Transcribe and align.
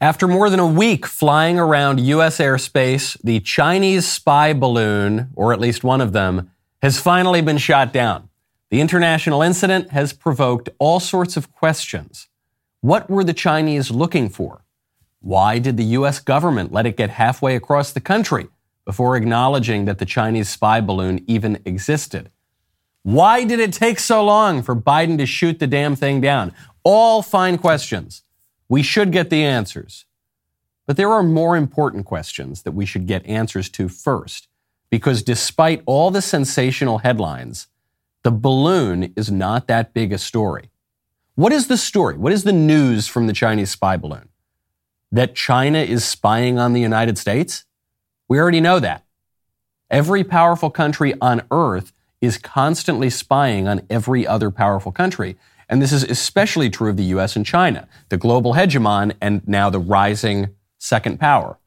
After 0.00 0.28
more 0.28 0.48
than 0.48 0.60
a 0.60 0.66
week 0.66 1.06
flying 1.06 1.58
around 1.58 1.98
U.S. 1.98 2.38
airspace, 2.38 3.20
the 3.24 3.40
Chinese 3.40 4.06
spy 4.06 4.52
balloon, 4.52 5.30
or 5.34 5.52
at 5.52 5.58
least 5.58 5.82
one 5.82 6.00
of 6.00 6.12
them, 6.12 6.52
has 6.82 7.00
finally 7.00 7.42
been 7.42 7.58
shot 7.58 7.92
down. 7.92 8.28
The 8.70 8.80
international 8.80 9.42
incident 9.42 9.90
has 9.90 10.12
provoked 10.12 10.68
all 10.78 11.00
sorts 11.00 11.36
of 11.36 11.52
questions. 11.52 12.28
What 12.80 13.10
were 13.10 13.24
the 13.24 13.34
Chinese 13.34 13.90
looking 13.90 14.28
for? 14.28 14.62
Why 15.20 15.58
did 15.58 15.76
the 15.76 15.98
U.S. 15.98 16.20
government 16.20 16.70
let 16.70 16.86
it 16.86 16.96
get 16.96 17.10
halfway 17.10 17.56
across 17.56 17.90
the 17.90 18.00
country 18.00 18.46
before 18.84 19.16
acknowledging 19.16 19.86
that 19.86 19.98
the 19.98 20.06
Chinese 20.06 20.48
spy 20.48 20.80
balloon 20.80 21.24
even 21.26 21.60
existed? 21.64 22.30
Why 23.02 23.42
did 23.42 23.58
it 23.58 23.72
take 23.72 23.98
so 23.98 24.24
long 24.24 24.62
for 24.62 24.76
Biden 24.76 25.18
to 25.18 25.26
shoot 25.26 25.58
the 25.58 25.66
damn 25.66 25.96
thing 25.96 26.20
down? 26.20 26.52
All 26.84 27.20
fine 27.20 27.58
questions. 27.58 28.22
We 28.68 28.82
should 28.82 29.12
get 29.12 29.30
the 29.30 29.44
answers. 29.44 30.04
But 30.86 30.96
there 30.96 31.12
are 31.12 31.22
more 31.22 31.56
important 31.56 32.06
questions 32.06 32.62
that 32.62 32.72
we 32.72 32.86
should 32.86 33.06
get 33.06 33.26
answers 33.26 33.68
to 33.70 33.88
first, 33.88 34.48
because 34.90 35.22
despite 35.22 35.82
all 35.86 36.10
the 36.10 36.22
sensational 36.22 36.98
headlines, 36.98 37.68
the 38.22 38.30
balloon 38.30 39.12
is 39.16 39.30
not 39.30 39.68
that 39.68 39.92
big 39.94 40.12
a 40.12 40.18
story. 40.18 40.70
What 41.34 41.52
is 41.52 41.68
the 41.68 41.76
story? 41.76 42.16
What 42.16 42.32
is 42.32 42.44
the 42.44 42.52
news 42.52 43.06
from 43.06 43.26
the 43.26 43.32
Chinese 43.32 43.70
spy 43.70 43.96
balloon? 43.96 44.28
That 45.12 45.34
China 45.34 45.78
is 45.78 46.04
spying 46.04 46.58
on 46.58 46.72
the 46.72 46.80
United 46.80 47.16
States? 47.16 47.64
We 48.28 48.38
already 48.38 48.60
know 48.60 48.80
that. 48.80 49.04
Every 49.90 50.24
powerful 50.24 50.70
country 50.70 51.14
on 51.20 51.42
earth 51.50 51.92
is 52.20 52.36
constantly 52.36 53.08
spying 53.08 53.68
on 53.68 53.82
every 53.88 54.26
other 54.26 54.50
powerful 54.50 54.92
country. 54.92 55.36
And 55.68 55.82
this 55.82 55.92
is 55.92 56.02
especially 56.02 56.70
true 56.70 56.90
of 56.90 56.96
the 56.96 57.04
US 57.04 57.36
and 57.36 57.44
China, 57.44 57.88
the 58.08 58.16
global 58.16 58.54
hegemon 58.54 59.14
and 59.20 59.46
now 59.46 59.68
the 59.68 59.78
rising 59.78 60.50
second 60.78 61.20
power. 61.20 61.58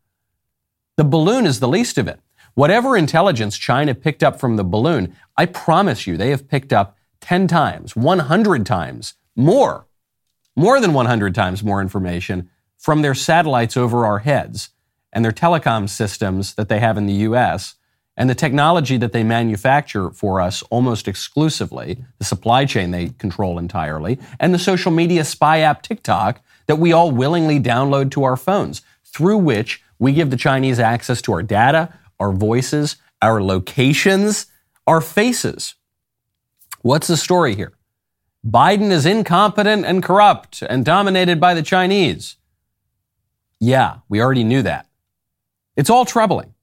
The 0.98 1.04
balloon 1.04 1.46
is 1.46 1.60
the 1.60 1.68
least 1.68 1.98
of 1.98 2.08
it. 2.08 2.20
Whatever 2.54 2.98
intelligence 2.98 3.58
China 3.58 3.96
picked 3.96 4.24
up 4.24 4.40
from 4.40 4.56
the 4.56 4.64
balloon, 4.64 5.16
I 5.38 5.46
promise 5.46 6.06
you 6.06 6.18
they 6.18 6.32
have 6.32 6.50
picked 6.50 6.74
up 6.74 6.98
10 7.22 7.48
times, 7.48 7.96
100 7.96 8.66
times 8.66 9.14
more, 9.36 9.88
more 10.56 10.82
than 10.82 10.94
100 10.94 11.34
times 11.34 11.64
more 11.64 11.82
information 11.82 12.50
from 12.78 13.02
their 13.02 13.14
satellites 13.14 13.78
over 13.78 14.06
our 14.06 14.20
heads 14.20 14.70
and 15.14 15.24
their 15.24 15.32
telecom 15.32 15.88
systems 15.88 16.56
that 16.56 16.68
they 16.68 16.80
have 16.80 16.98
in 16.98 17.06
the 17.06 17.14
US 17.14 17.76
and 18.18 18.30
the 18.30 18.36
technology 18.36 18.98
that 18.98 19.14
they 19.14 19.24
manufacture 19.24 20.10
for 20.12 20.42
us 20.42 20.64
almost 20.64 21.08
exclusively, 21.08 22.04
the 22.20 22.26
supply 22.26 22.66
chain 22.66 22.92
they 22.92 23.10
control 23.10 23.58
entirely, 23.58 24.20
and 24.40 24.54
the 24.54 24.60
social 24.60 24.92
media 24.92 25.24
spy 25.24 25.60
app 25.60 25.82
TikTok 25.82 26.42
that 26.68 26.76
we 26.76 26.92
all 26.92 27.12
willingly 27.12 27.60
download 27.60 28.12
to 28.12 28.24
our 28.24 28.38
phones, 28.38 28.82
through 29.06 29.38
which 29.38 29.82
we 30.00 30.14
give 30.14 30.30
the 30.30 30.38
Chinese 30.38 30.80
access 30.80 31.22
to 31.22 31.32
our 31.32 31.44
data, 31.44 31.94
our 32.20 32.32
voices, 32.32 32.98
our 33.22 33.42
locations, 33.42 34.48
our 34.88 35.02
faces. 35.02 35.76
What's 36.82 37.08
the 37.08 37.18
story 37.18 37.56
here? 37.56 37.74
Biden 38.46 38.92
is 38.92 39.06
incompetent 39.06 39.86
and 39.86 40.02
corrupt 40.02 40.64
and 40.64 40.84
dominated 40.84 41.40
by 41.40 41.54
the 41.54 41.62
Chinese. 41.62 42.38
Yeah, 43.60 43.98
we 44.10 44.20
already 44.20 44.44
knew 44.44 44.64
that. 44.64 44.88
It's 45.76 45.90
all 45.90 46.06
troubling. 46.06 46.54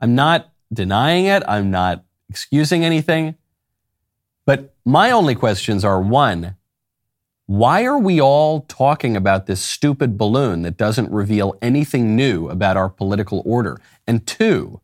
I'm 0.00 0.14
not 0.14 0.50
denying 0.72 1.26
it. 1.26 1.42
I'm 1.48 1.70
not 1.70 2.04
excusing 2.28 2.84
anything. 2.84 3.36
But 4.44 4.74
my 4.84 5.10
only 5.10 5.34
questions 5.34 5.84
are 5.84 6.00
one, 6.00 6.56
why 7.46 7.84
are 7.84 7.98
we 7.98 8.20
all 8.20 8.60
talking 8.62 9.16
about 9.16 9.46
this 9.46 9.60
stupid 9.60 10.18
balloon 10.18 10.62
that 10.62 10.76
doesn't 10.76 11.10
reveal 11.10 11.56
anything 11.62 12.14
new 12.14 12.48
about 12.48 12.76
our 12.76 12.88
political 12.88 13.42
order? 13.46 13.80
And 14.06 14.26
two, 14.26 14.80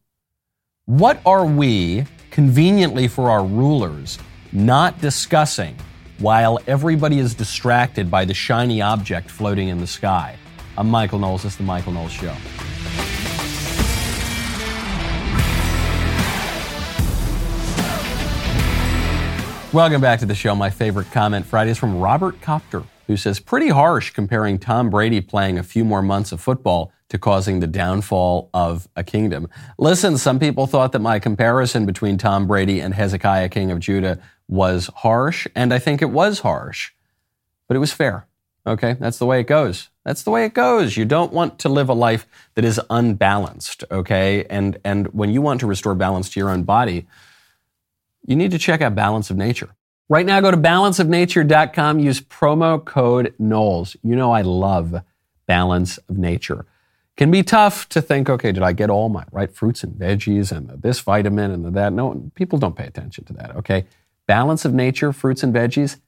what 0.86 1.20
are 1.26 1.44
we, 1.44 2.04
conveniently 2.30 3.08
for 3.08 3.30
our 3.30 3.44
rulers, 3.44 4.18
not 4.52 5.00
discussing 5.00 5.76
while 6.18 6.58
everybody 6.66 7.18
is 7.18 7.34
distracted 7.34 8.10
by 8.10 8.24
the 8.24 8.34
shiny 8.34 8.80
object 8.80 9.30
floating 9.30 9.68
in 9.68 9.78
the 9.78 9.86
sky? 9.86 10.36
I'm 10.76 10.88
Michael 10.88 11.18
Knowles. 11.18 11.42
This 11.42 11.52
is 11.52 11.58
The 11.58 11.64
Michael 11.64 11.92
Knowles 11.92 12.12
Show. 12.12 12.34
Welcome 19.74 20.00
back 20.00 20.20
to 20.20 20.26
the 20.26 20.36
show. 20.36 20.54
My 20.54 20.70
favorite 20.70 21.10
comment 21.10 21.46
Friday 21.46 21.72
is 21.72 21.78
from 21.78 21.98
Robert 21.98 22.40
Copter, 22.40 22.84
who 23.08 23.16
says, 23.16 23.40
Pretty 23.40 23.70
harsh 23.70 24.10
comparing 24.10 24.56
Tom 24.56 24.88
Brady 24.88 25.20
playing 25.20 25.58
a 25.58 25.64
few 25.64 25.84
more 25.84 26.00
months 26.00 26.30
of 26.30 26.40
football 26.40 26.92
to 27.08 27.18
causing 27.18 27.58
the 27.58 27.66
downfall 27.66 28.50
of 28.54 28.86
a 28.94 29.02
kingdom. 29.02 29.48
Listen, 29.76 30.16
some 30.16 30.38
people 30.38 30.68
thought 30.68 30.92
that 30.92 31.00
my 31.00 31.18
comparison 31.18 31.86
between 31.86 32.18
Tom 32.18 32.46
Brady 32.46 32.78
and 32.78 32.94
Hezekiah, 32.94 33.48
king 33.48 33.72
of 33.72 33.80
Judah, 33.80 34.20
was 34.46 34.90
harsh, 34.94 35.48
and 35.56 35.74
I 35.74 35.80
think 35.80 36.02
it 36.02 36.10
was 36.10 36.38
harsh, 36.38 36.92
but 37.66 37.76
it 37.76 37.80
was 37.80 37.92
fair. 37.92 38.28
Okay, 38.64 38.92
that's 39.00 39.18
the 39.18 39.26
way 39.26 39.40
it 39.40 39.48
goes. 39.48 39.88
That's 40.04 40.22
the 40.22 40.30
way 40.30 40.44
it 40.44 40.54
goes. 40.54 40.96
You 40.96 41.04
don't 41.04 41.32
want 41.32 41.58
to 41.58 41.68
live 41.68 41.88
a 41.88 41.94
life 41.94 42.28
that 42.54 42.64
is 42.64 42.80
unbalanced, 42.90 43.82
okay? 43.90 44.44
And 44.44 44.78
and 44.84 45.08
when 45.08 45.30
you 45.30 45.42
want 45.42 45.58
to 45.60 45.66
restore 45.66 45.96
balance 45.96 46.30
to 46.30 46.38
your 46.38 46.50
own 46.50 46.62
body, 46.62 47.08
you 48.26 48.36
need 48.36 48.50
to 48.50 48.58
check 48.58 48.80
out 48.80 48.94
Balance 48.94 49.30
of 49.30 49.36
Nature. 49.36 49.74
Right 50.08 50.26
now, 50.26 50.40
go 50.40 50.50
to 50.50 50.56
balanceofnature.com, 50.56 51.98
use 51.98 52.20
promo 52.20 52.84
code 52.84 53.34
Knowles. 53.38 53.96
You 54.02 54.16
know 54.16 54.32
I 54.32 54.42
love 54.42 55.02
Balance 55.46 55.98
of 55.98 56.18
Nature. 56.18 56.66
Can 57.16 57.30
be 57.30 57.42
tough 57.42 57.88
to 57.90 58.02
think, 58.02 58.28
okay, 58.28 58.50
did 58.50 58.62
I 58.62 58.72
get 58.72 58.90
all 58.90 59.08
my 59.08 59.24
right 59.30 59.52
fruits 59.52 59.84
and 59.84 59.94
veggies 59.94 60.50
and 60.50 60.82
this 60.82 61.00
vitamin 61.00 61.52
and 61.52 61.74
that? 61.74 61.92
No, 61.92 62.30
people 62.34 62.58
don't 62.58 62.76
pay 62.76 62.86
attention 62.86 63.24
to 63.26 63.32
that, 63.34 63.54
okay? 63.56 63.86
Balance 64.26 64.64
of 64.64 64.74
Nature, 64.74 65.12
fruits 65.12 65.42
and 65.42 65.54
veggies, 65.54 65.98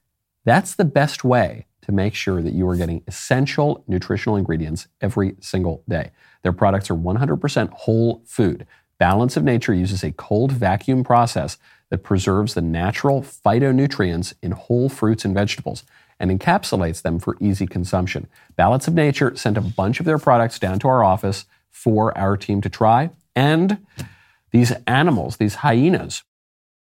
that's 0.43 0.75
the 0.75 0.85
best 0.85 1.23
way 1.23 1.65
to 1.81 1.91
make 1.91 2.13
sure 2.13 2.41
that 2.41 2.53
you 2.53 2.67
are 2.67 2.75
getting 2.75 3.03
essential 3.07 3.83
nutritional 3.87 4.35
ingredients 4.35 4.87
every 5.01 5.35
single 5.39 5.83
day. 5.87 6.11
Their 6.43 6.53
products 6.53 6.89
are 6.89 6.95
100% 6.95 7.69
whole 7.71 8.21
food. 8.25 8.67
Balance 8.97 9.37
of 9.37 9.43
Nature 9.43 9.73
uses 9.73 10.03
a 10.03 10.11
cold 10.11 10.51
vacuum 10.51 11.03
process 11.03 11.57
that 11.89 12.03
preserves 12.03 12.53
the 12.53 12.61
natural 12.61 13.21
phytonutrients 13.21 14.33
in 14.41 14.51
whole 14.51 14.89
fruits 14.89 15.25
and 15.25 15.33
vegetables 15.33 15.83
and 16.19 16.31
encapsulates 16.31 17.01
them 17.01 17.19
for 17.19 17.37
easy 17.39 17.67
consumption. 17.67 18.27
Balance 18.55 18.87
of 18.87 18.93
Nature 18.93 19.35
sent 19.35 19.57
a 19.57 19.61
bunch 19.61 19.99
of 19.99 20.05
their 20.05 20.17
products 20.17 20.59
down 20.59 20.79
to 20.79 20.87
our 20.87 21.03
office 21.03 21.45
for 21.69 22.17
our 22.17 22.35
team 22.35 22.61
to 22.61 22.69
try. 22.69 23.11
And 23.35 23.85
these 24.51 24.73
animals, 24.87 25.37
these 25.37 25.55
hyenas, 25.55 26.23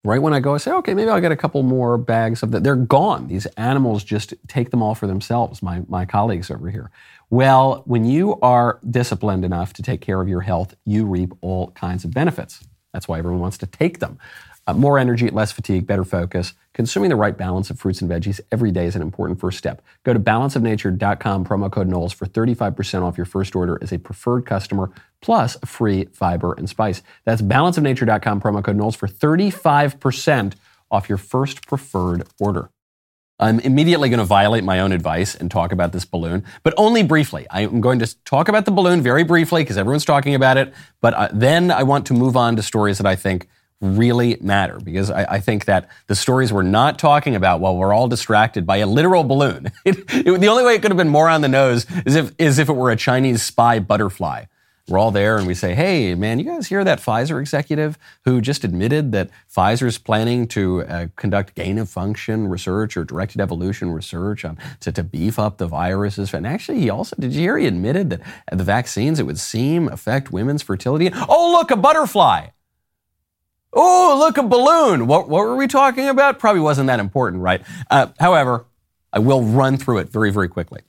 right 0.06 0.22
when 0.22 0.34
I 0.34 0.40
go, 0.40 0.56
I 0.56 0.58
say, 0.58 0.72
okay, 0.72 0.94
maybe 0.94 1.10
I'll 1.10 1.20
get 1.20 1.34
a 1.34 1.38
couple 1.38 1.62
more 1.64 1.98
bags 1.98 2.42
of 2.44 2.52
that. 2.52 2.64
They're 2.64 2.76
gone. 2.76 3.28
These 3.28 3.46
animals 3.58 4.04
just 4.04 4.34
take 4.48 4.72
them 4.72 4.82
all 4.82 4.96
for 4.96 5.08
themselves, 5.08 5.62
my, 5.62 5.82
my 5.90 6.06
colleagues 6.06 6.50
over 6.50 6.70
here. 6.70 6.90
Well, 7.30 7.84
when 7.86 8.06
you 8.06 8.40
are 8.42 8.80
disciplined 8.90 9.44
enough 9.44 9.74
to 9.74 9.84
take 9.84 10.02
care 10.02 10.22
of 10.22 10.30
your 10.30 10.42
health, 10.42 10.76
you 10.86 11.06
reap 11.06 11.34
all 11.42 11.72
kinds 11.72 12.06
of 12.06 12.12
benefits. 12.12 12.66
That's 12.94 13.08
why 13.08 13.20
everyone 13.20 13.42
wants 13.42 13.58
to 13.60 13.68
take 13.68 14.00
them. 14.00 14.18
Uh, 14.70 14.74
more 14.74 15.00
energy, 15.00 15.28
less 15.32 15.52
fatigue, 15.52 15.88
better 15.88 16.04
focus. 16.04 16.54
Consuming 16.74 17.10
the 17.10 17.16
right 17.16 17.36
balance 17.36 17.72
of 17.72 17.80
fruits 17.80 18.02
and 18.02 18.12
veggies 18.12 18.40
every 18.52 18.72
day 18.72 18.86
is 18.86 18.96
an 18.96 19.02
important 19.02 19.40
first 19.40 19.58
step. 19.58 19.82
Go 20.04 20.14
to 20.14 20.20
balanceofnature.com, 20.20 21.44
promo 21.44 21.72
code 21.72 21.88
Knowles 21.88 22.14
for 22.14 22.28
35% 22.28 23.02
off 23.02 23.18
your 23.18 23.26
first 23.26 23.56
order 23.56 23.80
as 23.82 23.92
a 23.92 23.98
preferred 23.98 24.46
customer, 24.46 24.92
plus 25.22 25.58
free 25.66 26.06
fiber 26.14 26.54
and 26.54 26.70
spice. 26.70 27.02
That's 27.26 27.42
balanceofnature.com, 27.42 28.42
promo 28.42 28.64
code 28.64 28.76
Knowles 28.76 28.96
for 28.96 29.08
35% 29.08 30.54
off 30.92 31.10
your 31.10 31.18
first 31.18 31.66
preferred 31.66 32.28
order. 32.40 32.70
I'm 33.40 33.60
immediately 33.62 34.10
going 34.10 34.20
to 34.20 34.26
violate 34.26 34.64
my 34.64 34.82
own 34.82 34.92
advice 34.92 35.34
and 35.34 35.50
talk 35.50 35.72
about 35.72 35.94
this 35.94 36.06
balloon, 36.06 36.46
but 36.62 36.76
only 36.78 37.02
briefly. 37.02 37.48
I'm 37.50 37.82
going 37.82 37.98
to 38.00 38.24
talk 38.24 38.50
about 38.50 38.66
the 38.66 38.72
balloon 38.72 39.02
very 39.02 39.24
briefly 39.24 39.64
because 39.64 39.78
everyone's 39.78 40.06
talking 40.06 40.36
about 40.36 40.58
it, 40.58 40.74
but 41.02 41.14
uh, 41.16 41.30
then 41.34 41.72
I 41.72 41.82
want 41.82 42.06
to 42.08 42.14
move 42.14 42.38
on 42.38 42.56
to 42.58 42.62
stories 42.62 43.00
that 43.00 43.08
I 43.08 43.16
think 43.16 43.48
really 43.82 44.38
matter 44.42 44.80
because 44.80 45.10
I, 45.10 45.24
I, 45.36 45.40
think 45.40 45.66
that 45.66 45.90
the 46.08 46.16
stories 46.16 46.52
we're 46.52 46.64
not 46.64 47.00
talking 47.00 47.36
about 47.36 47.62
while 47.62 47.78
we're 47.78 47.94
all 47.94 48.10
distracted 48.10 48.66
by 48.66 48.78
a 48.78 48.86
literal 48.86 49.24
balloon. 49.24 49.72
It, 49.86 49.98
it, 50.10 50.40
the 50.40 50.50
only 50.50 50.64
way 50.64 50.76
it 50.76 50.82
could 50.82 50.92
have 50.92 50.98
been 50.98 51.10
more 51.10 51.30
on 51.30 51.42
the 51.42 51.48
nose 51.48 51.88
is 52.06 52.16
if, 52.16 52.34
is 52.38 52.60
if 52.60 52.70
it 52.70 52.74
were 52.74 52.92
a 52.92 52.96
Chinese 52.96 53.42
spy 53.42 53.80
butterfly. 53.80 54.46
We're 54.88 54.98
all 54.98 55.12
there 55.12 55.38
and 55.38 55.48
we 55.48 55.54
say, 55.54 55.74
hey, 55.74 56.16
man, 56.16 56.40
you 56.40 56.46
guys 56.46 56.68
hear 56.68 56.84
that 56.84 57.00
Pfizer 57.00 57.40
executive 57.40 57.98
who 58.26 58.42
just 58.42 58.64
admitted 58.64 59.12
that 59.14 59.30
Pfizer's 59.50 59.98
planning 59.98 60.48
to 60.50 60.82
uh, 60.84 61.08
conduct 61.16 61.56
gain 61.56 61.78
of 61.78 61.90
function 61.90 62.48
research 62.48 62.98
or 62.98 63.04
directed 63.04 63.40
evolution 63.40 63.92
research 63.92 64.44
on, 64.44 64.58
to, 64.82 64.92
to 64.92 65.04
beef 65.04 65.40
up 65.40 65.58
the 65.58 65.68
viruses? 65.68 66.34
And 66.34 66.46
actually, 66.46 66.80
he 66.80 66.90
also, 66.90 67.16
did 67.20 67.34
you 67.34 67.42
hear 67.42 67.58
he 67.58 67.68
admitted 67.68 68.10
that 68.10 68.22
the 68.52 68.64
vaccines, 68.64 69.20
it 69.20 69.24
would 69.24 69.40
seem, 69.40 69.88
affect 69.88 70.32
women's 70.32 70.64
fertility? 70.64 71.12
Oh, 71.14 71.52
look, 71.52 71.72
a 71.72 71.78
butterfly. 71.78 72.48
Oh, 73.72 74.16
look, 74.20 74.38
a 74.38 74.44
balloon. 74.44 75.08
What, 75.08 75.30
what 75.30 75.42
were 75.46 75.56
we 75.56 75.68
talking 75.68 76.08
about? 76.08 76.40
Probably 76.40 76.62
wasn't 76.62 76.88
that 76.88 77.00
important, 77.00 77.44
right? 77.44 77.62
Uh, 77.90 78.08
however, 78.20 78.66
I 79.14 79.20
will 79.20 79.44
run 79.44 79.78
through 79.78 80.00
it 80.00 80.10
very, 80.10 80.32
very 80.32 80.48
quickly. 80.48 80.82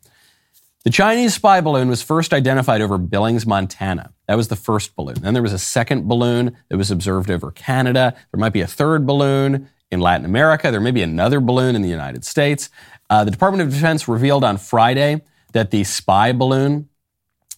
The 0.85 0.91
Chinese 0.91 1.35
spy 1.35 1.61
balloon 1.61 1.91
was 1.91 2.01
first 2.01 2.33
identified 2.33 2.81
over 2.81 2.97
Billings, 2.97 3.47
Montana. 3.47 4.13
That 4.27 4.37
was 4.37 4.49
the 4.49 4.57
first 4.57 4.97
balloon. 4.97 5.17
Then 5.21 5.35
there 5.35 5.43
was 5.43 5.53
a 5.53 5.59
second 5.59 6.09
balloon 6.09 6.57
that 6.71 6.79
was 6.79 6.91
observed 6.91 7.31
over 7.31 7.51
Canada. 7.51 8.15
There 8.33 8.41
might 8.41 8.55
be 8.55 8.63
a 8.63 8.67
third 8.67 9.07
balloon 9.07 9.69
in 9.91 10.01
Latin 10.01 10.25
America. 10.25 10.71
There 10.71 10.81
may 10.81 10.91
be 10.91 11.03
another 11.03 11.39
balloon 11.39 11.77
in 11.77 11.83
the 11.83 11.89
United 11.91 12.25
States. 12.25 12.71
Uh, 13.11 13.25
the 13.25 13.31
Department 13.31 13.63
of 13.63 13.75
Defense 13.75 14.09
revealed 14.09 14.43
on 14.43 14.57
Friday 14.57 15.21
that 15.53 15.71
the 15.71 15.85
spy 15.85 16.33
balloon 16.33 16.89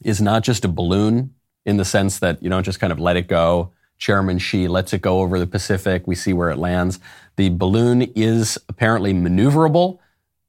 is 0.03 0.21
not 0.21 0.43
just 0.43 0.65
a 0.65 0.69
balloon 0.69 1.35
in 1.65 1.77
the 1.77 1.85
sense 1.85 2.19
that 2.19 2.43
you 2.43 2.51
don't 2.51 2.65
just 2.65 2.81
kind 2.81 2.93
of 2.93 2.99
let 2.99 3.17
it 3.17 3.29
go. 3.29 3.73
Chairman 4.03 4.39
Xi 4.39 4.67
lets 4.67 4.93
it 4.93 5.01
go 5.01 5.21
over 5.21 5.39
the 5.39 5.47
Pacific. 5.47 6.09
We 6.09 6.17
see 6.17 6.33
where 6.33 6.51
it 6.51 6.59
lands. 6.59 6.99
The 7.37 7.51
balloon 7.51 8.03
is 8.17 8.59
apparently 8.69 9.15
maneuverable. 9.15 10.01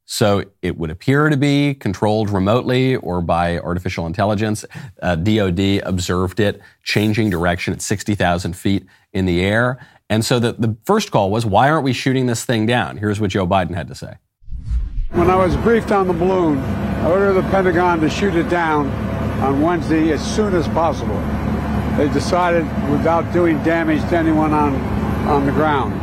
So 0.05 0.45
it 0.63 0.75
would 0.79 0.89
appear 0.89 1.29
to 1.29 1.37
be 1.37 1.75
controlled 1.75 2.31
remotely 2.31 2.95
or 2.95 3.21
by 3.21 3.59
artificial 3.59 4.07
intelligence. 4.07 4.65
Uh, 5.03 5.13
DOD 5.17 5.83
observed 5.85 6.39
it 6.39 6.61
changing 6.81 7.29
direction 7.29 7.75
at 7.75 7.83
60,000 7.83 8.55
feet 8.55 8.87
in 9.13 9.27
the 9.27 9.41
air. 9.41 9.85
And 10.09 10.25
so 10.25 10.39
the, 10.39 10.53
the 10.53 10.75
first 10.85 11.11
call 11.11 11.29
was, 11.29 11.45
why 11.45 11.69
aren't 11.69 11.83
we 11.83 11.93
shooting 11.93 12.25
this 12.25 12.43
thing 12.43 12.65
down? 12.65 12.97
Here's 12.97 13.21
what 13.21 13.29
Joe 13.29 13.45
Biden 13.45 13.75
had 13.75 13.87
to 13.89 13.95
say. 13.95 14.15
When 15.11 15.29
I 15.29 15.35
was 15.35 15.55
briefed 15.57 15.91
on 15.91 16.07
the 16.07 16.13
balloon, 16.13 16.57
I 16.57 17.11
ordered 17.11 17.33
the 17.33 17.43
Pentagon 17.43 18.01
to 18.01 18.09
shoot 18.09 18.33
it 18.33 18.49
down 18.49 18.89
on 19.43 19.61
Wednesday 19.61 20.11
as 20.11 20.35
soon 20.35 20.55
as 20.55 20.67
possible. 20.69 21.42
They 21.97 22.09
decided, 22.09 22.63
without 22.89 23.31
doing 23.33 23.61
damage 23.63 24.01
to 24.09 24.17
anyone 24.17 24.53
on, 24.53 24.75
on 25.27 25.45
the 25.45 25.51
ground, 25.51 25.93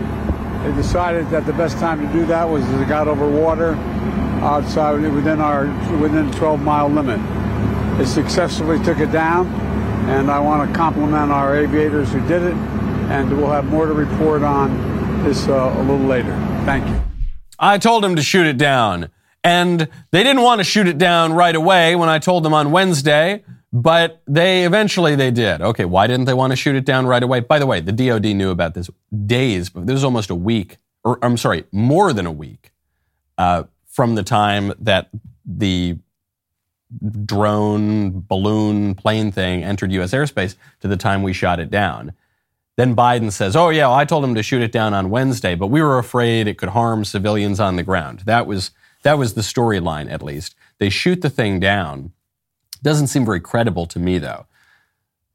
they 0.64 0.72
decided 0.80 1.28
that 1.30 1.46
the 1.46 1.52
best 1.52 1.78
time 1.78 2.06
to 2.06 2.12
do 2.12 2.26
that 2.26 2.48
was 2.48 2.64
as 2.64 2.80
it 2.80 2.88
got 2.88 3.08
over 3.08 3.28
water 3.28 3.74
outside 4.42 5.00
within 5.12 5.40
our 5.40 5.66
within 5.98 6.30
12 6.32 6.60
mile 6.60 6.88
limit. 6.88 7.18
They 7.98 8.04
successfully 8.04 8.82
took 8.84 8.98
it 8.98 9.10
down, 9.10 9.46
and 10.08 10.30
I 10.30 10.38
want 10.38 10.68
to 10.70 10.76
compliment 10.76 11.32
our 11.32 11.56
aviators 11.56 12.12
who 12.12 12.20
did 12.28 12.42
it, 12.42 12.54
and 12.54 13.36
we'll 13.36 13.50
have 13.50 13.64
more 13.66 13.86
to 13.86 13.92
report 13.92 14.42
on 14.42 15.24
this 15.24 15.48
uh, 15.48 15.74
a 15.76 15.80
little 15.82 16.06
later. 16.06 16.32
Thank 16.64 16.86
you. 16.88 17.00
I 17.58 17.78
told 17.78 18.04
them 18.04 18.16
to 18.16 18.22
shoot 18.22 18.46
it 18.46 18.56
down. 18.56 19.10
And 19.42 19.88
they 20.10 20.22
didn't 20.22 20.42
want 20.42 20.58
to 20.60 20.64
shoot 20.64 20.86
it 20.86 20.98
down 20.98 21.32
right 21.32 21.54
away 21.54 21.96
when 21.96 22.08
I 22.10 22.18
told 22.18 22.42
them 22.42 22.52
on 22.52 22.70
Wednesday, 22.72 23.42
but 23.72 24.22
they 24.26 24.64
eventually 24.64 25.14
they 25.14 25.30
did. 25.30 25.60
Okay, 25.60 25.84
why 25.84 26.06
didn't 26.06 26.26
they 26.26 26.34
want 26.34 26.52
to 26.52 26.56
shoot 26.56 26.74
it 26.76 26.84
down 26.84 27.06
right 27.06 27.22
away? 27.22 27.40
By 27.40 27.58
the 27.58 27.66
way, 27.66 27.80
the 27.80 27.92
DoD 27.92 28.26
knew 28.26 28.50
about 28.50 28.74
this 28.74 28.90
days, 29.26 29.70
but 29.70 29.86
this 29.86 29.94
was 29.94 30.04
almost 30.04 30.30
a 30.30 30.34
week, 30.34 30.78
or 31.04 31.18
I'm 31.22 31.36
sorry, 31.36 31.64
more 31.72 32.12
than 32.12 32.26
a 32.26 32.32
week 32.32 32.72
uh, 33.38 33.64
from 33.86 34.16
the 34.16 34.22
time 34.22 34.72
that 34.80 35.10
the 35.44 35.98
drone, 37.24 38.24
balloon, 38.26 38.94
plane 38.94 39.30
thing 39.30 39.62
entered 39.62 39.92
U.S. 39.92 40.12
airspace 40.12 40.56
to 40.80 40.88
the 40.88 40.96
time 40.96 41.22
we 41.22 41.32
shot 41.32 41.60
it 41.60 41.70
down. 41.70 42.12
Then 42.76 42.96
Biden 42.96 43.30
says, 43.30 43.54
"Oh 43.54 43.68
yeah, 43.68 43.86
well, 43.86 43.96
I 43.96 44.04
told 44.04 44.24
him 44.24 44.34
to 44.34 44.42
shoot 44.42 44.62
it 44.62 44.72
down 44.72 44.94
on 44.94 45.10
Wednesday, 45.10 45.54
but 45.54 45.68
we 45.68 45.82
were 45.82 45.98
afraid 45.98 46.48
it 46.48 46.58
could 46.58 46.70
harm 46.70 47.04
civilians 47.04 47.60
on 47.60 47.76
the 47.76 47.82
ground." 47.82 48.20
That 48.20 48.46
was 48.46 48.72
that 49.02 49.18
was 49.18 49.34
the 49.34 49.42
storyline, 49.42 50.10
at 50.10 50.22
least. 50.22 50.54
They 50.78 50.88
shoot 50.88 51.22
the 51.22 51.30
thing 51.30 51.60
down. 51.60 52.12
Doesn't 52.82 53.08
seem 53.08 53.24
very 53.24 53.40
credible 53.40 53.86
to 53.86 53.98
me, 53.98 54.18
though. 54.18 54.46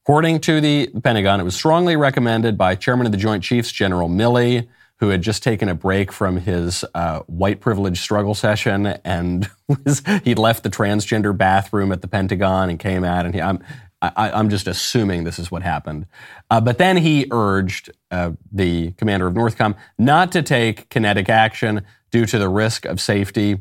According 0.04 0.42
to 0.42 0.62
the 0.62 0.88
Pentagon, 1.04 1.40
it 1.40 1.44
was 1.44 1.56
strongly 1.56 1.96
recommended 1.96 2.58
by 2.58 2.76
Chairman 2.76 3.06
of 3.08 3.12
the 3.12 3.18
Joint 3.18 3.44
Chiefs, 3.44 3.72
General 3.72 4.08
Milley, 4.08 4.68
who 4.98 5.10
had 5.10 5.22
just 5.22 5.44
taken 5.44 5.68
a 5.68 5.76
break 5.76 6.12
from 6.12 6.38
his 6.38 6.86
uh, 6.94 7.20
white 7.22 7.60
privilege 7.60 8.00
struggle 8.00 8.34
session, 8.34 8.86
and 9.04 9.50
was, 9.86 10.04
he 10.24 10.36
left 10.36 10.64
the 10.64 10.70
transgender 10.70 11.36
bathroom 11.36 11.92
at 11.92 12.02
the 12.02 12.08
Pentagon 12.08 12.70
and 12.70 12.80
came 12.80 13.04
out. 13.04 13.26
And 13.26 13.34
he, 13.34 13.42
I'm, 13.42 13.64
I, 14.02 14.40
am 14.40 14.50
just 14.50 14.68
assuming 14.68 15.24
this 15.24 15.40
is 15.40 15.52
what 15.52 15.64
happened. 15.64 16.06
Uh, 16.50 16.62
but 16.62 16.78
then 16.78 16.98
he 16.98 17.28
urged 17.32 17.92
uh, 18.12 18.32
the 18.52 18.92
commander 18.92 19.28
of 19.28 19.34
NORTHCOM 19.34 19.76
not 19.98 20.32
to 20.34 20.44
take 20.44 20.90
kinetic 20.90 21.30
action 21.30 21.82
due 22.12 22.26
to 22.26 22.38
the 22.38 22.50
risk 22.50 22.86
of 22.86 23.02
safety 23.02 23.58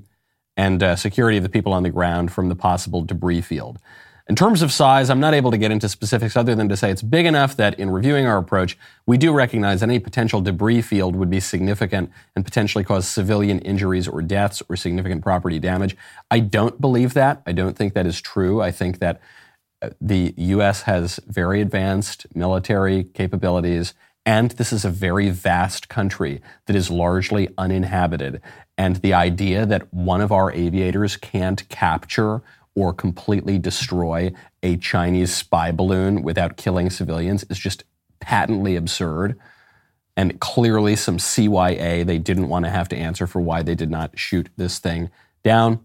and 0.56 0.82
uh, 0.82 0.96
security 0.96 1.36
of 1.36 1.42
the 1.42 1.48
people 1.48 1.72
on 1.72 1.82
the 1.82 1.90
ground 1.90 2.32
from 2.32 2.48
the 2.48 2.56
possible 2.56 3.02
debris 3.02 3.40
field. 3.40 3.78
In 4.26 4.34
terms 4.34 4.62
of 4.62 4.72
size, 4.72 5.10
I'm 5.10 5.20
not 5.20 5.34
able 5.34 5.50
to 5.50 5.58
get 5.58 5.70
into 5.70 5.86
specifics 5.86 6.34
other 6.34 6.54
than 6.54 6.68
to 6.70 6.76
say 6.78 6.90
it's 6.90 7.02
big 7.02 7.26
enough 7.26 7.56
that 7.58 7.78
in 7.78 7.90
reviewing 7.90 8.26
our 8.26 8.38
approach, 8.38 8.78
we 9.04 9.18
do 9.18 9.32
recognize 9.32 9.82
any 9.82 9.98
potential 9.98 10.40
debris 10.40 10.80
field 10.80 11.14
would 11.14 11.28
be 11.28 11.40
significant 11.40 12.10
and 12.34 12.42
potentially 12.42 12.84
cause 12.84 13.06
civilian 13.06 13.58
injuries 13.58 14.08
or 14.08 14.22
deaths 14.22 14.62
or 14.70 14.76
significant 14.76 15.22
property 15.22 15.58
damage. 15.58 15.94
I 16.30 16.38
don't 16.40 16.80
believe 16.80 17.12
that. 17.14 17.42
I 17.46 17.52
don't 17.52 17.76
think 17.76 17.92
that 17.92 18.06
is 18.06 18.18
true. 18.18 18.62
I 18.62 18.70
think 18.70 18.98
that 19.00 19.20
the 20.00 20.32
U.S. 20.36 20.82
has 20.82 21.20
very 21.26 21.60
advanced 21.60 22.26
military 22.34 23.04
capabilities, 23.04 23.92
and 24.24 24.52
this 24.52 24.72
is 24.72 24.86
a 24.86 24.90
very 24.90 25.28
vast 25.28 25.90
country 25.90 26.40
that 26.64 26.76
is 26.76 26.90
largely 26.90 27.48
uninhabited. 27.58 28.40
And 28.76 28.96
the 28.96 29.14
idea 29.14 29.66
that 29.66 29.92
one 29.92 30.20
of 30.20 30.32
our 30.32 30.50
aviators 30.52 31.16
can't 31.16 31.68
capture 31.68 32.42
or 32.74 32.92
completely 32.92 33.58
destroy 33.58 34.32
a 34.62 34.76
Chinese 34.76 35.34
spy 35.34 35.70
balloon 35.70 36.22
without 36.22 36.56
killing 36.56 36.90
civilians 36.90 37.44
is 37.44 37.58
just 37.58 37.84
patently 38.20 38.74
absurd. 38.74 39.38
And 40.16 40.40
clearly, 40.40 40.96
some 40.96 41.18
CYA, 41.18 42.04
they 42.06 42.18
didn't 42.18 42.48
want 42.48 42.64
to 42.64 42.70
have 42.70 42.88
to 42.88 42.96
answer 42.96 43.26
for 43.26 43.40
why 43.40 43.62
they 43.62 43.74
did 43.74 43.90
not 43.90 44.18
shoot 44.18 44.48
this 44.56 44.78
thing 44.78 45.10
down. 45.42 45.80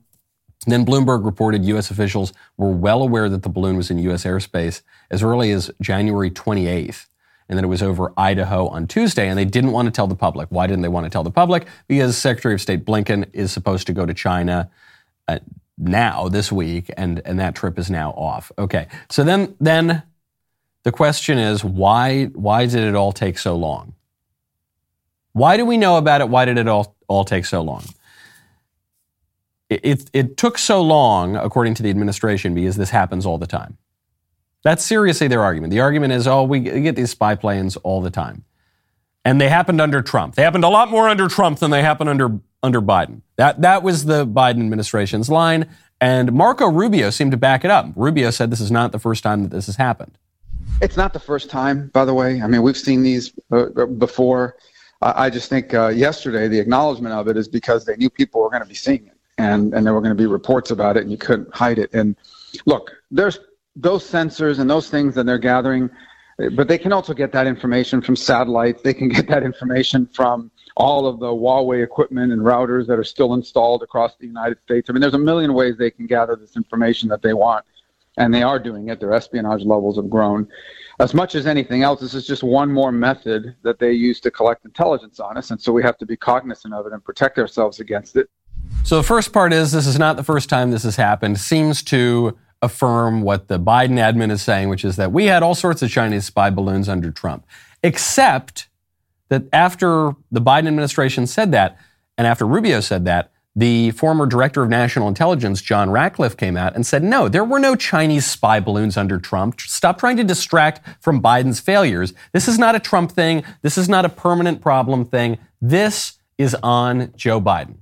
Then 0.65 0.85
Bloomberg 0.85 1.25
reported 1.25 1.65
U.S. 1.65 1.89
officials 1.89 2.33
were 2.57 2.71
well 2.71 3.01
aware 3.01 3.29
that 3.29 3.43
the 3.43 3.49
balloon 3.49 3.77
was 3.77 3.89
in 3.89 3.97
U.S. 3.99 4.25
airspace 4.25 4.81
as 5.09 5.23
early 5.23 5.51
as 5.51 5.71
January 5.81 6.29
28th, 6.29 7.07
and 7.49 7.57
then 7.57 7.65
it 7.65 7.67
was 7.67 7.81
over 7.81 8.13
Idaho 8.15 8.67
on 8.67 8.87
Tuesday, 8.87 9.27
and 9.27 9.37
they 9.37 9.45
didn't 9.45 9.71
want 9.71 9.87
to 9.87 9.91
tell 9.91 10.07
the 10.07 10.15
public. 10.15 10.49
Why 10.49 10.67
didn't 10.67 10.83
they 10.83 10.87
want 10.87 11.05
to 11.05 11.09
tell 11.09 11.23
the 11.23 11.31
public? 11.31 11.65
Because 11.87 12.15
Secretary 12.15 12.53
of 12.53 12.61
State 12.61 12.85
Blinken 12.85 13.27
is 13.33 13.51
supposed 13.51 13.87
to 13.87 13.93
go 13.93 14.05
to 14.05 14.13
China 14.13 14.69
uh, 15.27 15.39
now 15.77 16.29
this 16.29 16.51
week, 16.51 16.91
and 16.95 17.21
and 17.25 17.39
that 17.39 17.55
trip 17.55 17.79
is 17.79 17.89
now 17.89 18.11
off. 18.11 18.51
Okay, 18.57 18.87
so 19.09 19.23
then 19.23 19.55
then 19.59 20.03
the 20.83 20.91
question 20.91 21.39
is 21.39 21.63
why 21.63 22.25
why 22.25 22.67
did 22.67 22.83
it 22.83 22.95
all 22.95 23.11
take 23.11 23.37
so 23.37 23.55
long? 23.55 23.95
Why 25.33 25.57
do 25.57 25.65
we 25.65 25.77
know 25.77 25.97
about 25.97 26.21
it? 26.21 26.29
Why 26.29 26.45
did 26.45 26.57
it 26.57 26.67
all 26.67 26.95
all 27.07 27.25
take 27.25 27.45
so 27.45 27.61
long? 27.61 27.83
It, 29.69 29.81
it, 29.83 30.09
it 30.13 30.37
took 30.37 30.57
so 30.57 30.81
long, 30.81 31.35
according 31.35 31.75
to 31.75 31.83
the 31.83 31.91
administration, 31.91 32.55
because 32.55 32.75
this 32.75 32.89
happens 32.89 33.25
all 33.25 33.37
the 33.37 33.45
time. 33.45 33.77
That's 34.63 34.83
seriously 34.83 35.27
their 35.27 35.41
argument. 35.41 35.71
The 35.71 35.79
argument 35.79 36.13
is, 36.13 36.27
oh, 36.27 36.43
we 36.43 36.59
get 36.59 36.95
these 36.95 37.11
spy 37.11 37.35
planes 37.35 37.77
all 37.77 38.01
the 38.01 38.09
time. 38.09 38.43
And 39.25 39.39
they 39.39 39.49
happened 39.49 39.79
under 39.81 40.01
Trump. 40.01 40.35
They 40.35 40.43
happened 40.43 40.63
a 40.63 40.69
lot 40.69 40.89
more 40.89 41.07
under 41.07 41.27
Trump 41.27 41.59
than 41.59 41.71
they 41.71 41.81
happened 41.81 42.09
under, 42.09 42.39
under 42.63 42.81
Biden. 42.81 43.21
That, 43.37 43.61
that 43.61 43.83
was 43.83 44.05
the 44.05 44.25
Biden 44.25 44.61
administration's 44.61 45.29
line. 45.29 45.69
And 46.01 46.31
Marco 46.31 46.67
Rubio 46.67 47.09
seemed 47.09 47.31
to 47.31 47.37
back 47.37 47.63
it 47.65 47.71
up. 47.71 47.87
Rubio 47.95 48.31
said 48.31 48.51
this 48.51 48.61
is 48.61 48.71
not 48.71 48.91
the 48.91 48.99
first 48.99 49.23
time 49.23 49.43
that 49.43 49.51
this 49.51 49.65
has 49.65 49.75
happened. 49.75 50.17
It's 50.81 50.95
not 50.95 51.13
the 51.13 51.19
first 51.19 51.49
time, 51.49 51.89
by 51.93 52.05
the 52.05 52.13
way. 52.13 52.41
I 52.41 52.47
mean, 52.47 52.61
we've 52.61 52.77
seen 52.77 53.03
these 53.03 53.33
uh, 53.51 53.65
before. 53.85 54.55
I 55.01 55.29
just 55.29 55.49
think 55.49 55.73
uh, 55.73 55.89
yesterday 55.89 56.49
the 56.49 56.59
acknowledgement 56.59 57.13
of 57.13 57.29
it 57.29 57.37
is 57.37 57.47
because 57.47 57.85
they 57.85 57.95
knew 57.95 58.09
people 58.09 58.41
were 58.41 58.49
going 58.49 58.63
to 58.63 58.67
be 58.67 58.75
seeing 58.75 59.07
it 59.07 59.19
and 59.39 59.73
and 59.73 59.85
there 59.85 59.93
were 59.93 60.01
going 60.01 60.15
to 60.15 60.21
be 60.21 60.27
reports 60.27 60.69
about 60.69 60.97
it, 60.97 61.01
and 61.01 61.11
you 61.11 61.17
couldn't 61.17 61.51
hide 61.55 61.79
it. 61.79 61.89
And 61.93 62.15
look, 62.65 62.91
there's 63.09 63.39
those 63.81 64.03
sensors 64.09 64.59
and 64.59 64.69
those 64.69 64.89
things 64.89 65.15
that 65.15 65.25
they're 65.25 65.37
gathering, 65.37 65.89
but 66.53 66.67
they 66.67 66.77
can 66.77 66.93
also 66.93 67.13
get 67.13 67.31
that 67.33 67.47
information 67.47 68.01
from 68.01 68.15
satellites. 68.15 68.81
They 68.81 68.93
can 68.93 69.09
get 69.09 69.27
that 69.27 69.43
information 69.43 70.07
from 70.07 70.51
all 70.77 71.05
of 71.05 71.19
the 71.19 71.27
Huawei 71.27 71.83
equipment 71.83 72.31
and 72.31 72.41
routers 72.41 72.87
that 72.87 72.97
are 72.97 73.03
still 73.03 73.33
installed 73.33 73.83
across 73.83 74.15
the 74.19 74.27
United 74.27 74.57
States. 74.63 74.89
I 74.89 74.93
mean, 74.93 75.01
there's 75.01 75.13
a 75.13 75.19
million 75.19 75.53
ways 75.53 75.75
they 75.77 75.91
can 75.91 76.07
gather 76.07 76.35
this 76.35 76.55
information 76.55 77.09
that 77.09 77.21
they 77.21 77.33
want, 77.33 77.65
and 78.17 78.33
they 78.33 78.43
are 78.43 78.59
doing 78.59 78.89
it. 78.89 78.99
Their 78.99 79.13
espionage 79.13 79.63
levels 79.63 79.97
have 79.97 80.09
grown. 80.09 80.47
As 81.01 81.13
much 81.13 81.35
as 81.35 81.45
anything 81.45 81.83
else, 81.83 82.01
this 82.01 82.13
is 82.13 82.27
just 82.27 82.43
one 82.43 82.71
more 82.71 82.91
method 82.91 83.55
that 83.63 83.79
they 83.79 83.91
use 83.91 84.19
to 84.21 84.31
collect 84.31 84.65
intelligence 84.65 85.19
on 85.19 85.37
us, 85.37 85.51
and 85.51 85.61
so 85.61 85.71
we 85.71 85.83
have 85.83 85.97
to 85.97 86.05
be 86.05 86.15
cognizant 86.15 86.73
of 86.73 86.85
it 86.85 86.93
and 86.93 87.03
protect 87.03 87.37
ourselves 87.37 87.79
against 87.79 88.15
it. 88.15 88.29
So 88.83 88.97
the 88.97 89.03
first 89.03 89.33
part 89.33 89.51
is 89.51 89.71
this 89.71 89.87
is 89.87 89.99
not 89.99 90.15
the 90.15 90.23
first 90.23 90.49
time 90.49 90.71
this 90.71 90.83
has 90.83 90.95
happened. 90.95 91.39
Seems 91.39 91.83
to 91.83 92.37
affirm 92.61 93.21
what 93.21 93.47
the 93.47 93.59
Biden 93.59 93.97
admin 93.97 94.31
is 94.31 94.41
saying, 94.41 94.69
which 94.69 94.83
is 94.83 94.95
that 94.97 95.11
we 95.11 95.25
had 95.25 95.43
all 95.43 95.55
sorts 95.55 95.81
of 95.81 95.89
Chinese 95.89 96.25
spy 96.25 96.49
balloons 96.49 96.89
under 96.89 97.11
Trump, 97.11 97.45
except 97.83 98.67
that 99.29 99.43
after 99.53 100.15
the 100.31 100.41
Biden 100.41 100.67
administration 100.67 101.27
said 101.27 101.51
that, 101.51 101.77
and 102.17 102.27
after 102.27 102.45
Rubio 102.45 102.79
said 102.81 103.05
that, 103.05 103.31
the 103.55 103.91
former 103.91 104.25
director 104.25 104.61
of 104.63 104.69
national 104.69 105.07
intelligence, 105.07 105.61
John 105.61 105.89
Ratcliffe, 105.89 106.37
came 106.37 106.55
out 106.55 106.75
and 106.75 106.85
said, 106.85 107.03
no, 107.03 107.27
there 107.27 107.43
were 107.43 107.59
no 107.59 107.75
Chinese 107.75 108.25
spy 108.25 108.59
balloons 108.59 108.95
under 108.95 109.19
Trump. 109.19 109.59
Stop 109.61 109.99
trying 109.99 110.17
to 110.17 110.23
distract 110.23 110.81
from 111.01 111.21
Biden's 111.21 111.59
failures. 111.59 112.13
This 112.31 112.47
is 112.47 112.59
not 112.59 112.75
a 112.75 112.79
Trump 112.79 113.11
thing. 113.11 113.43
This 113.61 113.77
is 113.77 113.89
not 113.89 114.05
a 114.05 114.09
permanent 114.09 114.61
problem 114.61 115.05
thing. 115.05 115.37
This 115.61 116.19
is 116.37 116.55
on 116.63 117.11
Joe 117.17 117.41
Biden. 117.41 117.77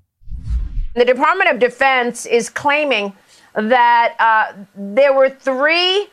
The 0.95 1.05
Department 1.05 1.51
of 1.51 1.59
Defense 1.59 2.25
is 2.25 2.49
claiming 2.49 3.13
that 3.57 4.15
uh, 4.19 4.53
there 4.75 5.13
were 5.13 5.29
three 5.29 6.07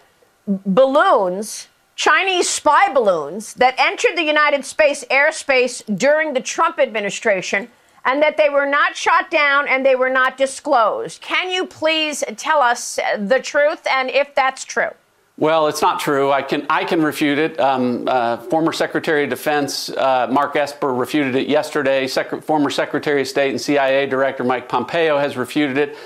balloons, 0.46 1.68
Chinese 1.94 2.48
spy 2.48 2.92
balloons, 2.92 3.54
that 3.54 3.74
entered 3.78 4.16
the 4.16 4.22
United 4.22 4.64
States 4.64 5.04
airspace 5.10 5.82
during 5.98 6.32
the 6.32 6.40
Trump 6.40 6.78
administration 6.78 7.68
and 8.06 8.22
that 8.22 8.36
they 8.36 8.50
were 8.50 8.66
not 8.66 8.96
shot 8.96 9.30
down 9.30 9.66
and 9.68 9.84
they 9.84 9.94
were 9.94 10.10
not 10.10 10.36
disclosed. 10.36 11.20
Can 11.20 11.50
you 11.50 11.66
please 11.66 12.22
tell 12.36 12.60
us 12.60 12.98
the 13.18 13.40
truth 13.40 13.86
and 13.90 14.10
if 14.10 14.34
that's 14.34 14.64
true? 14.64 14.90
Well, 15.36 15.66
it's 15.66 15.82
not 15.82 15.98
true. 15.98 16.30
I 16.30 16.42
can 16.42 16.64
I 16.70 16.84
can 16.84 17.02
refute 17.02 17.38
it. 17.38 17.58
Um, 17.58 18.06
uh, 18.06 18.36
former 18.36 18.72
Secretary 18.72 19.24
of 19.24 19.30
Defense 19.30 19.90
uh, 19.90 20.28
Mark 20.30 20.54
Esper 20.54 20.94
refuted 20.94 21.34
it 21.34 21.48
yesterday. 21.48 22.06
Sec- 22.06 22.42
former 22.44 22.70
Secretary 22.70 23.22
of 23.22 23.26
State 23.26 23.50
and 23.50 23.60
CIA 23.60 24.06
Director 24.06 24.44
Mike 24.44 24.68
Pompeo 24.68 25.18
has 25.18 25.36
refuted 25.36 25.76
it. 25.76 25.96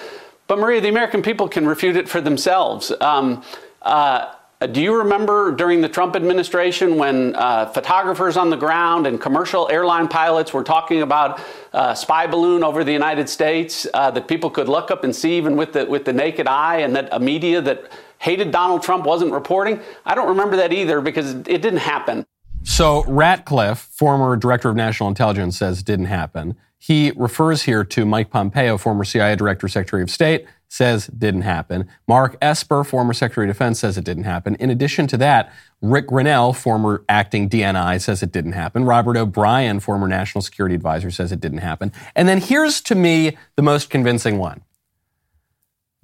But 0.49 0.59
Maria, 0.59 0.81
the 0.81 0.89
American 0.89 1.23
people 1.23 1.49
can 1.49 1.69
refute 1.69 1.95
it 1.95 2.09
for 2.09 2.21
themselves. 2.21 2.91
Um, 3.01 3.45
uh, 3.83 4.33
do 4.73 4.83
you 4.83 4.97
remember 4.97 5.53
during 5.53 5.83
the 5.83 5.89
Trump 5.89 6.17
administration 6.17 6.97
when 6.97 7.37
uh, 7.37 7.67
photographers 7.67 8.37
on 8.37 8.51
the 8.51 8.57
ground 8.57 9.07
and 9.07 9.21
commercial 9.21 9.71
airline 9.71 10.09
pilots 10.09 10.53
were 10.53 10.65
talking 10.65 11.03
about 11.03 11.39
a 11.73 11.77
uh, 11.77 11.95
spy 11.95 12.27
balloon 12.27 12.65
over 12.65 12.83
the 12.83 12.93
United 12.93 13.29
States 13.29 13.87
uh, 13.95 14.11
that 14.11 14.27
people 14.27 14.51
could 14.51 14.69
look 14.69 14.91
up 14.91 15.05
and 15.05 15.15
see 15.15 15.37
even 15.37 15.57
with 15.57 15.75
the 15.75 15.85
with 15.87 16.05
the 16.05 16.13
naked 16.13 16.49
eye, 16.49 16.79
and 16.79 16.97
that 16.97 17.09
a 17.13 17.21
media 17.21 17.61
that 17.61 17.93
hated 18.19 18.51
Donald 18.51 18.83
Trump 18.83 19.05
wasn't 19.05 19.31
reporting? 19.31 19.79
I 20.05 20.17
don't 20.17 20.29
remember 20.29 20.57
that 20.57 20.73
either 20.73 21.01
because 21.01 21.35
it 21.35 21.45
didn't 21.45 21.77
happen. 21.77 22.27
So 22.65 23.05
Ratcliffe, 23.05 23.79
former 23.79 24.35
director 24.35 24.71
of 24.71 24.77
national 24.77 25.09
intelligence, 25.09 25.57
says 25.57 25.81
it 25.81 25.85
didn't 25.85 26.07
happen. 26.07 26.57
He 26.79 27.13
refers 27.17 27.63
here 27.63 27.85
to 27.85 28.07
Mike 28.07 28.31
Pompeo, 28.31 28.79
former 28.79 29.05
CIA 29.05 29.35
director, 29.35 29.67
secretary 29.67 30.03
of 30.03 30.11
state, 30.11 30.47
says 30.69 31.09
didn't 31.09 31.43
happen. 31.43 31.89
Mark 32.07 32.37
Esper, 32.41 32.85
former 32.85 33.13
Secretary 33.13 33.49
of 33.49 33.55
Defense, 33.55 33.81
says 33.81 33.99
it 33.99 34.05
didn't 34.05 34.25
happen. 34.25 34.55
In 34.57 34.71
addition 34.71 35.07
to 35.09 35.17
that, 35.17 35.53
Rick 35.81 36.09
Grenell, 36.09 36.55
former 36.55 37.05
acting 37.09 37.49
DNI, 37.49 38.01
says 38.01 38.23
it 38.23 38.33
didn't 38.33 38.53
happen. 38.53 38.85
Robert 38.85 39.17
O'Brien, 39.17 39.81
former 39.81 40.07
National 40.07 40.43
Security 40.43 40.75
Advisor, 40.75 41.11
says 41.11 41.33
it 41.33 41.41
didn't 41.41 41.59
happen. 41.59 41.93
And 42.15 42.29
then 42.29 42.41
here's 42.41 42.81
to 42.83 42.95
me 42.95 43.37
the 43.57 43.63
most 43.63 43.91
convincing 43.91 44.39
one 44.39 44.63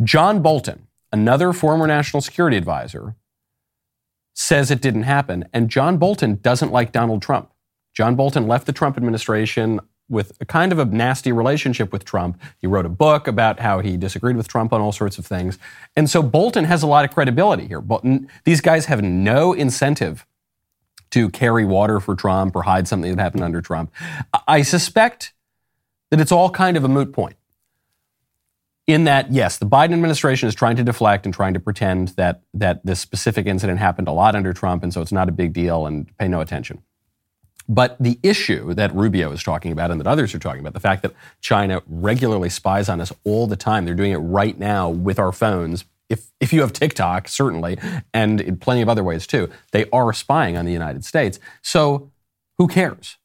John 0.03 0.43
Bolton, 0.43 0.89
another 1.13 1.53
former 1.53 1.87
National 1.87 2.21
Security 2.21 2.57
Advisor, 2.57 3.15
says 4.35 4.71
it 4.71 4.81
didn't 4.81 5.05
happen. 5.05 5.45
And 5.53 5.69
John 5.69 5.99
Bolton 5.99 6.41
doesn't 6.43 6.73
like 6.73 6.91
Donald 6.91 7.23
Trump. 7.23 7.51
John 7.93 8.17
Bolton 8.17 8.49
left 8.49 8.67
the 8.67 8.73
Trump 8.73 8.97
administration 8.97 9.79
with 10.09 10.37
a 10.41 10.45
kind 10.45 10.73
of 10.73 10.79
a 10.79 10.85
nasty 10.85 11.33
relationship 11.33 11.93
with 11.93 12.05
Trump. 12.05 12.41
He 12.59 12.67
wrote 12.67 12.87
a 12.87 12.91
book 12.91 13.27
about 13.27 13.61
how 13.61 13.81
he 13.81 13.97
disagreed 13.97 14.37
with 14.37 14.49
Trump 14.49 14.73
on 14.73 14.81
all 14.81 14.93
sorts 14.93 15.19
of 15.19 15.27
things. 15.27 15.59
And 15.97 16.11
so 16.11 16.23
Bolton 16.23 16.65
has 16.65 16.83
a 16.83 16.87
lot 16.87 17.05
of 17.05 17.13
credibility 17.13 17.67
here. 17.67 17.81
Bolton, 17.81 18.29
these 18.45 18.61
guys 18.61 18.87
have 18.87 19.03
no 19.03 19.53
incentive 19.53 20.27
to 21.11 21.31
carry 21.31 21.65
water 21.65 22.01
for 22.01 22.15
Trump 22.15 22.57
or 22.57 22.63
hide 22.63 22.89
something 22.89 23.15
that 23.15 23.23
happened 23.23 23.45
under 23.45 23.63
Trump. 23.63 23.93
I 24.49 24.63
suspect 24.63 25.33
that 26.11 26.21
it's 26.21 26.33
all 26.33 26.51
kind 26.51 26.77
of 26.77 26.85
a 26.85 26.89
moot 26.89 27.13
point. 27.13 27.37
In 28.87 29.05
that, 29.05 29.33
yes, 29.33 29.57
the 29.57 29.65
Biden 29.65 29.95
administration 29.95 30.49
is 30.49 30.55
trying 30.55 30.77
to 30.77 30.85
deflect 30.85 31.25
and 31.25 31.35
trying 31.35 31.55
to 31.55 31.61
pretend 31.61 32.09
that 32.09 32.43
that 32.53 32.85
this 32.85 33.01
specific 33.01 33.47
incident 33.47 33.79
happened 33.79 34.09
a 34.09 34.13
lot 34.13 34.35
under 34.35 34.53
Trump, 34.53 34.83
and 34.83 34.93
so 34.93 35.01
it's 35.01 35.13
not 35.13 35.29
a 35.29 35.33
big 35.33 35.55
deal 35.55 35.87
and 35.87 36.15
pay 36.19 36.29
no 36.29 36.41
attention. 36.41 36.83
But 37.69 37.97
the 37.99 38.19
issue 38.23 38.75
that 38.75 38.95
Rubio 38.95 39.33
is 39.33 39.43
talking 39.43 39.73
about 39.73 39.91
and 39.91 39.99
that 40.01 40.07
others 40.07 40.35
are 40.35 40.39
talking 40.39 40.61
about, 40.61 40.75
the 40.75 40.81
fact 40.81 41.03
that 41.03 41.15
China 41.41 41.83
regularly 41.87 42.51
spies 42.51 42.89
on 42.89 43.01
us 43.01 43.13
all 43.25 43.47
the 43.47 43.57
time, 43.57 43.85
they're 43.85 43.95
doing 43.95 44.13
it 44.13 44.19
right 44.19 44.59
now 44.59 44.91
with 44.91 45.19
our 45.19 45.33
phones. 45.33 45.85
If, 46.11 46.31
if 46.41 46.53
you 46.53 46.61
have 46.61 46.75
TikTok, 46.75 47.29
certainly, 47.29 47.79
and 48.13 48.41
in 48.41 48.59
plenty 48.59 48.83
of 48.83 48.89
other 48.91 49.03
ways 49.03 49.27
too, 49.27 49.49
they 49.73 49.89
are 49.91 50.13
spying 50.13 50.57
on 50.57 50.67
the 50.67 50.73
United 50.73 51.05
States. 51.05 51.41
So 51.63 52.13
who 52.59 52.69
cares? 52.69 53.17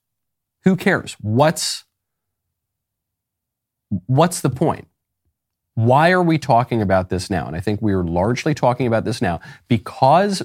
Who 0.63 0.77
cares? 0.77 1.17
What's, 1.19 1.83
what's 4.05 4.39
the 4.39 4.49
point? 4.49 4.87
Why 5.75 6.11
are 6.11 6.23
we 6.23 6.37
talking 6.37 6.81
about 6.81 7.09
this 7.09 7.29
now? 7.29 7.45
And 7.47 7.55
I 7.55 7.59
think 7.59 7.81
we 7.81 7.93
are 7.93 8.03
largely 8.03 8.53
talking 8.53 8.87
about 8.87 9.05
this 9.05 9.21
now 9.21 9.39
because 9.67 10.43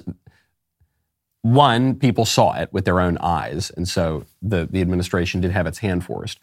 one, 1.45 1.93
people 1.93 2.25
saw 2.25 2.59
it 2.59 2.73
with 2.73 2.85
their 2.85 2.99
own 2.99 3.19
eyes, 3.19 3.69
and 3.77 3.87
so 3.87 4.25
the, 4.41 4.65
the 4.65 4.81
administration 4.81 5.41
did 5.41 5.51
have 5.51 5.67
its 5.67 5.77
hand 5.77 6.03
forced. 6.03 6.39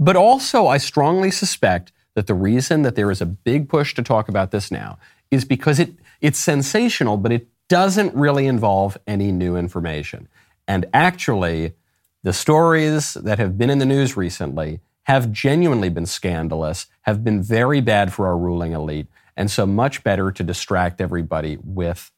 But 0.00 0.16
also, 0.16 0.66
I 0.66 0.78
strongly 0.78 1.30
suspect 1.30 1.92
that 2.14 2.26
the 2.26 2.32
reason 2.32 2.80
that 2.82 2.94
there 2.94 3.10
is 3.10 3.20
a 3.20 3.26
big 3.26 3.68
push 3.68 3.94
to 3.96 4.02
talk 4.02 4.30
about 4.30 4.50
this 4.50 4.70
now 4.70 4.98
is 5.30 5.44
because 5.44 5.78
it, 5.78 5.92
it's 6.22 6.38
sensational, 6.38 7.18
but 7.18 7.32
it 7.32 7.48
doesn't 7.68 8.14
really 8.14 8.46
involve 8.46 8.96
any 9.06 9.30
new 9.30 9.56
information. 9.56 10.26
And 10.66 10.86
actually, 10.94 11.74
the 12.22 12.32
stories 12.32 13.12
that 13.12 13.38
have 13.38 13.58
been 13.58 13.68
in 13.68 13.78
the 13.78 13.84
news 13.84 14.16
recently 14.16 14.80
have 15.02 15.30
genuinely 15.30 15.90
been 15.90 16.06
scandalous, 16.06 16.86
have 17.02 17.22
been 17.22 17.42
very 17.42 17.82
bad 17.82 18.10
for 18.10 18.26
our 18.26 18.38
ruling 18.38 18.72
elite, 18.72 19.08
and 19.36 19.50
so 19.50 19.66
much 19.66 20.02
better 20.02 20.32
to 20.32 20.42
distract 20.42 20.98
everybody 20.98 21.58
with 21.62 22.10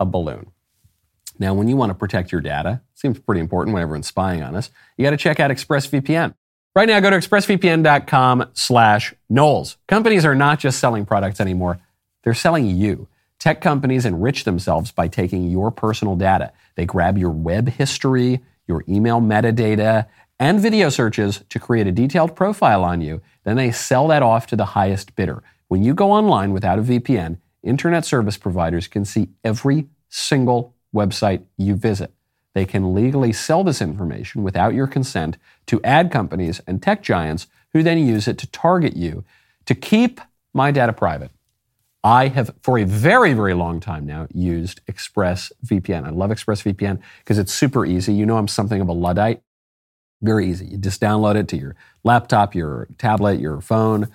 a 0.00 0.06
balloon. 0.06 0.52
Now, 1.38 1.54
when 1.54 1.68
you 1.68 1.76
want 1.76 1.90
to 1.90 1.94
protect 1.94 2.32
your 2.32 2.40
data, 2.40 2.80
seems 2.94 3.18
pretty 3.18 3.40
important 3.40 3.74
when 3.74 3.82
everyone's 3.82 4.08
spying 4.08 4.42
on 4.42 4.56
us, 4.56 4.70
you 4.96 5.04
got 5.04 5.10
to 5.10 5.16
check 5.16 5.38
out 5.40 5.50
ExpressVPN. 5.50 6.34
Right 6.74 6.88
now, 6.88 7.00
go 7.00 7.10
to 7.10 7.16
expressvpn.com 7.16 8.50
slash 8.52 9.14
Knowles. 9.28 9.76
Companies 9.86 10.24
are 10.24 10.34
not 10.34 10.58
just 10.58 10.78
selling 10.78 11.06
products 11.06 11.40
anymore, 11.40 11.80
they're 12.22 12.34
selling 12.34 12.66
you. 12.66 13.08
Tech 13.38 13.60
companies 13.60 14.04
enrich 14.04 14.44
themselves 14.44 14.90
by 14.90 15.06
taking 15.06 15.48
your 15.48 15.70
personal 15.70 16.16
data. 16.16 16.52
They 16.74 16.86
grab 16.86 17.16
your 17.16 17.30
web 17.30 17.68
history, 17.68 18.40
your 18.66 18.84
email 18.88 19.20
metadata, 19.20 20.06
and 20.40 20.60
video 20.60 20.88
searches 20.88 21.44
to 21.48 21.58
create 21.58 21.86
a 21.86 21.92
detailed 21.92 22.34
profile 22.34 22.84
on 22.84 23.00
you. 23.00 23.22
Then 23.44 23.56
they 23.56 23.70
sell 23.70 24.08
that 24.08 24.22
off 24.22 24.46
to 24.48 24.56
the 24.56 24.64
highest 24.64 25.14
bidder. 25.14 25.42
When 25.68 25.82
you 25.82 25.94
go 25.94 26.12
online 26.12 26.52
without 26.52 26.78
a 26.78 26.82
VPN, 26.82 27.38
internet 27.62 28.04
service 28.04 28.36
providers 28.36 28.88
can 28.88 29.04
see 29.04 29.28
every 29.44 29.88
single 30.08 30.74
website 30.94 31.42
you 31.56 31.74
visit. 31.74 32.12
They 32.54 32.64
can 32.64 32.94
legally 32.94 33.32
sell 33.32 33.62
this 33.62 33.80
information 33.80 34.42
without 34.42 34.74
your 34.74 34.86
consent 34.86 35.36
to 35.66 35.82
ad 35.84 36.10
companies 36.10 36.60
and 36.66 36.82
tech 36.82 37.02
giants 37.02 37.46
who 37.72 37.82
then 37.82 37.98
use 37.98 38.26
it 38.26 38.38
to 38.38 38.46
target 38.50 38.96
you. 38.96 39.24
To 39.66 39.74
keep 39.74 40.20
my 40.54 40.70
data 40.70 40.92
private, 40.92 41.30
I 42.02 42.28
have, 42.28 42.54
for 42.62 42.78
a 42.78 42.84
very, 42.84 43.32
very 43.32 43.54
long 43.54 43.80
time 43.80 44.06
now, 44.06 44.28
used 44.32 44.80
ExpressVPN. 44.86 46.04
I 46.04 46.10
love 46.10 46.30
ExpressVPN 46.30 47.00
because 47.18 47.38
it's 47.38 47.52
super 47.52 47.84
easy. 47.84 48.14
You 48.14 48.24
know, 48.24 48.38
I'm 48.38 48.48
something 48.48 48.80
of 48.80 48.88
a 48.88 48.92
Luddite. 48.92 49.42
Very 50.22 50.48
easy. 50.48 50.66
You 50.66 50.78
just 50.78 51.00
download 51.00 51.36
it 51.36 51.48
to 51.48 51.56
your 51.56 51.76
laptop, 52.04 52.54
your 52.54 52.88
tablet, 52.98 53.40
your 53.40 53.60
phone. 53.60 54.08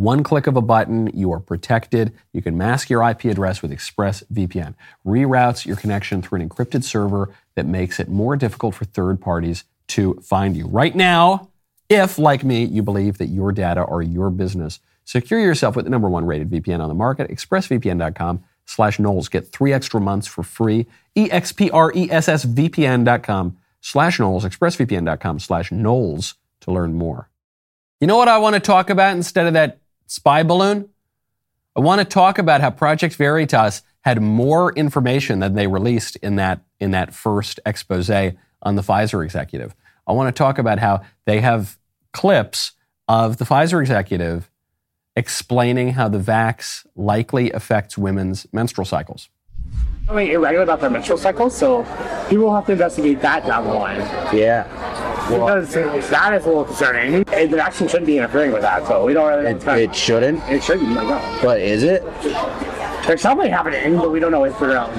One 0.00 0.22
click 0.22 0.46
of 0.46 0.56
a 0.56 0.62
button, 0.62 1.10
you 1.12 1.30
are 1.30 1.40
protected. 1.40 2.14
You 2.32 2.40
can 2.40 2.56
mask 2.56 2.88
your 2.88 3.06
IP 3.06 3.26
address 3.26 3.60
with 3.60 3.70
ExpressVPN. 3.70 4.74
Reroutes 5.04 5.66
your 5.66 5.76
connection 5.76 6.22
through 6.22 6.40
an 6.40 6.48
encrypted 6.48 6.84
server 6.84 7.34
that 7.54 7.66
makes 7.66 8.00
it 8.00 8.08
more 8.08 8.34
difficult 8.34 8.74
for 8.74 8.86
third 8.86 9.20
parties 9.20 9.64
to 9.88 10.14
find 10.22 10.56
you. 10.56 10.66
Right 10.66 10.96
now, 10.96 11.50
if, 11.90 12.18
like 12.18 12.42
me, 12.42 12.64
you 12.64 12.82
believe 12.82 13.18
that 13.18 13.26
your 13.26 13.52
data 13.52 13.84
are 13.84 14.00
your 14.00 14.30
business, 14.30 14.80
secure 15.04 15.38
yourself 15.38 15.76
with 15.76 15.84
the 15.84 15.90
number 15.90 16.08
one 16.08 16.24
rated 16.24 16.48
VPN 16.48 16.80
on 16.80 16.88
the 16.88 16.94
market, 16.94 17.30
expressvpn.com 17.30 18.42
slash 18.64 18.98
Knowles. 18.98 19.28
Get 19.28 19.52
three 19.52 19.74
extra 19.74 20.00
months 20.00 20.26
for 20.26 20.42
free. 20.42 20.86
E-X-P-R-E-S-S-V-P-N.com 21.14 23.58
slash 23.82 24.18
Knowles, 24.18 24.46
expressvpn.com 24.46 25.40
slash 25.40 25.70
Knowles 25.70 26.36
to 26.60 26.70
learn 26.70 26.94
more. 26.94 27.28
You 28.00 28.06
know 28.06 28.16
what 28.16 28.28
I 28.28 28.38
want 28.38 28.54
to 28.54 28.60
talk 28.60 28.88
about 28.88 29.14
instead 29.14 29.46
of 29.46 29.52
that 29.52 29.79
spy 30.10 30.42
balloon? 30.42 30.88
I 31.76 31.80
want 31.80 32.00
to 32.00 32.04
talk 32.04 32.38
about 32.38 32.60
how 32.60 32.70
Project 32.70 33.14
Veritas 33.14 33.82
had 34.00 34.20
more 34.20 34.72
information 34.72 35.38
than 35.38 35.54
they 35.54 35.68
released 35.68 36.16
in 36.16 36.36
that, 36.36 36.60
in 36.80 36.90
that 36.90 37.14
first 37.14 37.60
expose 37.64 38.10
on 38.10 38.74
the 38.74 38.82
Pfizer 38.82 39.24
executive. 39.24 39.74
I 40.06 40.12
want 40.12 40.34
to 40.34 40.36
talk 40.36 40.58
about 40.58 40.80
how 40.80 41.02
they 41.26 41.40
have 41.40 41.78
clips 42.12 42.72
of 43.06 43.36
the 43.36 43.44
Pfizer 43.44 43.80
executive 43.80 44.50
explaining 45.14 45.92
how 45.92 46.08
the 46.08 46.18
vax 46.18 46.84
likely 46.96 47.52
affects 47.52 47.96
women's 47.96 48.46
menstrual 48.52 48.84
cycles. 48.84 49.28
Something 50.06 50.28
irregular 50.28 50.64
about 50.64 50.80
their 50.80 50.90
menstrual 50.90 51.18
cycles, 51.18 51.56
so 51.56 51.84
people 52.28 52.46
will 52.46 52.54
have 52.54 52.66
to 52.66 52.72
investigate 52.72 53.20
that 53.20 53.46
down 53.46 53.64
the 53.64 53.74
line. 53.74 54.00
Yeah 54.34 54.79
because 55.30 56.10
that 56.10 56.34
is 56.34 56.44
a 56.44 56.48
little 56.48 56.64
concerning. 56.64 57.22
The 57.24 57.46
vaccine 57.48 57.88
shouldn't 57.88 58.06
be 58.06 58.18
interfering 58.18 58.52
with 58.52 58.62
that, 58.62 58.86
so 58.86 59.04
we 59.04 59.12
don't 59.12 59.28
really. 59.28 59.50
It, 59.52 59.66
it 59.66 59.94
shouldn't. 59.94 60.42
It 60.48 60.62
shouldn't. 60.62 60.90
Like, 60.92 61.08
no. 61.08 61.38
But 61.42 61.60
is 61.60 61.82
it? 61.82 62.02
There's 63.06 63.22
something 63.22 63.50
happening, 63.50 63.96
but 63.96 64.10
we 64.10 64.20
don't 64.20 64.30
know 64.30 64.40
what 64.40 64.52
to 64.52 64.54
figure 64.54 64.76
out. 64.76 64.90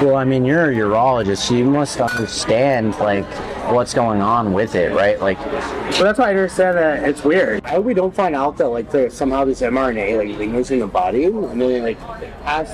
Well, 0.00 0.16
I 0.16 0.24
mean, 0.24 0.46
you're 0.46 0.70
a 0.70 0.74
urologist, 0.74 1.48
so 1.48 1.54
you 1.54 1.64
must 1.64 2.00
understand 2.00 2.98
like 3.00 3.26
what's 3.70 3.92
going 3.92 4.22
on 4.22 4.54
with 4.54 4.74
it, 4.74 4.94
right? 4.94 5.20
Like, 5.20 5.38
But 5.38 5.98
that's 5.98 6.18
why 6.18 6.28
I 6.28 6.30
understand 6.30 6.78
that 6.78 7.06
it's 7.06 7.22
weird. 7.22 7.62
I 7.64 7.70
hope 7.72 7.84
we 7.84 7.92
don't 7.92 8.14
find 8.14 8.34
out 8.34 8.56
that 8.58 8.68
like 8.68 8.90
the, 8.90 9.10
somehow 9.10 9.44
this 9.44 9.60
mRNA 9.60 10.16
like 10.16 10.38
lingers 10.38 10.70
in 10.70 10.78
the 10.78 10.86
body 10.86 11.24
and 11.24 11.60
then 11.60 11.70
it 11.70 11.82
like 11.82 11.98
has 12.44 12.68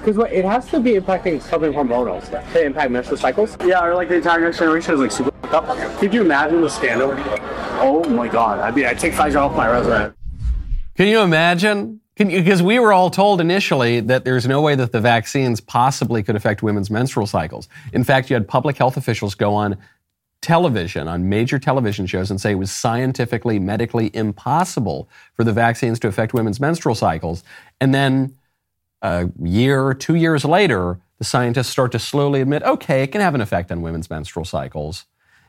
because 0.00 0.16
what 0.16 0.32
it 0.32 0.44
has 0.44 0.66
to 0.70 0.80
be 0.80 0.92
impacting 0.92 1.40
something 1.40 1.72
hormonal 1.72 2.24
stuff 2.24 2.50
to 2.52 2.64
impact 2.64 2.90
menstrual 2.90 3.18
cycles. 3.18 3.56
Yeah, 3.64 3.84
or 3.84 3.94
like 3.94 4.08
the 4.08 4.16
entire 4.16 4.40
next 4.40 4.58
generation 4.58 4.94
is 4.94 5.00
like 5.00 5.12
super 5.12 5.30
fucked 5.42 5.54
up. 5.54 5.98
Could 5.98 6.12
you 6.12 6.22
imagine 6.22 6.60
the 6.62 6.70
scandal? 6.70 7.14
Oh 7.82 8.04
my 8.08 8.28
god! 8.28 8.60
I 8.60 8.70
mean, 8.70 8.86
I 8.86 8.94
take 8.94 9.12
Pfizer 9.12 9.36
off 9.36 9.54
my 9.56 9.68
resume. 9.70 10.12
Can 10.96 11.08
you 11.08 11.20
imagine? 11.20 12.00
Because 12.16 12.62
we 12.62 12.78
were 12.78 12.92
all 12.92 13.08
told 13.08 13.40
initially 13.40 14.00
that 14.00 14.24
there's 14.26 14.46
no 14.46 14.60
way 14.60 14.74
that 14.74 14.92
the 14.92 15.00
vaccines 15.00 15.60
possibly 15.60 16.22
could 16.22 16.36
affect 16.36 16.62
women's 16.62 16.90
menstrual 16.90 17.26
cycles. 17.26 17.68
In 17.94 18.04
fact, 18.04 18.28
you 18.28 18.34
had 18.34 18.46
public 18.46 18.76
health 18.76 18.98
officials 18.98 19.34
go 19.34 19.54
on 19.54 19.78
television, 20.42 21.08
on 21.08 21.30
major 21.30 21.58
television 21.58 22.06
shows, 22.06 22.30
and 22.30 22.38
say 22.38 22.52
it 22.52 22.56
was 22.56 22.70
scientifically, 22.70 23.58
medically 23.58 24.10
impossible 24.14 25.08
for 25.34 25.44
the 25.44 25.52
vaccines 25.52 25.98
to 26.00 26.08
affect 26.08 26.34
women's 26.34 26.60
menstrual 26.60 26.94
cycles. 26.94 27.42
And 27.80 27.94
then 27.94 28.34
a 29.02 29.30
year, 29.42 29.84
or 29.84 29.94
two 29.94 30.14
years 30.14 30.44
later, 30.44 31.00
the 31.18 31.24
scientists 31.24 31.68
start 31.68 31.92
to 31.92 31.98
slowly 31.98 32.40
admit, 32.40 32.62
okay, 32.62 33.02
it 33.02 33.08
can 33.08 33.20
have 33.20 33.34
an 33.34 33.40
effect 33.40 33.70
on 33.70 33.82
women's 33.82 34.08
menstrual 34.08 34.44
cycles. 34.44 35.04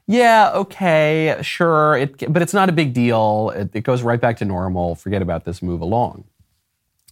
Yeah, 0.07 0.51
okay, 0.53 1.37
sure, 1.41 1.95
it, 1.95 2.31
but 2.31 2.41
it's 2.41 2.53
not 2.53 2.69
a 2.69 2.73
big 2.73 2.93
deal. 2.93 3.51
It, 3.55 3.69
it 3.73 3.81
goes 3.83 4.01
right 4.01 4.19
back 4.19 4.37
to 4.37 4.45
normal. 4.45 4.95
Forget 4.95 5.21
about 5.21 5.45
this, 5.45 5.61
move 5.61 5.81
along. 5.81 6.25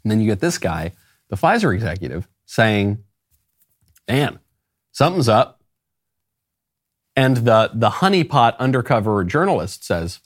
And 0.04 0.12
then 0.12 0.20
you 0.20 0.28
get 0.28 0.40
this 0.40 0.58
guy, 0.58 0.94
the 1.30 1.36
Pfizer 1.36 1.74
executive, 1.74 2.28
saying, 2.46 3.04
man, 4.08 4.40
something's 4.92 5.30
up. 5.30 5.62
And 7.16 7.38
the, 7.38 7.72
the 7.74 7.90
honeypot 7.90 8.58
undercover 8.60 9.24
journalist 9.24 9.84
says, 9.84 10.20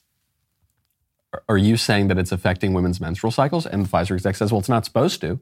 Are 1.49 1.57
you 1.57 1.75
saying 1.75 2.07
that 2.07 2.17
it's 2.17 2.31
affecting 2.31 2.73
women's 2.73 3.01
menstrual 3.01 3.31
cycles? 3.31 3.65
And 3.65 3.85
the 3.85 3.89
Pfizer 3.89 4.15
exec 4.15 4.35
says, 4.35 4.51
Well, 4.51 4.59
it's 4.59 4.69
not 4.69 4.85
supposed 4.85 5.21
to. 5.21 5.39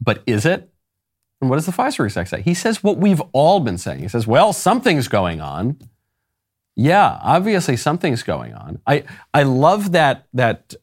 But 0.00 0.22
is 0.26 0.46
it? 0.46 0.70
And 1.40 1.48
what 1.48 1.56
does 1.56 1.66
the 1.66 1.72
Pfizer 1.72 2.04
exec 2.04 2.26
say? 2.26 2.42
He 2.42 2.54
says 2.54 2.82
what 2.82 2.98
we've 2.98 3.22
all 3.32 3.60
been 3.60 3.78
saying. 3.78 4.00
He 4.00 4.08
says, 4.08 4.26
Well, 4.26 4.52
something's 4.52 5.08
going 5.08 5.40
on. 5.40 5.78
Yeah, 6.74 7.18
obviously 7.22 7.76
something's 7.76 8.22
going 8.22 8.54
on. 8.54 8.80
I, 8.86 9.04
I 9.34 9.42
love 9.42 9.92
that, 9.92 10.26
that 10.32 10.74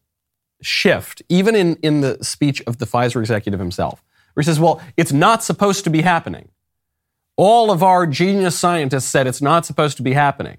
shift, 0.62 1.22
even 1.29 1.55
in, 1.55 1.77
in 1.77 2.01
the 2.01 2.17
speech 2.22 2.62
of 2.67 2.77
the 2.77 2.86
Pfizer 2.86 3.19
executive 3.22 3.60
himself, 3.60 4.03
where 4.34 4.41
he 4.41 4.45
says, 4.45 4.60
Well, 4.60 4.81
it's 4.95 5.12
not 5.12 5.43
supposed 5.43 5.84
to 5.86 5.89
be 5.89 6.01
happening. 6.01 6.50
All 7.38 7.69
of 7.69 7.84
our 7.84 8.07
genius 8.07 8.57
scientists 8.57 9.05
said 9.05 9.27
it's 9.27 9.41
not 9.41 9.65
supposed 9.65 9.98
to 9.98 10.03
be 10.03 10.13
happening. 10.13 10.57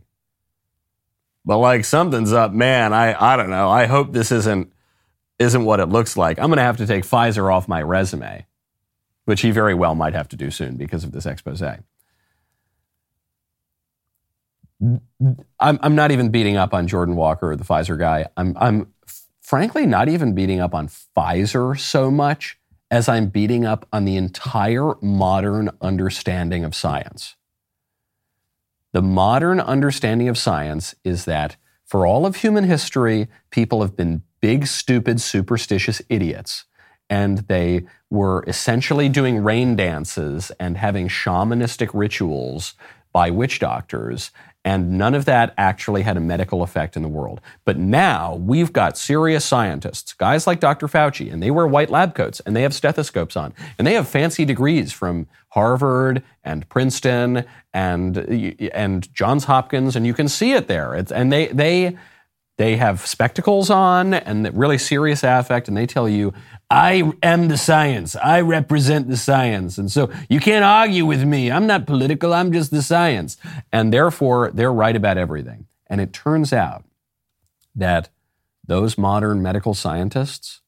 But 1.47 1.59
like 1.59 1.85
something's 1.85 2.33
up, 2.33 2.53
man. 2.53 2.93
I, 2.93 3.33
I 3.33 3.37
don't 3.37 3.51
know. 3.51 3.71
I 3.71 3.87
hope 3.87 4.13
this 4.13 4.33
isn't 4.33 4.73
isn't 5.39 5.65
what 5.65 5.81
it 5.81 5.87
looks 5.87 6.17
like. 6.17 6.39
I'm 6.39 6.47
going 6.47 6.57
to 6.57 6.63
have 6.63 6.79
to 6.79 6.87
take 6.87 7.05
Pfizer 7.05 7.53
off 7.53 7.69
my 7.69 7.83
resume, 7.83 8.47
which 9.25 9.43
he 9.43 9.51
very 9.51 9.75
well 9.75 9.95
might 9.95 10.15
have 10.15 10.29
to 10.29 10.37
do 10.37 10.51
soon 10.51 10.77
because 10.77 11.05
of 11.05 11.13
this 11.13 11.27
expose. 11.27 11.63
I'm, 11.63 11.85
I'm 15.61 15.95
not 15.95 16.11
even 16.11 16.31
beating 16.31 16.57
up 16.57 16.75
on 16.75 16.87
Jordan 16.87 17.17
Walker 17.17 17.53
or 17.53 17.57
the 17.57 17.65
Pfizer 17.65 17.99
guy. 17.99 18.27
I'm, 18.37 18.57
I'm 18.59 18.93
frankly 19.41 19.87
not 19.87 20.09
even 20.09 20.35
beating 20.35 20.61
up 20.61 20.75
on 20.75 20.89
Pfizer 20.89 21.79
so 21.79 22.11
much 22.11 22.59
as 22.91 23.09
I'm 23.09 23.29
beating 23.29 23.65
up 23.65 23.87
on 23.93 24.05
the 24.05 24.17
entire 24.17 24.95
modern 25.01 25.71
understanding 25.81 26.65
of 26.65 26.75
science. 26.75 27.37
The 28.93 29.03
modern 29.03 29.61
understanding 29.61 30.29
of 30.29 30.39
science 30.39 30.95
is 31.05 31.25
that 31.25 31.57
for 31.85 32.07
all 32.07 32.27
of 32.27 32.37
human 32.37 32.65
history, 32.65 33.29
people 33.51 33.83
have 33.83 33.97
been 33.97 34.23
big, 34.41 34.67
stupid, 34.67 35.21
superstitious 35.21 36.03
idiots. 36.09 36.65
And 37.09 37.39
they 37.49 37.87
were 38.11 38.45
essentially 38.47 39.09
doing 39.09 39.43
rain 39.43 39.77
dances 39.77 40.51
and 40.59 40.77
having 40.77 41.09
shamanistic 41.09 41.91
rituals 41.93 42.75
by 43.13 43.31
witch 43.31 43.59
doctors 43.59 44.31
and 44.67 44.99
none 44.99 45.15
of 45.15 45.27
that 45.27 45.55
actually 45.57 46.03
had 46.03 46.17
a 46.17 46.21
medical 46.21 46.61
effect 46.61 46.97
in 46.97 47.03
the 47.03 47.09
world. 47.09 47.41
But 47.65 47.79
now 47.79 48.35
we've 48.35 48.73
got 48.73 48.99
serious 48.99 49.45
scientists, 49.45 50.13
guys 50.13 50.45
like 50.45 50.59
Dr. 50.59 50.89
Fauci, 50.89 51.33
and 51.33 51.41
they 51.41 51.53
wear 51.53 51.69
white 51.69 51.89
lab 51.89 52.17
coats 52.17 52.41
and 52.41 52.57
they 52.57 52.63
have 52.63 52.75
stethoscopes 52.75 53.37
on 53.37 53.55
and 53.79 53.87
they 53.87 53.95
have 53.95 54.09
fancy 54.09 54.45
degrees 54.45 54.93
from 54.93 55.29
Harvard 55.51 56.25
and 56.43 56.69
Princeton 56.69 57.45
and 57.73 58.19
and 58.75 59.15
Johns 59.15 59.45
Hopkins, 59.45 59.95
and 59.95 60.05
you 60.05 60.13
can 60.13 60.29
see 60.29 60.51
it 60.51 60.67
there. 60.67 60.95
It's, 60.95 61.13
and 61.13 61.33
they 61.33 61.47
they 61.47 61.97
they 62.59 62.77
have 62.77 63.05
spectacles 63.07 63.69
on 63.69 64.15
and 64.15 64.57
really 64.57 64.79
serious 64.79 65.23
affect, 65.23 65.69
and 65.69 65.77
they 65.77 65.87
tell 65.87 66.09
you, 66.09 66.33
I 66.71 67.13
am 67.23 67.49
the 67.49 67.59
science. 67.59 68.17
I 68.17 68.41
represent 68.41 69.09
the 69.09 69.17
science. 69.17 69.77
And 69.79 69.93
so 69.93 70.11
you 70.29 70.41
can't 70.41 70.65
argue 70.65 71.05
with 71.05 71.23
me. 71.23 71.51
I'm 71.51 71.67
not 71.67 71.87
political. 71.87 72.33
I'm 72.33 72.53
just 72.53 72.71
the 72.71 72.83
science. 72.83 73.37
And 73.73 73.93
therefore, 73.93 74.51
they're 74.53 74.73
right 74.73 74.97
about 74.97 75.19
everything. 75.19 75.67
And 75.87 76.01
it 76.01 76.13
turns 76.13 76.53
out 76.53 76.85
that 77.75 78.09
those 78.67 78.97
modern 78.97 79.43
medical 79.43 79.75
scientists 79.75 80.63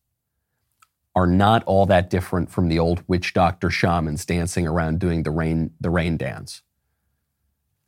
are 1.16 1.26
not 1.26 1.64
all 1.64 1.86
that 1.86 2.10
different 2.10 2.50
from 2.50 2.68
the 2.68 2.78
old 2.78 3.02
witch 3.08 3.34
doctor 3.34 3.70
shamans 3.70 4.24
dancing 4.24 4.68
around 4.68 5.00
doing 5.00 5.24
the 5.24 5.30
rain, 5.32 5.72
the 5.80 5.90
rain 5.90 6.16
dance. 6.16 6.62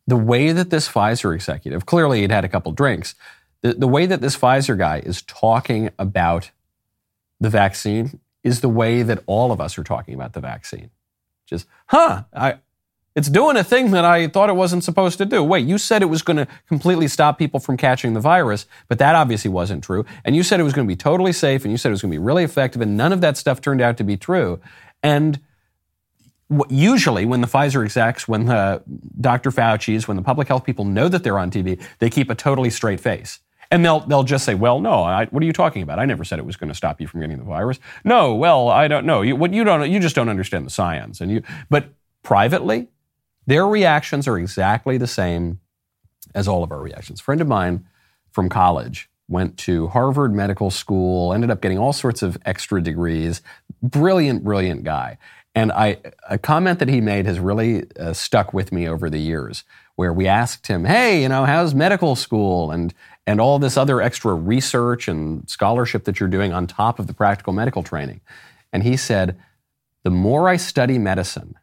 The 0.08 0.16
way 0.16 0.50
that 0.50 0.70
this 0.70 0.88
Pfizer 0.88 1.32
executive, 1.32 1.86
clearly 1.86 2.22
he'd 2.22 2.32
had 2.32 2.44
a 2.44 2.48
couple 2.48 2.72
drinks, 2.72 3.14
the, 3.62 3.74
the 3.74 3.88
way 3.88 4.06
that 4.06 4.20
this 4.20 4.36
Pfizer 4.36 4.76
guy 4.76 4.98
is 4.98 5.22
talking 5.22 5.90
about 5.98 6.50
the 7.40 7.50
vaccine 7.50 8.20
is 8.42 8.60
the 8.60 8.68
way 8.68 9.02
that 9.02 9.22
all 9.26 9.52
of 9.52 9.60
us 9.60 9.78
are 9.78 9.84
talking 9.84 10.14
about 10.14 10.32
the 10.32 10.40
vaccine. 10.40 10.90
Just, 11.46 11.66
huh, 11.86 12.24
I, 12.34 12.58
it's 13.14 13.28
doing 13.28 13.56
a 13.56 13.64
thing 13.64 13.90
that 13.90 14.04
I 14.04 14.28
thought 14.28 14.48
it 14.48 14.54
wasn't 14.54 14.84
supposed 14.84 15.18
to 15.18 15.26
do. 15.26 15.42
Wait, 15.42 15.66
you 15.66 15.78
said 15.78 16.00
it 16.00 16.06
was 16.06 16.22
going 16.22 16.36
to 16.36 16.46
completely 16.68 17.08
stop 17.08 17.38
people 17.38 17.58
from 17.58 17.76
catching 17.76 18.14
the 18.14 18.20
virus, 18.20 18.66
but 18.88 18.98
that 18.98 19.14
obviously 19.14 19.50
wasn't 19.50 19.82
true. 19.82 20.06
And 20.24 20.36
you 20.36 20.42
said 20.42 20.60
it 20.60 20.62
was 20.62 20.72
going 20.72 20.86
to 20.86 20.90
be 20.90 20.96
totally 20.96 21.32
safe, 21.32 21.64
and 21.64 21.72
you 21.72 21.76
said 21.76 21.88
it 21.88 21.92
was 21.92 22.02
going 22.02 22.12
to 22.12 22.14
be 22.14 22.24
really 22.24 22.44
effective, 22.44 22.80
and 22.80 22.96
none 22.96 23.12
of 23.12 23.20
that 23.20 23.36
stuff 23.36 23.60
turned 23.60 23.80
out 23.80 23.96
to 23.96 24.04
be 24.04 24.16
true. 24.16 24.60
And 25.02 25.40
usually, 26.68 27.26
when 27.26 27.40
the 27.40 27.46
Pfizer 27.48 27.84
execs, 27.84 28.28
when 28.28 28.46
the 28.46 28.82
Dr. 29.20 29.50
Fauci's, 29.50 30.06
when 30.06 30.16
the 30.16 30.22
public 30.22 30.46
health 30.46 30.64
people 30.64 30.84
know 30.84 31.08
that 31.08 31.24
they're 31.24 31.38
on 31.38 31.50
TV, 31.50 31.82
they 31.98 32.10
keep 32.10 32.30
a 32.30 32.34
totally 32.34 32.70
straight 32.70 33.00
face. 33.00 33.40
And 33.70 33.84
they'll, 33.84 34.00
they'll 34.00 34.24
just 34.24 34.44
say, 34.44 34.54
well, 34.54 34.80
no, 34.80 35.04
I, 35.04 35.26
what 35.26 35.42
are 35.42 35.46
you 35.46 35.52
talking 35.52 35.82
about? 35.82 36.00
I 36.00 36.04
never 36.04 36.24
said 36.24 36.40
it 36.40 36.44
was 36.44 36.56
going 36.56 36.70
to 36.70 36.74
stop 36.74 37.00
you 37.00 37.06
from 37.06 37.20
getting 37.20 37.38
the 37.38 37.44
virus. 37.44 37.78
No, 38.04 38.34
well, 38.34 38.68
I 38.68 38.88
don't 38.88 39.06
know. 39.06 39.22
You, 39.22 39.36
what 39.36 39.52
you 39.52 39.62
don't, 39.62 39.88
you 39.88 40.00
just 40.00 40.16
don't 40.16 40.28
understand 40.28 40.66
the 40.66 40.70
science. 40.70 41.20
And 41.20 41.30
you, 41.30 41.42
but 41.68 41.94
privately, 42.24 42.88
their 43.46 43.66
reactions 43.66 44.26
are 44.26 44.38
exactly 44.38 44.98
the 44.98 45.06
same 45.06 45.60
as 46.34 46.48
all 46.48 46.64
of 46.64 46.72
our 46.72 46.80
reactions. 46.80 47.20
A 47.20 47.22
friend 47.22 47.40
of 47.40 47.46
mine 47.46 47.86
from 48.32 48.48
college 48.48 49.08
went 49.28 49.56
to 49.58 49.86
Harvard 49.88 50.34
Medical 50.34 50.70
School, 50.70 51.32
ended 51.32 51.50
up 51.50 51.60
getting 51.60 51.78
all 51.78 51.92
sorts 51.92 52.22
of 52.22 52.36
extra 52.44 52.82
degrees. 52.82 53.40
Brilliant, 53.82 54.42
brilliant 54.42 54.82
guy. 54.82 55.16
And 55.54 55.72
I, 55.72 55.98
a 56.28 56.38
comment 56.38 56.78
that 56.80 56.88
he 56.88 57.00
made 57.00 57.26
has 57.26 57.38
really 57.40 57.84
uh, 57.98 58.12
stuck 58.12 58.52
with 58.52 58.72
me 58.72 58.88
over 58.88 59.10
the 59.10 59.18
years, 59.18 59.64
where 59.96 60.12
we 60.12 60.28
asked 60.28 60.68
him, 60.68 60.84
"Hey, 60.84 61.22
you 61.22 61.28
know, 61.28 61.44
how's 61.44 61.74
medical 61.74 62.14
school?" 62.14 62.70
and 62.70 62.94
and 63.26 63.40
all 63.40 63.58
this 63.58 63.76
other 63.76 64.00
extra 64.00 64.34
research 64.34 65.08
and 65.08 65.48
scholarship 65.48 66.04
that 66.04 66.18
you're 66.18 66.28
doing 66.28 66.52
on 66.52 66.66
top 66.66 66.98
of 66.98 67.06
the 67.06 67.14
practical 67.14 67.52
medical 67.52 67.82
training. 67.82 68.20
And 68.72 68.82
he 68.82 68.96
said, 68.96 69.38
The 70.02 70.10
more 70.10 70.48
I 70.48 70.56
study 70.56 70.98
medicine, 70.98 71.54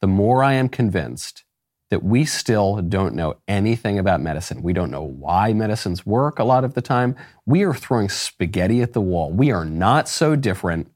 the 0.00 0.06
more 0.06 0.42
I 0.42 0.54
am 0.54 0.68
convinced 0.68 1.44
that 1.90 2.02
we 2.04 2.24
still 2.24 2.80
don't 2.82 3.14
know 3.14 3.36
anything 3.48 3.98
about 3.98 4.20
medicine. 4.20 4.62
We 4.62 4.72
don't 4.72 4.92
know 4.92 5.02
why 5.02 5.52
medicines 5.52 6.06
work 6.06 6.38
a 6.38 6.44
lot 6.44 6.64
of 6.64 6.74
the 6.74 6.80
time. 6.80 7.16
We 7.44 7.64
are 7.64 7.74
throwing 7.74 8.08
spaghetti 8.08 8.80
at 8.80 8.92
the 8.92 9.00
wall. 9.00 9.32
We 9.32 9.50
are 9.50 9.64
not 9.64 10.08
so 10.08 10.36
different 10.36 10.90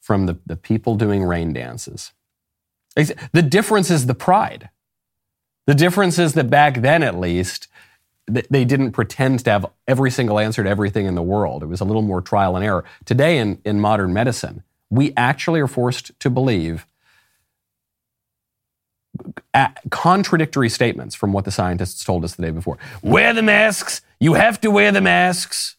from 0.00 0.26
the, 0.26 0.38
the 0.44 0.56
people 0.56 0.96
doing 0.96 1.24
rain 1.24 1.54
dances. 1.54 2.12
The 2.94 3.42
difference 3.42 3.90
is 3.90 4.06
the 4.06 4.14
pride. 4.14 4.68
The 5.66 5.74
difference 5.74 6.18
is 6.18 6.34
that 6.34 6.50
back 6.50 6.82
then, 6.82 7.02
at 7.02 7.18
least, 7.18 7.68
they 8.26 8.64
didn't 8.64 8.92
pretend 8.92 9.44
to 9.44 9.50
have 9.50 9.66
every 9.86 10.10
single 10.10 10.38
answer 10.38 10.64
to 10.64 10.68
everything 10.68 11.06
in 11.06 11.14
the 11.14 11.22
world. 11.22 11.62
It 11.62 11.66
was 11.66 11.80
a 11.80 11.84
little 11.84 12.02
more 12.02 12.22
trial 12.22 12.56
and 12.56 12.64
error. 12.64 12.84
Today, 13.04 13.38
in, 13.38 13.60
in 13.64 13.80
modern 13.80 14.12
medicine, 14.12 14.62
we 14.88 15.12
actually 15.16 15.60
are 15.60 15.66
forced 15.66 16.18
to 16.20 16.30
believe 16.30 16.86
contradictory 19.90 20.68
statements 20.68 21.14
from 21.14 21.32
what 21.32 21.44
the 21.44 21.50
scientists 21.50 22.02
told 22.04 22.24
us 22.24 22.34
the 22.34 22.42
day 22.42 22.50
before. 22.50 22.78
Wear 23.02 23.32
the 23.32 23.42
masks. 23.42 24.00
You 24.18 24.34
have 24.34 24.60
to 24.62 24.70
wear 24.70 24.90
the 24.90 25.00
masks. 25.00 25.76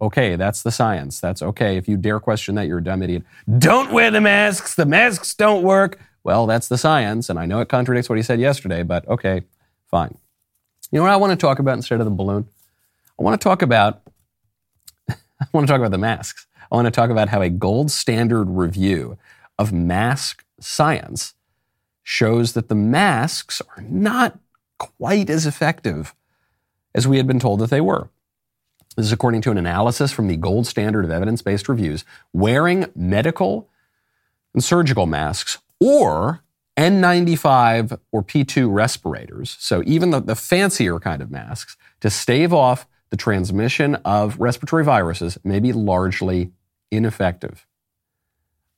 Okay, 0.00 0.36
that's 0.36 0.62
the 0.62 0.70
science. 0.70 1.20
That's 1.20 1.42
okay. 1.42 1.76
If 1.76 1.88
you 1.88 1.96
dare 1.96 2.20
question 2.20 2.54
that, 2.54 2.68
you're 2.68 2.78
a 2.78 2.84
dumb 2.84 3.02
idiot. 3.02 3.24
Don't 3.58 3.92
wear 3.92 4.10
the 4.10 4.20
masks. 4.20 4.74
The 4.74 4.86
masks 4.86 5.34
don't 5.34 5.64
work. 5.64 5.98
Well, 6.22 6.46
that's 6.46 6.68
the 6.68 6.78
science. 6.78 7.28
And 7.30 7.38
I 7.38 7.46
know 7.46 7.60
it 7.60 7.68
contradicts 7.68 8.08
what 8.08 8.16
he 8.16 8.22
said 8.22 8.38
yesterday, 8.38 8.84
but 8.84 9.08
okay, 9.08 9.42
fine. 9.86 10.16
You 10.90 10.98
know 10.98 11.02
what 11.02 11.12
I 11.12 11.16
want 11.16 11.32
to 11.32 11.36
talk 11.36 11.58
about 11.58 11.74
instead 11.74 12.00
of 12.00 12.06
the 12.06 12.10
balloon? 12.10 12.48
I 13.18 13.22
want 13.22 13.38
to 13.40 13.44
talk 13.44 13.62
about 13.62 14.02
I 15.08 15.46
want 15.52 15.66
to 15.66 15.72
talk 15.72 15.80
about 15.80 15.90
the 15.90 15.98
masks. 15.98 16.46
I 16.70 16.74
want 16.74 16.86
to 16.86 16.90
talk 16.90 17.10
about 17.10 17.28
how 17.28 17.42
a 17.42 17.50
gold 17.50 17.90
standard 17.90 18.48
review 18.50 19.18
of 19.58 19.72
mask 19.72 20.44
science 20.60 21.34
shows 22.02 22.52
that 22.52 22.68
the 22.68 22.74
masks 22.74 23.60
are 23.76 23.82
not 23.82 24.38
quite 24.78 25.28
as 25.28 25.46
effective 25.46 26.14
as 26.94 27.06
we 27.06 27.16
had 27.16 27.26
been 27.26 27.40
told 27.40 27.60
that 27.60 27.70
they 27.70 27.80
were. 27.80 28.08
This 28.96 29.06
is 29.06 29.12
according 29.12 29.42
to 29.42 29.50
an 29.50 29.58
analysis 29.58 30.10
from 30.10 30.26
the 30.26 30.36
gold 30.36 30.66
standard 30.66 31.04
of 31.04 31.10
evidence 31.10 31.42
based 31.42 31.68
reviews. 31.68 32.04
Wearing 32.32 32.86
medical 32.96 33.68
and 34.54 34.64
surgical 34.64 35.06
masks 35.06 35.58
or 35.80 36.42
N95 36.78 37.98
or 38.12 38.22
P2 38.22 38.72
respirators, 38.72 39.56
so 39.58 39.82
even 39.84 40.10
the, 40.10 40.20
the 40.20 40.36
fancier 40.36 41.00
kind 41.00 41.20
of 41.20 41.30
masks, 41.30 41.76
to 42.00 42.08
stave 42.08 42.52
off 42.52 42.86
the 43.10 43.16
transmission 43.16 43.96
of 43.96 44.38
respiratory 44.38 44.84
viruses 44.84 45.38
may 45.42 45.58
be 45.58 45.72
largely 45.72 46.52
ineffective. 46.92 47.66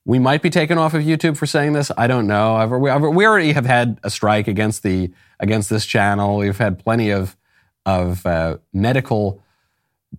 We 0.06 0.18
might 0.18 0.40
be 0.40 0.48
taken 0.48 0.78
off 0.78 0.94
of 0.94 1.02
YouTube 1.02 1.36
for 1.36 1.44
saying 1.44 1.74
this. 1.74 1.92
I 1.96 2.06
don't 2.06 2.26
know. 2.26 2.66
we 2.66 3.26
already 3.26 3.52
have 3.52 3.66
had 3.66 4.00
a 4.02 4.08
strike 4.08 4.48
against 4.48 4.82
the 4.82 5.12
against 5.38 5.68
this 5.68 5.84
channel. 5.84 6.38
We've 6.38 6.56
had 6.56 6.78
plenty 6.78 7.10
of 7.10 7.36
of 7.84 8.24
uh, 8.24 8.58
medical 8.72 9.42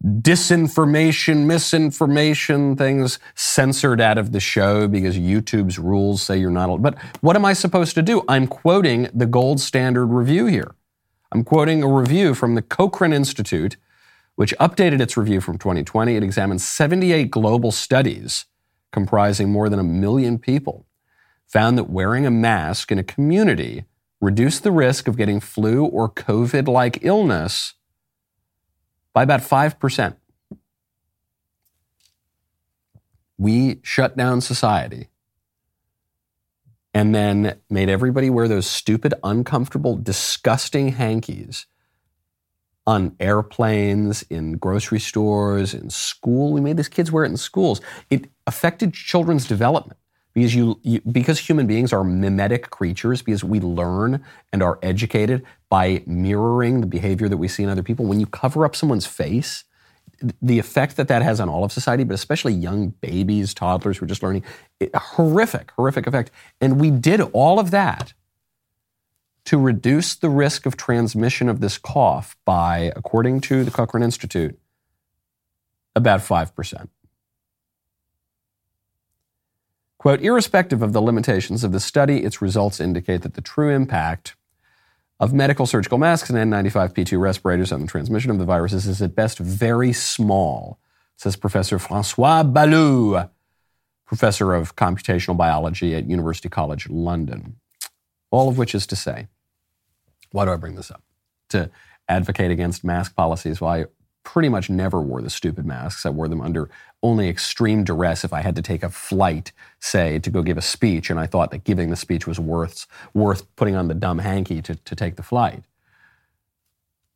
disinformation, 0.04 1.46
misinformation, 1.46 2.76
things 2.76 3.20
censored 3.36 4.02
out 4.02 4.18
of 4.18 4.32
the 4.32 4.40
show 4.40 4.88
because 4.88 5.18
YouTube's 5.18 5.78
rules 5.78 6.22
say 6.22 6.38
you're 6.38 6.50
not. 6.50 6.82
But 6.82 6.98
what 7.22 7.36
am 7.36 7.46
I 7.46 7.54
supposed 7.54 7.96
to 7.96 8.02
do? 8.02 8.24
I'm 8.28 8.48
quoting 8.48 9.10
the 9.14 9.26
gold 9.26 9.60
standard 9.60 10.08
review 10.08 10.46
here. 10.46 10.76
I'm 11.32 11.44
quoting 11.44 11.84
a 11.84 11.88
review 11.88 12.34
from 12.34 12.56
the 12.56 12.62
Cochrane 12.62 13.14
Institute, 13.14 13.78
which 14.36 14.54
updated 14.60 15.02
its 15.02 15.18
review 15.18 15.40
from 15.40 15.58
2020. 15.58 16.16
It 16.16 16.24
examined 16.24 16.62
78 16.62 17.30
global 17.30 17.72
studies 17.72 18.46
comprising 18.92 19.52
more 19.52 19.70
than 19.70 19.80
a 19.80 19.84
million 19.84 20.38
people, 20.38 20.86
found 21.48 21.78
that 21.78 21.90
wearing 21.90 22.26
a 22.26 22.32
mask 22.32 22.92
in 22.92 23.00
a 23.00 23.04
community 23.04 23.86
reduced 24.20 24.64
the 24.64 24.72
risk 24.72 25.08
of 25.08 25.18
getting 25.18 25.40
flu 25.40 25.86
or 25.86 26.10
COVID 26.10 26.68
like 26.68 27.00
illness 27.02 27.74
by 29.14 29.24
about 29.24 29.42
5%. 29.42 30.16
We 33.38 33.80
shut 33.84 34.16
down 34.16 34.42
society 34.42 35.08
and 36.94 37.16
then 37.16 37.60
made 37.70 37.90
everybody 37.90 38.30
wear 38.30 38.48
those 38.48 38.68
stupid, 38.68 39.14
uncomfortable, 39.24 39.96
disgusting 39.96 40.90
hankies 40.90 41.66
on 42.86 43.16
airplanes, 43.20 44.24
in 44.24 44.54
grocery 44.54 45.00
stores, 45.00 45.74
in 45.74 45.90
school. 45.90 46.52
We 46.52 46.62
made 46.62 46.78
these 46.78 46.90
kids 46.90 47.12
wear 47.12 47.24
it 47.24 47.30
in 47.30 47.38
schools. 47.38 47.80
It 48.10 48.30
affected 48.48 48.94
children's 48.94 49.48
development 49.48 50.00
because 50.34 50.56
you, 50.56 50.80
you, 50.84 51.02
because 51.12 51.40
human 51.40 51.68
beings 51.68 51.94
are 51.94 52.04
mimetic 52.04 52.70
creatures 52.70 53.22
because 53.22 53.44
we 53.44 53.60
learn 53.60 54.24
and 54.52 54.64
are 54.64 54.80
educated 54.82 55.44
by 55.72 56.04
mirroring 56.06 56.82
the 56.82 56.88
behavior 56.88 57.30
that 57.30 57.38
we 57.38 57.48
see 57.48 57.64
in 57.64 57.70
other 57.70 57.82
people. 57.82 58.06
When 58.06 58.20
you 58.20 58.26
cover 58.26 58.66
up 58.66 58.76
someone's 58.76 59.08
face 59.08 59.64
the 60.40 60.60
effect 60.60 60.98
that 60.98 61.08
that 61.08 61.24
has 61.24 61.40
on 61.40 61.50
all 61.50 61.64
of 61.64 61.72
society 61.72 62.04
but 62.04 62.14
especially 62.14 62.54
young 62.54 62.90
babies 62.90 63.56
toddlers 63.56 63.98
who 63.98 64.06
are 64.06 64.08
just 64.08 64.22
learning 64.22 64.44
it, 64.80 64.96
horrific 64.96 65.72
horrific 65.72 66.06
effect. 66.06 66.30
And 66.60 66.80
we 66.80 66.92
did 66.92 67.22
all 67.34 67.58
of 67.58 67.72
that 67.72 68.14
to 69.46 69.58
reduce 69.58 70.14
the 70.14 70.30
risk 70.30 70.68
of 70.68 70.78
transmission 70.78 71.50
of 71.50 71.60
this 71.60 71.80
cough 71.80 72.36
by 72.46 72.92
according 72.96 73.42
to 73.42 73.64
the 73.64 73.72
Cochrane 73.72 74.04
Institute 74.04 74.60
about 75.96 76.20
5% 76.20 76.90
Quote, 79.98 80.22
irrespective 80.22 80.82
of 80.82 80.94
the 80.94 81.02
limitations 81.02 81.64
of 81.64 81.72
the 81.72 81.80
study, 81.80 82.24
its 82.24 82.42
results 82.42 82.80
indicate 82.80 83.22
that 83.22 83.36
the 83.36 83.42
true 83.42 83.70
impact 83.70 84.36
of 85.22 85.32
medical 85.34 85.68
surgical 85.68 86.00
masks 86.00 86.32
and 86.32 86.52
N95P2 86.52 87.22
respirators 87.22 87.72
on 87.72 87.82
the 87.82 87.88
transmission 87.88 88.32
of 88.32 88.40
the 88.40 88.44
viruses 88.44 88.88
is 88.88 89.04
at 89.04 89.14
best 89.14 89.38
very 89.38 89.94
small, 89.94 90.80
says 91.16 91.36
Professor 91.36 91.78
Francois 91.78 92.44
Balloux, 92.44 93.30
professor 94.08 94.56
of 94.56 94.76
computational 94.76 95.38
biology 95.38 95.94
at 95.94 96.10
University 96.10 96.50
College 96.50 96.90
London. 96.90 97.58
All 98.32 98.50
of 98.50 98.58
which 98.58 98.74
is 98.74 98.88
to 98.88 98.96
say, 98.96 99.28
why 100.32 100.46
do 100.46 100.52
I 100.52 100.56
bring 100.56 100.74
this 100.74 100.90
up? 100.90 101.04
To 101.50 101.70
advocate 102.10 102.50
against 102.50 102.84
mask 102.84 103.16
policies. 103.16 103.62
I 103.62 103.86
pretty 104.24 104.50
much 104.50 104.70
never 104.70 105.02
wore 105.02 105.22
the 105.22 105.30
stupid 105.30 105.66
masks. 105.66 106.06
I 106.06 106.10
wore 106.10 106.28
them 106.28 106.42
under 106.42 106.70
only 107.04 107.28
extreme 107.28 107.84
duress 107.84 108.24
if 108.24 108.34
I 108.34 108.42
had 108.42 108.56
to 108.56 108.62
take 108.62 108.84
a 108.84 108.90
flight, 108.90 109.52
say, 109.80 110.20
to 110.20 110.30
go 110.30 110.44
give 110.44 110.58
a 110.58 110.62
speech, 110.62 111.10
and 111.10 111.20
I 111.20 111.26
thought 111.26 111.52
that 111.52 111.64
giving 111.64 111.90
the 111.90 111.96
speech 111.96 112.28
was 112.28 112.40
worth, 112.40 112.86
worth 113.14 113.54
putting 113.56 113.76
on 113.76 113.88
the 113.88 113.94
dumb 113.94 114.20
hanky 114.20 114.62
to, 114.62 114.76
to 114.76 114.96
take 114.96 115.16
the 115.16 115.24
flight. 115.24 115.64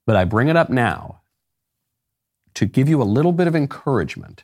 But 0.05 0.15
I 0.15 0.25
bring 0.25 0.47
it 0.47 0.55
up 0.55 0.69
now 0.69 1.21
to 2.55 2.65
give 2.65 2.89
you 2.89 3.01
a 3.01 3.03
little 3.03 3.31
bit 3.31 3.47
of 3.47 3.55
encouragement, 3.55 4.43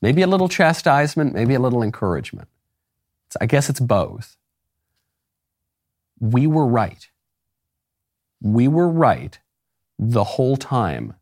maybe 0.00 0.22
a 0.22 0.26
little 0.26 0.48
chastisement, 0.48 1.34
maybe 1.34 1.54
a 1.54 1.60
little 1.60 1.82
encouragement. 1.82 2.48
I 3.40 3.46
guess 3.46 3.68
it's 3.68 3.80
both. 3.80 4.36
We 6.18 6.46
were 6.46 6.66
right. 6.66 7.08
We 8.40 8.68
were 8.68 8.88
right 8.88 9.38
the 9.98 10.24
whole 10.24 10.56
time 10.56 11.14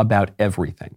about 0.00 0.30
everything. 0.38 0.96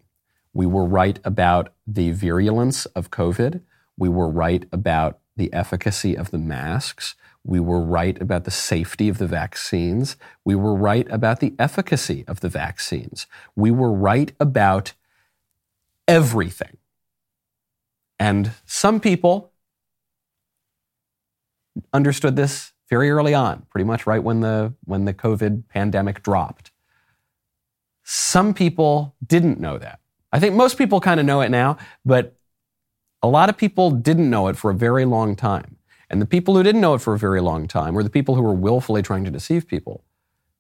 We 0.53 0.65
were 0.65 0.85
right 0.85 1.19
about 1.23 1.73
the 1.85 2.11
virulence 2.11 2.85
of 2.87 3.11
COVID. 3.11 3.61
We 3.97 4.09
were 4.09 4.29
right 4.29 4.65
about 4.71 5.19
the 5.35 5.51
efficacy 5.51 6.15
of 6.15 6.31
the 6.31 6.37
masks. 6.37 7.15
We 7.43 7.59
were 7.59 7.81
right 7.81 8.19
about 8.21 8.45
the 8.45 8.51
safety 8.51 9.09
of 9.09 9.17
the 9.17 9.27
vaccines. 9.27 10.15
We 10.45 10.55
were 10.55 10.75
right 10.75 11.07
about 11.09 11.41
the 11.41 11.53
efficacy 11.59 12.23
of 12.27 12.39
the 12.39 12.49
vaccines. 12.49 13.27
We 13.55 13.71
were 13.71 13.91
right 13.91 14.31
about 14.39 14.93
everything. 16.07 16.77
And 18.19 18.51
some 18.65 18.99
people 18.99 19.51
understood 21.91 22.35
this 22.35 22.71
very 22.89 23.09
early 23.09 23.33
on, 23.33 23.65
pretty 23.69 23.85
much 23.85 24.05
right 24.05 24.23
when 24.23 24.41
the, 24.41 24.73
when 24.85 25.05
the 25.05 25.13
COVID 25.13 25.67
pandemic 25.67 26.21
dropped. 26.23 26.71
Some 28.03 28.53
people 28.53 29.15
didn't 29.25 29.59
know 29.59 29.77
that. 29.77 29.99
I 30.31 30.39
think 30.39 30.55
most 30.55 30.77
people 30.77 30.99
kind 30.99 31.19
of 31.19 31.25
know 31.25 31.41
it 31.41 31.49
now, 31.49 31.77
but 32.05 32.35
a 33.21 33.27
lot 33.27 33.49
of 33.49 33.57
people 33.57 33.91
didn't 33.91 34.29
know 34.29 34.47
it 34.47 34.57
for 34.57 34.71
a 34.71 34.75
very 34.75 35.05
long 35.05 35.35
time. 35.35 35.77
And 36.09 36.21
the 36.21 36.25
people 36.25 36.55
who 36.55 36.63
didn't 36.63 36.81
know 36.81 36.93
it 36.95 36.99
for 36.99 37.13
a 37.13 37.19
very 37.19 37.41
long 37.41 37.67
time 37.67 37.93
were 37.93 38.03
the 38.03 38.09
people 38.09 38.35
who 38.35 38.41
were 38.41 38.53
willfully 38.53 39.01
trying 39.01 39.23
to 39.25 39.31
deceive 39.31 39.67
people, 39.67 40.03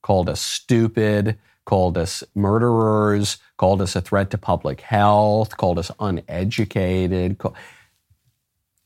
called 0.01 0.29
us 0.29 0.41
stupid, 0.41 1.37
called 1.65 1.97
us 1.97 2.23
murderers, 2.35 3.37
called 3.57 3.81
us 3.81 3.95
a 3.95 4.01
threat 4.01 4.29
to 4.31 4.37
public 4.37 4.81
health, 4.81 5.57
called 5.57 5.79
us 5.79 5.91
uneducated. 5.99 7.39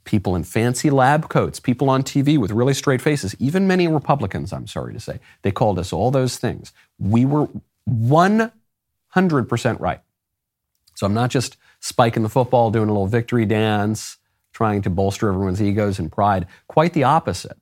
people 0.04 0.36
in 0.36 0.44
fancy 0.44 0.90
lab 0.90 1.30
coats, 1.30 1.60
people 1.60 1.90
on 1.90 2.02
TV 2.02 2.38
with 2.38 2.52
really 2.52 2.74
straight 2.74 3.02
faces, 3.02 3.36
even 3.40 3.68
many 3.68 3.88
Republicans, 3.88 4.54
I'm 4.54 4.68
sorry 4.68 4.94
to 4.94 5.00
say, 5.00 5.20
they 5.42 5.52
called 5.52 5.78
us 5.78 5.92
all 5.92 6.12
those 6.12 6.38
things. 6.38 6.72
We 6.98 7.26
were 7.26 7.50
100% 7.88 9.80
right. 9.80 10.02
So 10.96 11.06
I'm 11.06 11.14
not 11.14 11.30
just 11.30 11.58
spiking 11.80 12.24
the 12.24 12.30
football, 12.30 12.72
doing 12.72 12.90
a 12.90 12.92
little 12.92 13.08
victory 13.08 13.46
dance, 13.46 14.18
trying 14.52 14.82
to 14.82 14.90
bolster 14.90 15.30
everyone's 15.30 15.62
egos 15.62 16.00
and 16.00 16.12
pride. 16.12 16.48
Quite 16.68 16.94
the 16.94 17.04
opposite. 17.04 17.58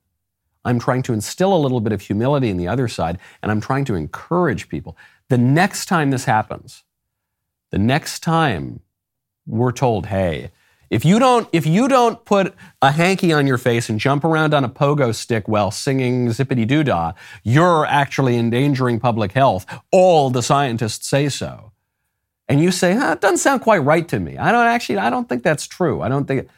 I'm 0.64 0.78
trying 0.78 1.02
to 1.02 1.12
instill 1.12 1.54
a 1.54 1.58
little 1.58 1.80
bit 1.80 1.92
of 1.92 2.00
humility 2.00 2.48
in 2.48 2.56
the 2.56 2.66
other 2.66 2.88
side, 2.88 3.18
and 3.42 3.52
I'm 3.52 3.60
trying 3.60 3.84
to 3.84 3.94
encourage 3.94 4.68
people. 4.68 4.96
The 5.28 5.38
next 5.38 5.86
time 5.86 6.10
this 6.10 6.24
happens, 6.24 6.82
the 7.70 7.78
next 7.78 8.20
time 8.20 8.80
we're 9.46 9.72
told, 9.72 10.06
hey, 10.06 10.50
if 10.90 11.04
you 11.04 11.18
don't, 11.18 11.48
if 11.52 11.66
you 11.66 11.88
don't 11.88 12.24
put 12.24 12.54
a 12.82 12.92
hanky 12.92 13.32
on 13.32 13.46
your 13.46 13.58
face 13.58 13.88
and 13.88 13.98
jump 13.98 14.24
around 14.24 14.54
on 14.54 14.64
a 14.64 14.68
pogo 14.68 15.14
stick 15.14 15.48
while 15.48 15.70
singing 15.70 16.28
zippity 16.28 16.66
doo 16.66 16.84
dah, 16.84 17.12
you're 17.42 17.84
actually 17.86 18.36
endangering 18.36 19.00
public 19.00 19.32
health. 19.32 19.66
All 19.90 20.30
the 20.30 20.42
scientists 20.42 21.08
say 21.08 21.28
so. 21.28 21.72
And 22.48 22.60
you 22.60 22.70
say, 22.70 22.94
huh, 22.94 23.12
it 23.12 23.20
doesn't 23.20 23.38
sound 23.38 23.62
quite 23.62 23.78
right 23.78 24.06
to 24.08 24.20
me. 24.20 24.38
I 24.38 24.52
don't 24.52 24.66
actually, 24.66 24.98
I 24.98 25.10
don't 25.10 25.28
think 25.28 25.42
that's 25.42 25.66
true. 25.66 26.02
I 26.02 26.08
don't 26.08 26.26
think. 26.26 26.48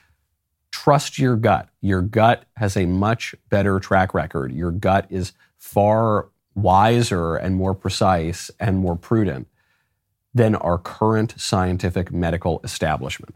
Trust 0.71 1.19
your 1.19 1.35
gut. 1.37 1.71
Your 1.81 2.03
gut 2.03 2.45
has 2.57 2.77
a 2.77 2.85
much 2.85 3.35
better 3.49 3.81
track 3.81 4.12
record. 4.12 4.53
Your 4.53 4.71
gut 4.71 5.07
is 5.09 5.33
far 5.57 6.29
wiser 6.55 7.37
and 7.37 7.57
more 7.57 7.75
precise 7.75 8.51
and 8.61 8.79
more 8.79 8.97
prudent 8.97 9.49
than 10.35 10.55
our 10.57 10.77
current 10.77 11.35
scientific 11.38 12.12
medical 12.12 12.61
establishment, 12.62 13.35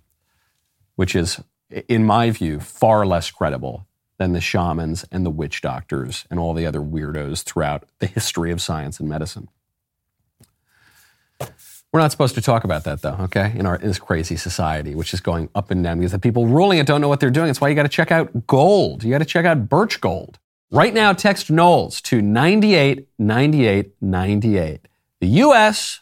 which 0.96 1.14
is, 1.14 1.40
in 1.88 2.04
my 2.04 2.30
view, 2.30 2.60
far 2.60 3.06
less 3.06 3.30
credible 3.30 3.86
than 4.18 4.32
the 4.32 4.40
shamans 4.40 5.04
and 5.10 5.26
the 5.26 5.30
witch 5.30 5.60
doctors 5.60 6.24
and 6.30 6.38
all 6.38 6.54
the 6.54 6.66
other 6.66 6.80
weirdos 6.80 7.42
throughout 7.42 7.84
the 7.98 8.06
history 8.06 8.52
of 8.52 8.60
science 8.60 9.00
and 9.00 9.08
medicine. 9.08 9.48
We're 11.92 12.00
not 12.00 12.10
supposed 12.10 12.34
to 12.36 12.40
talk 12.40 12.64
about 12.64 12.84
that, 12.84 13.02
though, 13.02 13.16
okay? 13.20 13.52
In 13.54 13.66
our 13.66 13.76
in 13.76 13.88
this 13.88 13.98
crazy 13.98 14.36
society, 14.36 14.94
which 14.94 15.12
is 15.12 15.20
going 15.20 15.50
up 15.54 15.70
and 15.70 15.84
down 15.84 15.98
because 15.98 16.12
the 16.12 16.18
people 16.18 16.46
ruling 16.46 16.78
it 16.78 16.86
don't 16.86 17.02
know 17.02 17.08
what 17.08 17.20
they're 17.20 17.30
doing. 17.30 17.48
That's 17.48 17.60
why 17.60 17.68
you 17.68 17.74
got 17.74 17.82
to 17.82 17.88
check 17.90 18.10
out 18.10 18.46
gold. 18.46 19.04
You 19.04 19.10
got 19.10 19.18
to 19.18 19.26
check 19.26 19.44
out 19.44 19.68
birch 19.68 20.00
gold. 20.00 20.38
Right 20.70 20.94
now, 20.94 21.12
text 21.12 21.50
Knowles 21.50 22.00
to 22.02 22.22
98 22.22 23.08
98 23.18 23.92
98. 24.00 24.88
The 25.20 25.26
U.S. 25.26 26.00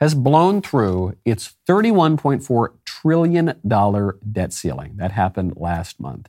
has 0.00 0.14
blown 0.14 0.62
through 0.62 1.16
its 1.24 1.54
$31.4 1.68 2.68
trillion 2.84 3.60
debt 4.32 4.52
ceiling. 4.52 4.96
That 4.96 5.12
happened 5.12 5.54
last 5.56 6.00
month. 6.00 6.28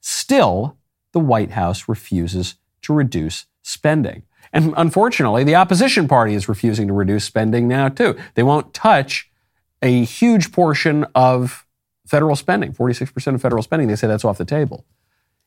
Still, 0.00 0.76
the 1.12 1.20
White 1.20 1.52
House 1.52 1.88
refuses 1.88 2.56
to 2.82 2.92
reduce 2.92 3.46
spending. 3.62 4.24
And 4.52 4.74
unfortunately, 4.76 5.44
the 5.44 5.54
opposition 5.54 6.08
party 6.08 6.34
is 6.34 6.48
refusing 6.48 6.88
to 6.88 6.92
reduce 6.92 7.24
spending 7.24 7.68
now, 7.68 7.88
too. 7.88 8.16
They 8.34 8.42
won't 8.42 8.74
touch 8.74 9.30
a 9.80 10.04
huge 10.04 10.52
portion 10.52 11.06
of 11.14 11.66
federal 12.06 12.36
spending, 12.36 12.72
46% 12.72 13.34
of 13.34 13.40
federal 13.40 13.62
spending. 13.62 13.88
They 13.88 13.96
say 13.96 14.08
that's 14.08 14.24
off 14.24 14.38
the 14.38 14.44
table. 14.44 14.84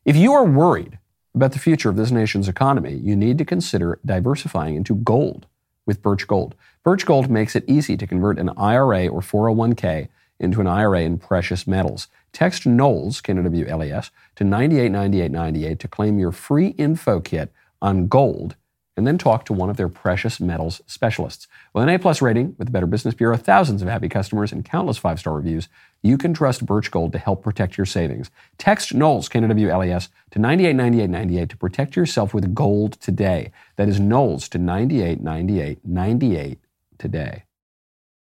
If 0.05 0.15
you 0.15 0.33
are 0.33 0.45
worried 0.45 0.97
about 1.33 1.51
the 1.51 1.59
future 1.59 1.89
of 1.89 1.97
this 1.97 2.11
nation's 2.11 2.47
economy, 2.47 2.93
you 2.93 3.15
need 3.15 3.37
to 3.37 3.45
consider 3.45 3.99
diversifying 4.05 4.75
into 4.75 4.95
gold 4.95 5.47
with 5.85 6.01
Birch 6.01 6.25
Gold. 6.25 6.55
Birch 6.85 7.03
Gold 7.03 7.31
makes 7.31 7.55
it 7.55 7.63
easy 7.67 7.97
to 7.97 8.05
convert 8.05 8.37
an 8.37 8.51
IRA 8.57 9.07
or 9.07 9.19
401k 9.19 10.07
into 10.39 10.61
an 10.61 10.67
IRA 10.67 11.01
in 11.01 11.17
precious 11.17 11.65
metals. 11.65 12.07
Text 12.31 12.67
Knowles, 12.67 13.21
K-N-O-W-L-E-S, 13.21 14.11
to 14.35 14.43
989898 14.43 15.79
to 15.79 15.87
claim 15.87 16.19
your 16.19 16.31
free 16.31 16.67
info 16.77 17.19
kit 17.19 17.51
on 17.81 18.07
gold 18.07 18.55
and 18.95 19.07
then 19.07 19.17
talk 19.17 19.45
to 19.45 19.53
one 19.53 19.71
of 19.71 19.77
their 19.77 19.89
precious 19.89 20.39
metals 20.39 20.79
specialists. 20.85 21.47
With 21.73 21.83
an 21.83 21.89
A-plus 21.89 22.21
rating 22.21 22.55
with 22.59 22.67
the 22.67 22.71
Better 22.71 22.85
Business 22.85 23.15
Bureau, 23.15 23.35
thousands 23.35 23.81
of 23.81 23.87
happy 23.87 24.07
customers, 24.07 24.51
and 24.51 24.63
countless 24.63 24.99
five-star 24.99 25.33
reviews, 25.33 25.67
you 26.03 26.19
can 26.19 26.35
trust 26.35 26.67
Birch 26.67 26.91
Gold 26.91 27.13
to 27.13 27.17
help 27.17 27.43
protect 27.43 27.77
your 27.77 27.85
savings. 27.85 28.29
Text 28.59 28.93
Knowles, 28.93 29.27
K-N-O-W-L-E-S, 29.27 30.09
to 30.31 30.39
989898 30.39 31.49
to 31.49 31.57
protect 31.57 31.95
yourself 31.95 32.31
with 32.31 32.53
gold 32.53 32.93
today. 33.01 33.51
That 33.75 33.89
is 33.89 33.99
Knowles 33.99 34.47
to 34.49 34.59
989898 34.59 36.59
today. 36.97 37.43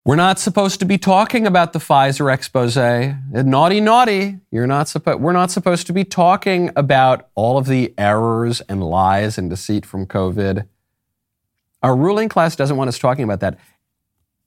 We're 0.05 0.17
not 0.17 0.37
supposed 0.37 0.81
to 0.81 0.85
be 0.85 0.97
talking 0.97 1.47
about 1.47 1.71
the 1.71 1.79
Pfizer 1.79 2.31
expose. 2.31 2.75
Naughty, 2.75 3.79
naughty. 3.79 4.39
You're 4.51 4.67
not 4.67 4.89
supposed. 4.89 5.21
We're 5.21 5.31
not 5.31 5.49
supposed 5.49 5.87
to 5.87 5.93
be 5.93 6.03
talking 6.03 6.71
about 6.75 7.29
all 7.35 7.57
of 7.57 7.67
the 7.67 7.93
errors 7.97 8.59
and 8.67 8.83
lies 8.83 9.37
and 9.37 9.49
deceit 9.49 9.85
from 9.85 10.05
COVID. 10.05 10.67
Our 11.81 11.95
ruling 11.95 12.27
class 12.27 12.57
doesn't 12.57 12.75
want 12.75 12.89
us 12.89 12.99
talking 12.99 13.23
about 13.23 13.39
that, 13.39 13.57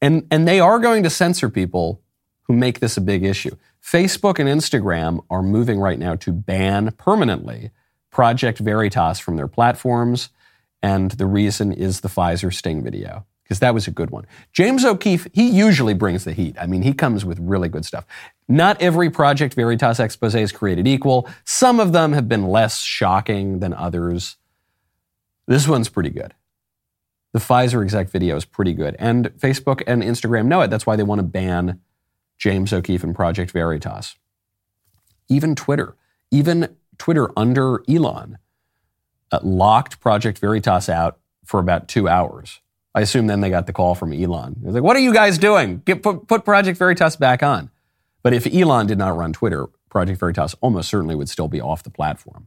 and 0.03 0.27
and 0.31 0.47
they 0.47 0.61
are 0.61 0.79
going 0.79 1.03
to 1.05 1.11
censor 1.11 1.49
people 1.49 2.03
who 2.43 2.53
make 2.53 2.81
this 2.81 2.99
a 2.99 3.01
big 3.01 3.25
issue. 3.25 3.57
Facebook 3.83 4.39
and 4.39 4.51
Instagram 4.51 5.25
are 5.31 5.43
moving 5.43 5.79
right 5.81 5.99
now 5.99 6.17
to 6.17 6.33
ban 6.33 6.93
permanently 6.99 7.71
Project 8.11 8.59
Veritas 8.59 9.19
from 9.21 9.37
their 9.37 9.49
platforms, 9.49 10.29
and 10.83 11.13
the 11.13 11.27
reason 11.27 11.73
is 11.73 12.01
the 12.01 12.09
Pfizer 12.09 12.53
sting 12.53 12.85
video 12.85 13.25
because 13.47 13.61
that 13.61 13.75
was 13.75 13.87
a 13.87 13.93
good 13.93 14.11
one. 14.11 14.27
James 14.53 14.85
O'Keefe, 14.85 15.29
he 15.33 15.49
usually 15.49 15.95
brings 15.95 16.25
the 16.25 16.33
heat. 16.33 16.57
I 16.61 16.67
mean, 16.67 16.83
he 16.83 16.93
comes 16.93 17.25
with 17.25 17.39
really 17.39 17.69
good 17.69 17.85
stuff. 17.85 18.05
Not 18.49 18.81
every 18.83 19.09
Project 19.09 19.55
Veritas 19.55 20.01
expose 20.01 20.35
is 20.35 20.51
created 20.51 20.89
equal. 20.89 21.29
Some 21.45 21.79
of 21.79 21.93
them 21.93 22.13
have 22.13 22.29
been 22.29 22.49
less 22.49 22.83
shocking 22.83 23.61
than 23.61 23.73
others. 23.73 24.37
This 25.47 25.69
one's 25.69 25.89
pretty 25.89 26.11
good. 26.11 26.35
The 27.33 27.39
Pfizer 27.39 27.85
exec 27.85 28.11
video 28.11 28.35
is 28.35 28.45
pretty 28.45 28.73
good. 28.73 28.97
And 28.99 29.27
Facebook 29.39 29.81
and 29.87 30.03
Instagram 30.03 30.47
know 30.47 30.63
it. 30.63 30.69
That's 30.69 30.87
why 30.87 30.97
they 30.97 31.05
want 31.05 31.21
to 31.21 31.27
ban 31.27 31.81
James 32.39 32.73
O'Keefe 32.73 33.05
and 33.05 33.15
Project 33.15 33.53
Veritas. 33.53 34.17
Even 35.29 35.55
Twitter, 35.55 35.95
even 36.33 36.77
Twitter 36.99 37.31
under 37.37 37.85
Elon, 37.89 38.39
uh, 39.31 39.39
locked 39.45 40.01
Project 40.01 40.39
Veritas 40.39 40.89
out 40.89 41.19
for 41.45 41.61
about 41.61 41.87
two 41.87 42.09
hours 42.09 42.61
I 42.97 43.03
assume 43.03 43.27
then 43.27 43.43
they 43.43 43.51
got 43.51 43.67
the 43.67 43.75
call 43.75 43.95
from 43.95 44.15
Elon. 44.15 44.57
It 44.63 44.65
was 44.65 44.75
like, 44.75 44.83
what 44.83 44.97
are 44.97 45.01
you 45.01 45.13
guys 45.13 45.37
doing? 45.37 45.83
Get, 45.85 46.03
put, 46.03 46.27
put 46.27 46.47
Project 46.47 46.79
Veritas 46.79 47.15
back 47.15 47.43
on. 47.43 47.71
But 48.23 48.33
if 48.33 48.47
Elon 48.47 48.87
did 48.87 48.97
not 48.97 49.15
run 49.15 49.35
Twitter, 49.35 49.67
Project 49.91 50.19
Veritas 50.19 50.55
almost 50.63 50.89
certainly 50.89 51.15
would 51.15 51.29
still 51.29 51.47
be 51.47 51.61
off 51.61 51.83
the 51.83 51.91
platform. 51.91 52.47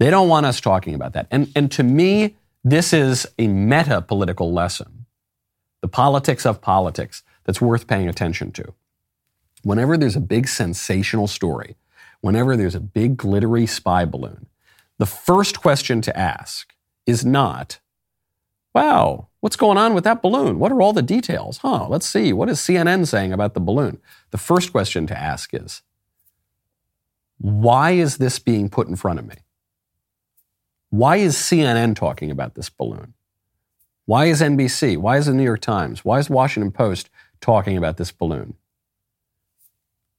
They 0.00 0.10
don't 0.10 0.28
want 0.28 0.46
us 0.46 0.60
talking 0.60 0.94
about 0.94 1.12
that. 1.12 1.28
And, 1.30 1.52
and 1.54 1.70
to 1.72 1.84
me, 1.84 2.34
this 2.64 2.92
is 2.92 3.24
a 3.38 3.46
meta 3.46 4.02
political 4.02 4.52
lesson, 4.52 5.06
the 5.80 5.88
politics 5.88 6.44
of 6.44 6.60
politics 6.60 7.22
that's 7.44 7.60
worth 7.60 7.86
paying 7.86 8.08
attention 8.08 8.50
to. 8.52 8.74
Whenever 9.62 9.96
there's 9.96 10.16
a 10.16 10.20
big 10.20 10.48
sensational 10.48 11.28
story, 11.28 11.76
whenever 12.20 12.56
there's 12.56 12.74
a 12.74 12.80
big 12.80 13.16
glittery 13.16 13.66
spy 13.66 14.04
balloon, 14.04 14.46
the 14.98 15.06
first 15.06 15.60
question 15.60 16.00
to 16.00 16.18
ask 16.18 16.74
is 17.06 17.24
not, 17.24 17.78
Wow, 18.74 19.28
what's 19.40 19.56
going 19.56 19.78
on 19.78 19.94
with 19.94 20.02
that 20.04 20.20
balloon? 20.20 20.58
What 20.58 20.72
are 20.72 20.82
all 20.82 20.92
the 20.92 21.02
details? 21.02 21.58
Huh, 21.58 21.86
let's 21.88 22.06
see. 22.06 22.32
What 22.32 22.48
is 22.48 22.58
CNN 22.58 23.06
saying 23.06 23.32
about 23.32 23.54
the 23.54 23.60
balloon? 23.60 24.00
The 24.30 24.38
first 24.38 24.72
question 24.72 25.06
to 25.06 25.16
ask 25.16 25.54
is 25.54 25.82
why 27.38 27.92
is 27.92 28.16
this 28.18 28.38
being 28.38 28.68
put 28.68 28.88
in 28.88 28.96
front 28.96 29.20
of 29.20 29.26
me? 29.26 29.36
Why 30.90 31.16
is 31.16 31.36
CNN 31.36 31.94
talking 31.94 32.30
about 32.30 32.54
this 32.54 32.68
balloon? 32.68 33.14
Why 34.06 34.26
is 34.26 34.40
NBC? 34.40 34.96
Why 34.96 35.18
is 35.18 35.26
the 35.26 35.34
New 35.34 35.44
York 35.44 35.60
Times? 35.60 36.04
Why 36.04 36.18
is 36.18 36.28
Washington 36.28 36.72
Post 36.72 37.10
talking 37.40 37.76
about 37.76 37.96
this 37.96 38.12
balloon? 38.12 38.54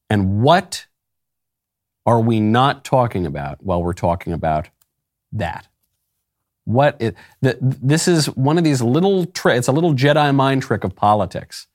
And 0.09 0.41
what 0.41 0.85
are 2.05 2.19
we 2.19 2.39
not 2.39 2.83
talking 2.83 3.25
about 3.25 3.63
while 3.63 3.83
we're 3.83 3.93
talking 3.93 4.33
about 4.33 4.69
that? 5.31 5.67
What 6.65 6.97
it, 6.99 7.15
the, 7.41 7.57
this 7.61 8.07
is 8.07 8.27
one 8.27 8.57
of 8.57 8.63
these 8.63 8.81
little 8.81 9.25
tricks. 9.25 9.59
It's 9.59 9.67
a 9.67 9.71
little 9.71 9.93
Jedi 9.93 10.33
mind 10.33 10.63
trick 10.63 10.83
of 10.83 10.95
politics, 10.95 11.67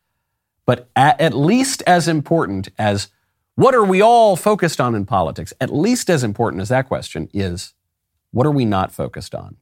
but 0.67 0.89
at, 0.95 1.21
at 1.21 1.35
least 1.35 1.83
as 1.87 2.09
important 2.09 2.69
as 2.79 3.09
what 3.55 3.75
are 3.75 3.85
we 3.85 4.01
all 4.01 4.37
focused 4.37 4.81
on 4.81 4.95
in 4.95 5.07
politics? 5.07 5.53
At 5.61 5.73
least 5.73 6.09
as 6.11 6.25
important 6.25 6.63
as 6.63 6.71
that 6.71 6.89
question 6.89 7.29
is, 7.33 7.75
what 8.31 8.47
are 8.47 8.51
we 8.51 8.65
not 8.65 8.93
focused 8.93 9.35
on? 9.35 9.57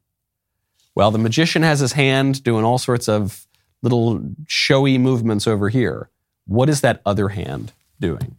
Well, 0.95 1.11
the 1.11 1.19
magician 1.19 1.63
has 1.63 1.81
his 1.81 1.93
hand 1.93 2.43
doing 2.43 2.65
all 2.65 2.79
sorts 2.79 3.09
of 3.09 3.47
little 3.83 4.23
showy 4.47 4.99
movements 4.99 5.47
over 5.47 5.69
here. 5.69 6.11
What 6.47 6.69
is 6.69 6.81
that 6.81 7.01
other 7.05 7.29
hand 7.29 7.73
doing? 8.01 8.37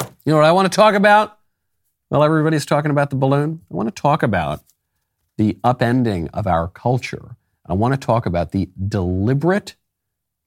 You 0.00 0.32
know 0.32 0.36
what 0.36 0.44
I 0.44 0.52
want 0.52 0.70
to 0.70 0.76
talk 0.76 0.94
about? 0.94 1.38
Well, 2.10 2.22
everybody's 2.22 2.66
talking 2.66 2.90
about 2.90 3.10
the 3.10 3.16
balloon. 3.16 3.60
I 3.70 3.74
want 3.74 3.94
to 3.94 4.00
talk 4.00 4.22
about 4.22 4.62
the 5.36 5.58
upending 5.64 6.28
of 6.32 6.46
our 6.46 6.68
culture. 6.68 7.36
I 7.66 7.74
want 7.74 7.94
to 7.94 8.06
talk 8.06 8.26
about 8.26 8.52
the 8.52 8.70
deliberate 8.88 9.76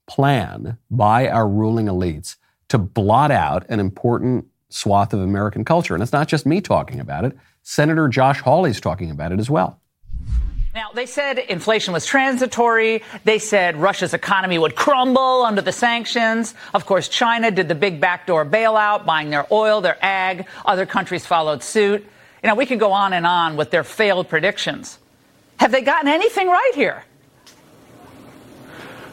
plan 0.08 0.78
by 0.90 1.28
our 1.28 1.48
ruling 1.48 1.86
elites 1.88 2.38
to 2.70 2.78
blot 2.78 3.32
out 3.32 3.66
an 3.70 3.80
important 3.80 4.46
swath 4.70 5.14
of 5.14 5.20
American 5.20 5.66
culture. 5.66 5.94
And 5.94 6.02
it's 6.02 6.14
not 6.14 6.28
just 6.28 6.46
me 6.46 6.62
talking 6.62 7.00
about 7.00 7.26
it. 7.26 7.38
Senator 7.64 8.08
Josh 8.08 8.40
Hawley's 8.40 8.80
talking 8.80 9.12
about 9.12 9.32
it 9.32 9.40
as 9.40 9.50
well. 9.50 9.80
Now, 10.76 10.92
they 10.94 11.08
said 11.08 11.40
inflation 11.40 11.94
was 11.94 12.06
transitory. 12.06 13.04
They 13.24 13.40
said 13.40 13.76
Russia's 13.76 14.14
economy 14.14 14.60
would 14.60 14.76
crumble 14.76 15.44
under 15.44 15.62
the 15.62 15.72
sanctions. 15.72 16.54
Of 16.76 16.86
course, 16.86 17.10
China 17.10 17.50
did 17.50 17.68
the 17.68 17.76
big 17.76 18.00
backdoor 18.00 18.46
bailout, 18.46 19.04
buying 19.04 19.32
their 19.32 19.48
oil, 19.52 19.82
their 19.82 19.98
ag. 20.04 20.46
Other 20.66 20.86
countries 20.86 21.26
followed 21.26 21.64
suit. 21.64 22.08
You 22.44 22.50
know, 22.50 22.56
we 22.56 22.66
could 22.66 22.80
go 22.80 22.92
on 22.92 23.14
and 23.14 23.26
on 23.26 23.58
with 23.58 23.72
their 23.72 23.84
failed 23.84 24.30
predictions. 24.30 24.98
Have 25.58 25.72
they 25.72 25.82
gotten 25.82 26.08
anything 26.08 26.48
right 26.48 26.72
here? 26.74 27.04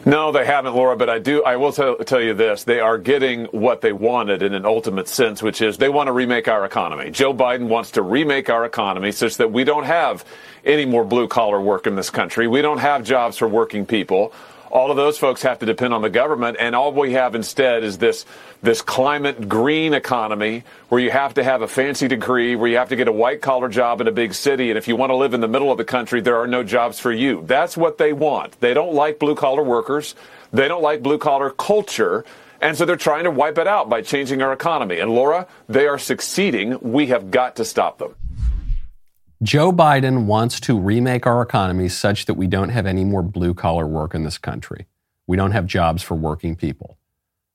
No, 0.05 0.31
they 0.31 0.45
haven't, 0.45 0.73
Laura. 0.73 0.95
But 0.95 1.09
I 1.09 1.19
do. 1.19 1.43
I 1.43 1.57
will 1.57 1.73
tell, 1.73 1.97
tell, 1.97 2.21
you 2.21 2.33
this: 2.33 2.63
they 2.63 2.79
are 2.79 2.97
getting 2.97 3.43
what 3.47 3.81
they 3.81 3.91
wanted 3.91 4.41
in 4.41 4.53
an 4.53 4.65
ultimate 4.65 5.09
sense, 5.09 5.43
which 5.43 5.61
is 5.61 5.77
they 5.77 5.89
want 5.89 6.07
to 6.07 6.13
remake 6.13 6.47
our 6.47 6.63
economy. 6.63 7.11
Joe 7.11 7.33
Biden 7.33 7.67
wants 7.67 7.91
to 7.91 8.01
remake 8.01 8.49
our 8.49 8.63
economy 8.63 9.11
such 9.11 9.35
that 9.35 9.51
we 9.51 9.65
don't 9.65 9.83
have 9.83 10.23
any 10.63 10.85
more 10.85 11.03
blue 11.03 11.27
collar 11.27 11.59
work 11.59 11.87
in 11.87 11.95
this 11.95 12.09
country. 12.09 12.47
We 12.47 12.61
don't 12.61 12.77
have 12.77 13.03
jobs 13.03 13.37
for 13.37 13.49
working 13.49 13.85
people. 13.85 14.31
All 14.71 14.91
of 14.91 14.97
those 14.97 15.17
folks 15.17 15.41
have 15.43 15.59
to 15.59 15.65
depend 15.65 15.93
on 15.93 16.01
the 16.01 16.09
government, 16.09 16.57
and 16.59 16.75
all 16.75 16.91
we 16.91 17.13
have 17.13 17.35
instead 17.35 17.83
is 17.83 17.97
this 17.97 18.25
this 18.61 18.81
climate 18.81 19.47
green 19.47 19.93
economy 19.93 20.63
where 20.89 20.99
you 20.99 21.11
have 21.11 21.33
to 21.35 21.43
have 21.43 21.61
a 21.61 21.67
fancy 21.67 22.07
degree, 22.07 22.55
where 22.55 22.69
you 22.69 22.77
have 22.77 22.89
to 22.89 22.95
get 22.95 23.07
a 23.07 23.11
white 23.11 23.41
collar 23.41 23.69
job 23.69 24.01
in 24.01 24.07
a 24.07 24.11
big 24.11 24.33
city, 24.33 24.69
and 24.69 24.77
if 24.77 24.87
you 24.87 24.95
want 24.95 25.11
to 25.11 25.15
live 25.15 25.33
in 25.33 25.41
the 25.41 25.47
middle 25.47 25.71
of 25.71 25.77
the 25.77 25.85
country, 25.85 26.21
there 26.21 26.37
are 26.37 26.47
no 26.47 26.63
jobs 26.63 26.99
for 26.99 27.11
you. 27.11 27.43
That's 27.45 27.77
what 27.77 27.97
they 27.97 28.13
want. 28.13 28.59
They 28.59 28.73
don't 28.73 28.93
like 28.93 29.19
blue 29.19 29.35
collar 29.35 29.63
workers. 29.63 30.15
They 30.51 30.67
don't 30.67 30.81
like 30.81 31.03
blue 31.03 31.17
collar 31.17 31.49
culture. 31.49 32.25
And 32.59 32.75
so 32.75 32.85
they're 32.85 32.95
trying 32.95 33.25
to 33.25 33.31
wipe 33.31 33.57
it 33.57 33.67
out 33.67 33.89
by 33.89 34.01
changing 34.01 34.41
our 34.41 34.51
economy. 34.51 34.99
And 34.99 35.11
Laura, 35.11 35.47
they 35.69 35.87
are 35.87 35.99
succeeding. 35.99 36.79
We 36.81 37.07
have 37.07 37.29
got 37.29 37.57
to 37.57 37.65
stop 37.65 37.99
them. 37.99 38.15
Joe 39.43 39.71
Biden 39.71 40.25
wants 40.25 40.59
to 40.61 40.79
remake 40.79 41.27
our 41.27 41.43
economy 41.43 41.89
such 41.89 42.25
that 42.25 42.33
we 42.33 42.47
don't 42.47 42.69
have 42.69 42.87
any 42.87 43.05
more 43.05 43.21
blue 43.21 43.53
collar 43.53 43.85
work 43.85 44.15
in 44.15 44.23
this 44.23 44.39
country. 44.39 44.87
We 45.27 45.37
don't 45.37 45.51
have 45.51 45.67
jobs 45.67 46.01
for 46.01 46.15
working 46.15 46.55
people. 46.55 46.97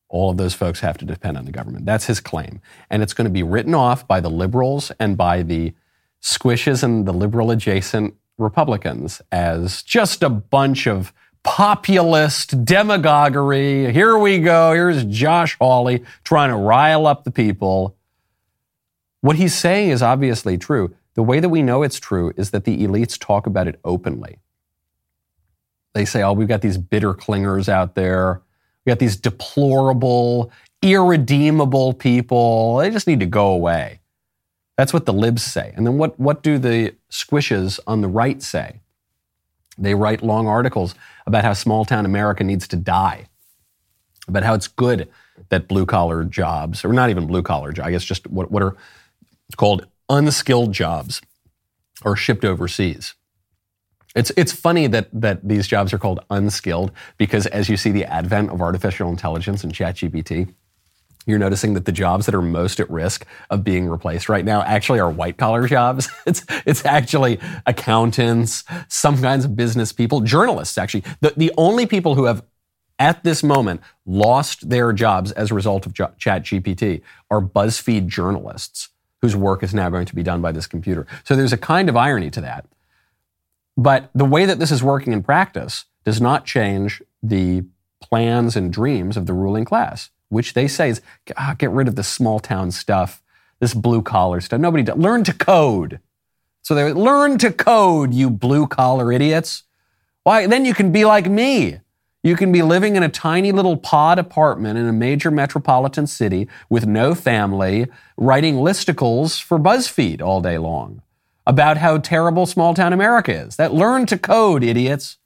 All 0.09 0.31
of 0.31 0.37
those 0.37 0.55
folks 0.55 0.81
have 0.81 0.97
to 0.99 1.05
depend 1.05 1.39
on 1.39 1.45
the 1.45 1.51
government. 1.51 1.87
That's 1.87 2.07
his 2.07 2.21
claim. 2.21 2.61
And 2.89 3.03
it's 3.03 3.15
going 3.15 3.25
to 3.25 3.33
be 3.33 3.43
written 3.43 3.75
off 3.75 4.07
by 4.07 4.21
the 4.21 4.31
liberals 4.31 4.93
and 5.01 5.17
by 5.17 5.43
the 5.43 5.73
squishes 6.23 6.85
and 6.85 7.05
the 7.07 7.13
liberal 7.13 7.51
adjacent 7.51 8.15
Republicans 8.39 9.21
as 9.33 9.83
just 9.83 10.23
a 10.23 10.31
bunch 10.31 10.87
of 10.87 11.13
populist 11.43 12.65
demagoguery. 12.65 13.93
Here 13.93 14.17
we 14.17 14.39
go. 14.39 14.73
Here's 14.73 15.05
Josh 15.05 15.57
Hawley 15.59 16.05
trying 16.23 16.51
to 16.51 16.57
rile 16.57 17.07
up 17.07 17.25
the 17.25 17.33
people. 17.33 17.97
What 19.23 19.37
he's 19.37 19.55
saying 19.55 19.91
is 19.91 20.03
obviously 20.03 20.59
true. 20.59 20.95
The 21.15 21.23
way 21.23 21.41
that 21.41 21.49
we 21.49 21.63
know 21.63 21.83
it's 21.83 22.01
true 22.01 22.33
is 22.37 22.51
that 22.51 22.65
the 22.65 22.87
elites 22.87 23.19
talk 23.19 23.47
about 23.47 23.69
it 23.69 23.79
openly. 23.85 24.39
They 25.95 26.05
say, 26.05 26.23
oh, 26.23 26.33
we've 26.33 26.49
got 26.49 26.63
these 26.63 26.79
bitter 26.79 27.13
clingers 27.13 27.69
out 27.69 27.95
there. 27.95 28.41
We 28.85 28.91
got 28.91 28.99
these 28.99 29.17
deplorable, 29.17 30.51
irredeemable 30.81 31.93
people. 31.93 32.79
They 32.79 32.91
just 32.91 33.07
need 33.07 33.21
to 33.21 33.27
go 33.27 33.49
away. 33.49 34.01
That's 34.79 34.93
what 34.93 35.05
the 35.05 35.13
libs 35.13 35.43
say. 35.43 35.73
And 35.77 35.87
then 35.87 35.99
what, 35.99 36.19
what 36.19 36.43
do 36.43 36.59
the 36.59 36.95
squishes 37.11 37.79
on 37.87 38.01
the 38.01 38.09
right 38.09 38.43
say? 38.43 38.81
They 39.77 39.95
write 39.95 40.23
long 40.23 40.47
articles 40.49 40.95
about 41.27 41.45
how 41.45 41.53
small 41.53 41.85
town 41.85 42.07
America 42.07 42.43
needs 42.43 42.67
to 42.69 42.77
die, 42.77 43.27
about 44.27 44.45
how 44.45 44.55
it's 44.55 44.69
good 44.69 45.09
that 45.51 45.69
blue 45.69 45.85
collar 45.85 46.25
jobs, 46.25 46.85
or 46.85 46.93
not 46.93 47.11
even 47.11 47.27
blue 47.27 47.43
collar, 47.43 47.73
jobs, 47.73 47.87
I 47.87 47.91
guess 47.91 48.05
just 48.05 48.27
what, 48.29 48.51
what 48.51 48.63
are 48.63 48.77
called 49.57 49.87
unskilled 50.13 50.73
jobs 50.73 51.23
are 52.03 52.15
shipped 52.15 52.45
overseas. 52.45 53.15
It's, 54.15 54.31
it's 54.37 54.53
funny 54.53 54.87
that, 54.89 55.09
that 55.13 55.49
these 55.49 55.67
jobs 55.67 55.93
are 55.95 55.99
called 55.99 56.21
unskilled 56.29 56.93
because 57.17 57.47
as 57.47 57.71
you 57.71 57.79
see 57.79 57.93
the 57.93 58.05
advent 58.05 58.51
of 58.51 58.61
artificial 58.61 59.09
intelligence 59.09 59.65
and 59.65 59.73
ChatGPT, 59.73 60.55
you're 61.25 61.39
noticing 61.39 61.73
that 61.75 61.87
the 61.87 61.93
jobs 61.93 62.27
that 62.27 62.35
are 62.35 62.43
most 62.43 62.79
at 62.79 62.91
risk 62.91 63.25
of 63.49 63.65
being 63.65 63.89
replaced 63.89 64.29
right 64.29 64.45
now 64.45 64.61
actually 64.63 65.01
are 65.01 65.11
white 65.11 65.39
collar 65.39 65.67
jobs. 65.67 66.09
It's, 66.27 66.45
it's 66.67 66.85
actually 66.85 67.41
accountants, 67.65 68.65
some 68.89 69.21
kinds 69.21 69.47
of 69.47 69.57
business 69.57 69.93
people, 69.93 70.21
journalists, 70.21 70.77
actually. 70.77 71.05
The, 71.21 71.33
the 71.37 71.53
only 71.57 71.87
people 71.87 72.17
who 72.17 72.25
have 72.25 72.45
at 72.99 73.25
this 73.25 73.43
moment 73.43 73.81
lost 74.05 74.69
their 74.69 74.93
jobs 74.93 75.33
as 75.33 75.51
a 75.51 75.55
result 75.55 75.87
of 75.87 75.95
Chat 75.95 76.45
GPT 76.45 77.01
are 77.31 77.41
BuzzFeed 77.41 78.09
journalists 78.09 78.91
whose 79.23 79.35
work 79.35 79.63
is 79.63 79.73
now 79.73 79.89
going 79.89 80.07
to 80.07 80.15
be 80.15 80.23
done 80.23 80.43
by 80.43 80.53
this 80.53 80.67
computer. 80.67 81.07
So 81.25 81.35
there's 81.35 81.53
a 81.53 81.59
kind 81.59 81.89
of 81.89 81.97
irony 81.97 82.31
to 82.31 82.41
that. 82.43 82.67
But 83.77 84.11
the 84.15 84.27
way 84.27 84.45
that 84.45 84.59
this 84.59 84.71
is 84.71 84.83
working 84.83 85.15
in 85.15 85.23
practice 85.23 85.87
does 86.05 86.21
not 86.21 86.45
change 86.45 87.03
the 87.23 87.65
plans 88.03 88.57
and 88.57 88.71
dreams 88.71 89.17
of 89.17 89.27
the 89.27 89.33
ruling 89.33 89.65
class 89.65 90.11
which 90.33 90.55
they 90.55 90.67
say 90.67 90.89
is 90.89 91.03
ah, 91.37 91.55
get 91.59 91.71
rid 91.71 91.87
of 91.89 91.95
the 91.95 92.03
small 92.03 92.41
town 92.41 92.71
stuff, 92.71 93.23
this 93.61 93.75
blue 93.75 94.01
collar 94.01 94.41
stuff. 94.41 94.59
Nobody 94.59 94.83
does. 94.83 94.97
Learn 94.97 95.25
to 95.25 95.35
code. 95.35 96.01
So 96.63 96.75
they 96.75 96.91
learn 96.93 97.37
to 97.39 97.53
code, 97.53 98.15
you 98.15 98.31
blue 98.31 98.67
collar 98.67 99.13
idiots. 99.13 99.65
Why? 100.23 100.47
Then 100.47 100.65
you 100.65 100.73
can 100.73 100.91
be 100.91 101.05
like 101.05 101.29
me. 101.29 101.81
You 102.25 102.37
can 102.37 102.53
be 102.53 102.63
living 102.63 102.95
in 102.95 103.03
a 103.03 103.09
tiny 103.09 103.51
little 103.51 103.77
pod 103.77 104.19
apartment 104.19 104.79
in 104.79 104.87
a 104.87 104.93
major 104.93 105.31
metropolitan 105.33 106.07
city 106.07 106.49
with 106.71 106.87
no 106.87 107.17
family, 107.17 107.89
writing 108.17 108.57
listicles 108.57 109.43
for 109.43 109.59
BuzzFeed 109.59 110.23
all 110.23 110.41
day 110.41 110.57
long 110.57 111.03
about 111.49 111.79
how 111.79 111.99
terrible 111.99 112.47
small 112.47 112.75
town 112.75 112.93
America 112.93 113.33
is. 113.33 113.57
That 113.57 113.75
learn 113.75 114.07
to 114.07 114.17
code, 114.17 114.63
idiots. 114.63 115.19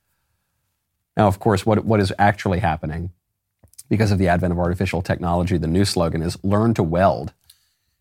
Now, 1.18 1.26
of 1.26 1.38
course, 1.38 1.66
what, 1.66 1.85
what 1.85 2.00
is 2.00 2.14
actually 2.18 2.61
happening 2.61 3.11
because 3.90 4.11
of 4.11 4.18
the 4.18 4.28
advent 4.28 4.52
of 4.52 4.59
artificial 4.59 5.02
technology, 5.02 5.59
the 5.59 5.66
new 5.66 5.85
slogan 5.85 6.22
is 6.22 6.42
learn 6.42 6.72
to 6.74 6.82
weld. 6.82 7.35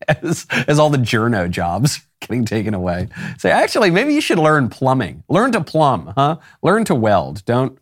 As, 0.08 0.46
as 0.68 0.78
all 0.78 0.90
the 0.90 0.98
journo 0.98 1.50
jobs 1.50 2.02
getting 2.20 2.44
taken 2.44 2.74
away. 2.74 3.08
Say, 3.38 3.50
actually, 3.50 3.90
maybe 3.90 4.12
you 4.12 4.20
should 4.20 4.38
learn 4.38 4.68
plumbing. 4.68 5.24
Learn 5.26 5.52
to 5.52 5.62
plumb, 5.62 6.12
huh? 6.14 6.36
Learn 6.62 6.84
to 6.84 6.94
weld. 6.94 7.42
Don't 7.46 7.78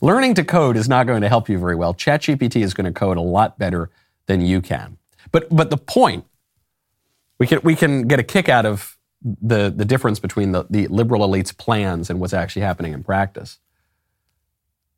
learning 0.00 0.34
to 0.34 0.44
code 0.44 0.76
is 0.76 0.88
not 0.88 1.06
going 1.06 1.22
to 1.22 1.28
help 1.28 1.48
you 1.48 1.58
very 1.58 1.74
well. 1.74 1.94
ChatGPT 1.94 2.62
is 2.62 2.74
going 2.74 2.86
to 2.86 2.92
code 2.92 3.16
a 3.16 3.22
lot 3.22 3.58
better 3.58 3.90
than 4.26 4.40
you 4.40 4.60
can. 4.60 4.98
But 5.32 5.48
but 5.54 5.70
the 5.70 5.76
point, 5.76 6.24
we 7.38 7.46
can 7.46 7.60
we 7.62 7.74
can 7.74 8.06
get 8.08 8.18
a 8.18 8.22
kick 8.22 8.48
out 8.48 8.66
of 8.66 8.96
the 9.22 9.72
the 9.74 9.84
difference 9.84 10.18
between 10.18 10.52
the, 10.52 10.66
the 10.70 10.86
liberal 10.88 11.24
elite's 11.24 11.52
plans 11.52 12.10
and 12.10 12.20
what's 12.20 12.34
actually 12.34 12.62
happening 12.62 12.92
in 12.92 13.02
practice. 13.02 13.58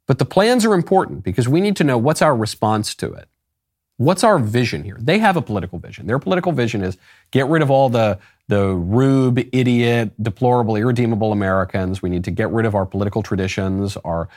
But 0.07 0.19
the 0.19 0.25
plans 0.25 0.65
are 0.65 0.75
important 0.75 1.23
because 1.23 1.49
we 1.49 1.61
need 1.61 1.77
to 1.77 1.85
know 1.85 1.97
what's 1.97 2.21
our 2.21 2.37
response 2.37 2.95
to 2.97 3.13
it. 3.13 3.29
What's 3.97 4.25
our 4.25 4.39
vision 4.39 4.83
here? 4.83 4.97
They 4.99 5.19
have 5.19 5.37
a 5.37 5.43
political 5.43 5.79
vision. 5.79 6.07
Their 6.07 6.19
political 6.19 6.53
vision 6.53 6.83
is 6.83 6.97
get 7.33 7.47
rid 7.49 7.61
of 7.61 7.71
all 7.71 7.91
the, 7.91 8.19
the 8.49 8.69
rube, 8.69 9.39
idiot, 9.53 10.13
deplorable, 10.23 10.75
irredeemable 10.75 11.33
Americans. 11.33 12.01
We 12.01 12.09
need 12.09 12.25
to 12.25 12.31
get 12.31 12.51
rid 12.51 12.65
of 12.65 12.75
our 12.75 12.87
political 12.87 13.23
traditions, 13.23 13.99
our 13.99 14.29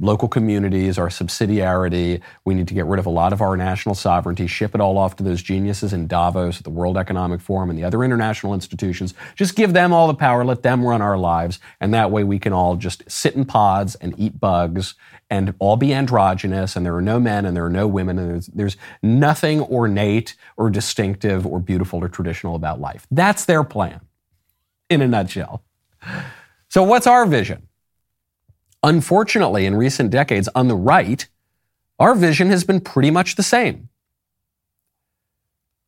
local 0.00 0.28
communities, 0.28 0.98
our 0.98 1.08
subsidiarity. 1.08 2.20
We 2.44 2.54
need 2.54 2.68
to 2.68 2.74
get 2.74 2.86
rid 2.86 2.98
of 2.98 3.06
a 3.06 3.10
lot 3.10 3.32
of 3.32 3.40
our 3.40 3.56
national 3.56 3.94
sovereignty, 3.94 4.46
ship 4.46 4.74
it 4.74 4.80
all 4.80 4.98
off 4.98 5.16
to 5.16 5.22
those 5.22 5.42
geniuses 5.42 5.92
in 5.92 6.06
Davos, 6.06 6.58
at 6.58 6.64
the 6.64 6.70
World 6.70 6.96
Economic 6.96 7.40
Forum, 7.40 7.70
and 7.70 7.78
the 7.78 7.84
other 7.84 8.02
international 8.04 8.54
institutions. 8.54 9.14
Just 9.34 9.56
give 9.56 9.72
them 9.72 9.92
all 9.92 10.06
the 10.06 10.14
power, 10.14 10.44
let 10.44 10.62
them 10.62 10.84
run 10.84 11.02
our 11.02 11.18
lives, 11.18 11.58
and 11.80 11.92
that 11.94 12.10
way 12.10 12.24
we 12.24 12.38
can 12.38 12.52
all 12.52 12.76
just 12.76 13.02
sit 13.10 13.34
in 13.34 13.44
pods 13.44 13.94
and 13.96 14.14
eat 14.18 14.40
bugs 14.40 14.94
and 15.28 15.54
all 15.58 15.76
be 15.76 15.92
androgynous, 15.92 16.76
and 16.76 16.86
there 16.86 16.94
are 16.94 17.02
no 17.02 17.18
men 17.18 17.44
and 17.44 17.56
there 17.56 17.64
are 17.64 17.70
no 17.70 17.86
women, 17.86 18.18
and 18.18 18.30
there's, 18.30 18.46
there's 18.48 18.76
nothing 19.02 19.60
ornate 19.62 20.36
or 20.56 20.70
distinctive 20.70 21.46
or 21.46 21.58
beautiful 21.58 22.02
or 22.02 22.08
traditional 22.08 22.54
about 22.54 22.80
life. 22.80 23.06
That's 23.10 23.44
their 23.44 23.64
plan 23.64 24.00
in 24.88 25.02
a 25.02 25.08
nutshell. 25.08 25.62
So, 26.68 26.82
what's 26.82 27.06
our 27.06 27.26
vision? 27.26 27.66
Unfortunately, 28.82 29.66
in 29.66 29.74
recent 29.74 30.10
decades, 30.10 30.48
on 30.54 30.68
the 30.68 30.76
right, 30.76 31.26
our 31.98 32.14
vision 32.14 32.50
has 32.50 32.64
been 32.64 32.80
pretty 32.80 33.10
much 33.10 33.36
the 33.36 33.42
same. 33.42 33.88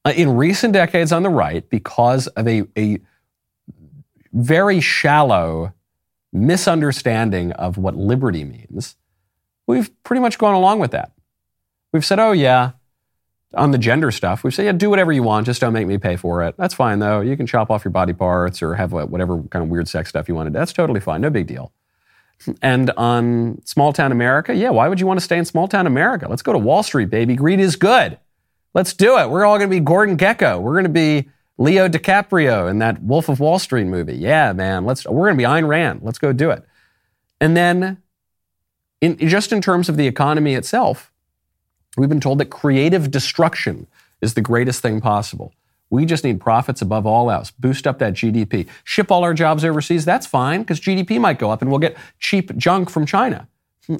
Uh, 0.04 0.12
in 0.16 0.36
recent 0.36 0.72
decades 0.72 1.12
on 1.12 1.22
the 1.22 1.28
right, 1.30 1.68
because 1.68 2.28
of 2.28 2.48
a, 2.48 2.64
a 2.76 2.98
very 4.32 4.80
shallow 4.80 5.72
misunderstanding 6.32 7.52
of 7.52 7.76
what 7.76 7.94
liberty 7.94 8.44
means, 8.44 8.96
we've 9.66 9.90
pretty 10.02 10.20
much 10.20 10.38
gone 10.38 10.54
along 10.54 10.78
with 10.78 10.92
that. 10.92 11.12
We've 11.92 12.04
said, 12.04 12.18
oh, 12.18 12.32
yeah, 12.32 12.72
on 13.54 13.70
the 13.70 13.78
gender 13.78 14.10
stuff, 14.10 14.44
we've 14.44 14.54
said, 14.54 14.64
yeah, 14.64 14.72
do 14.72 14.90
whatever 14.90 15.12
you 15.12 15.22
want, 15.22 15.46
just 15.46 15.60
don't 15.60 15.72
make 15.72 15.86
me 15.86 15.98
pay 15.98 16.16
for 16.16 16.42
it. 16.42 16.54
That's 16.56 16.74
fine, 16.74 16.98
though. 16.98 17.20
You 17.20 17.36
can 17.36 17.46
chop 17.46 17.70
off 17.70 17.84
your 17.84 17.92
body 17.92 18.12
parts 18.12 18.62
or 18.62 18.74
have 18.74 18.92
whatever 18.92 19.42
kind 19.44 19.62
of 19.62 19.68
weird 19.68 19.88
sex 19.88 20.08
stuff 20.08 20.28
you 20.28 20.34
want 20.34 20.46
to 20.46 20.50
do. 20.50 20.58
That's 20.58 20.72
totally 20.72 21.00
fine. 21.00 21.20
No 21.20 21.30
big 21.30 21.46
deal. 21.46 21.72
And 22.62 22.90
on 22.96 23.60
small 23.64 23.92
town 23.92 24.12
America, 24.12 24.54
yeah, 24.54 24.70
why 24.70 24.88
would 24.88 25.00
you 25.00 25.06
want 25.06 25.18
to 25.18 25.24
stay 25.24 25.38
in 25.38 25.44
small 25.44 25.68
town 25.68 25.86
America? 25.86 26.26
Let's 26.28 26.42
go 26.42 26.52
to 26.52 26.58
Wall 26.58 26.82
Street, 26.82 27.10
baby. 27.10 27.34
Greed 27.34 27.60
is 27.60 27.76
good. 27.76 28.18
Let's 28.74 28.92
do 28.92 29.18
it. 29.18 29.28
We're 29.28 29.44
all 29.44 29.58
going 29.58 29.68
to 29.68 29.74
be 29.74 29.80
Gordon 29.80 30.16
Gekko. 30.16 30.60
We're 30.60 30.74
going 30.74 30.84
to 30.84 30.90
be 30.90 31.28
Leo 31.58 31.88
DiCaprio 31.88 32.70
in 32.70 32.78
that 32.78 33.02
Wolf 33.02 33.28
of 33.28 33.40
Wall 33.40 33.58
Street 33.58 33.86
movie. 33.86 34.16
Yeah, 34.16 34.52
man. 34.52 34.84
Let's. 34.84 35.04
We're 35.04 35.26
going 35.26 35.36
to 35.36 35.42
be 35.42 35.48
Ayn 35.48 35.66
Rand. 35.66 36.00
Let's 36.02 36.18
go 36.18 36.32
do 36.32 36.50
it. 36.50 36.64
And 37.40 37.56
then, 37.56 37.98
in, 39.00 39.16
just 39.16 39.52
in 39.52 39.60
terms 39.60 39.88
of 39.88 39.96
the 39.96 40.06
economy 40.06 40.54
itself, 40.54 41.12
we've 41.96 42.08
been 42.08 42.20
told 42.20 42.38
that 42.38 42.46
creative 42.46 43.10
destruction 43.10 43.88
is 44.20 44.34
the 44.34 44.40
greatest 44.40 44.80
thing 44.80 45.00
possible. 45.00 45.52
We 45.90 46.04
just 46.04 46.24
need 46.24 46.40
profits 46.40 46.82
above 46.82 47.06
all 47.06 47.30
else. 47.30 47.50
Boost 47.50 47.86
up 47.86 47.98
that 47.98 48.14
GDP. 48.14 48.68
Ship 48.84 49.10
all 49.10 49.24
our 49.24 49.34
jobs 49.34 49.64
overseas. 49.64 50.04
That's 50.04 50.26
fine 50.26 50.60
because 50.62 50.80
GDP 50.80 51.20
might 51.20 51.38
go 51.38 51.50
up 51.50 51.62
and 51.62 51.70
we'll 51.70 51.80
get 51.80 51.96
cheap 52.18 52.54
junk 52.56 52.90
from 52.90 53.06
China. 53.06 53.48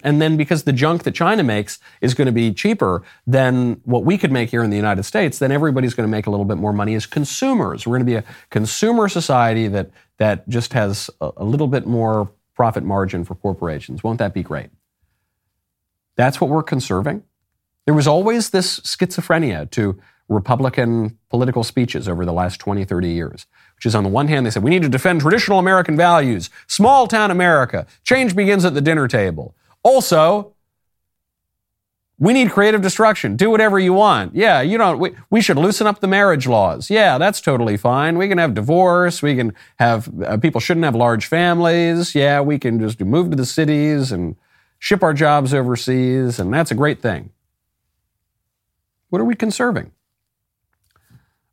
And 0.02 0.20
then 0.20 0.36
because 0.36 0.64
the 0.64 0.72
junk 0.72 1.04
that 1.04 1.14
China 1.14 1.42
makes 1.42 1.78
is 2.02 2.12
going 2.12 2.26
to 2.26 2.32
be 2.32 2.52
cheaper 2.52 3.02
than 3.26 3.80
what 3.84 4.04
we 4.04 4.18
could 4.18 4.30
make 4.30 4.50
here 4.50 4.62
in 4.62 4.68
the 4.68 4.76
United 4.76 5.04
States, 5.04 5.38
then 5.38 5.50
everybody's 5.50 5.94
going 5.94 6.06
to 6.06 6.10
make 6.10 6.26
a 6.26 6.30
little 6.30 6.44
bit 6.44 6.58
more 6.58 6.74
money 6.74 6.94
as 6.94 7.06
consumers. 7.06 7.86
We're 7.86 7.96
going 7.96 8.06
to 8.06 8.12
be 8.12 8.16
a 8.16 8.24
consumer 8.50 9.08
society 9.08 9.66
that, 9.68 9.90
that 10.18 10.46
just 10.46 10.74
has 10.74 11.08
a, 11.22 11.30
a 11.38 11.44
little 11.44 11.68
bit 11.68 11.86
more 11.86 12.30
profit 12.54 12.84
margin 12.84 13.24
for 13.24 13.34
corporations. 13.34 14.04
Won't 14.04 14.18
that 14.18 14.34
be 14.34 14.42
great? 14.42 14.68
That's 16.16 16.38
what 16.38 16.50
we're 16.50 16.64
conserving. 16.64 17.22
There 17.86 17.94
was 17.94 18.06
always 18.06 18.50
this 18.50 18.80
schizophrenia 18.80 19.70
to 19.70 19.98
Republican 20.28 21.18
political 21.30 21.64
speeches 21.64 22.06
over 22.06 22.24
the 22.24 22.32
last 22.32 22.60
20, 22.60 22.84
30 22.84 23.08
years, 23.08 23.46
which 23.76 23.86
is 23.86 23.94
on 23.94 24.04
the 24.04 24.10
one 24.10 24.28
hand, 24.28 24.44
they 24.44 24.50
said, 24.50 24.62
we 24.62 24.70
need 24.70 24.82
to 24.82 24.88
defend 24.88 25.22
traditional 25.22 25.58
American 25.58 25.96
values, 25.96 26.50
small 26.66 27.06
town 27.06 27.30
America. 27.30 27.86
Change 28.04 28.36
begins 28.36 28.64
at 28.64 28.74
the 28.74 28.80
dinner 28.80 29.08
table. 29.08 29.54
Also, 29.82 30.54
we 32.18 32.32
need 32.32 32.50
creative 32.50 32.82
destruction. 32.82 33.36
Do 33.36 33.48
whatever 33.48 33.78
you 33.78 33.92
want. 33.92 34.34
Yeah, 34.34 34.60
you 34.60 34.76
don't. 34.76 34.98
We, 34.98 35.14
we 35.30 35.40
should 35.40 35.56
loosen 35.56 35.86
up 35.86 36.00
the 36.00 36.08
marriage 36.08 36.48
laws. 36.48 36.90
Yeah, 36.90 37.16
that's 37.16 37.40
totally 37.40 37.76
fine. 37.76 38.18
We 38.18 38.28
can 38.28 38.38
have 38.38 38.54
divorce. 38.54 39.22
We 39.22 39.36
can 39.36 39.54
have 39.78 40.10
uh, 40.22 40.36
people 40.36 40.60
shouldn't 40.60 40.84
have 40.84 40.96
large 40.96 41.26
families. 41.26 42.16
Yeah, 42.16 42.40
we 42.40 42.58
can 42.58 42.80
just 42.80 43.00
move 43.00 43.30
to 43.30 43.36
the 43.36 43.46
cities 43.46 44.10
and 44.10 44.34
ship 44.80 45.02
our 45.02 45.14
jobs 45.14 45.54
overseas, 45.54 46.40
and 46.40 46.52
that's 46.52 46.72
a 46.72 46.74
great 46.74 47.00
thing. 47.00 47.30
What 49.10 49.20
are 49.20 49.24
we 49.24 49.36
conserving? 49.36 49.92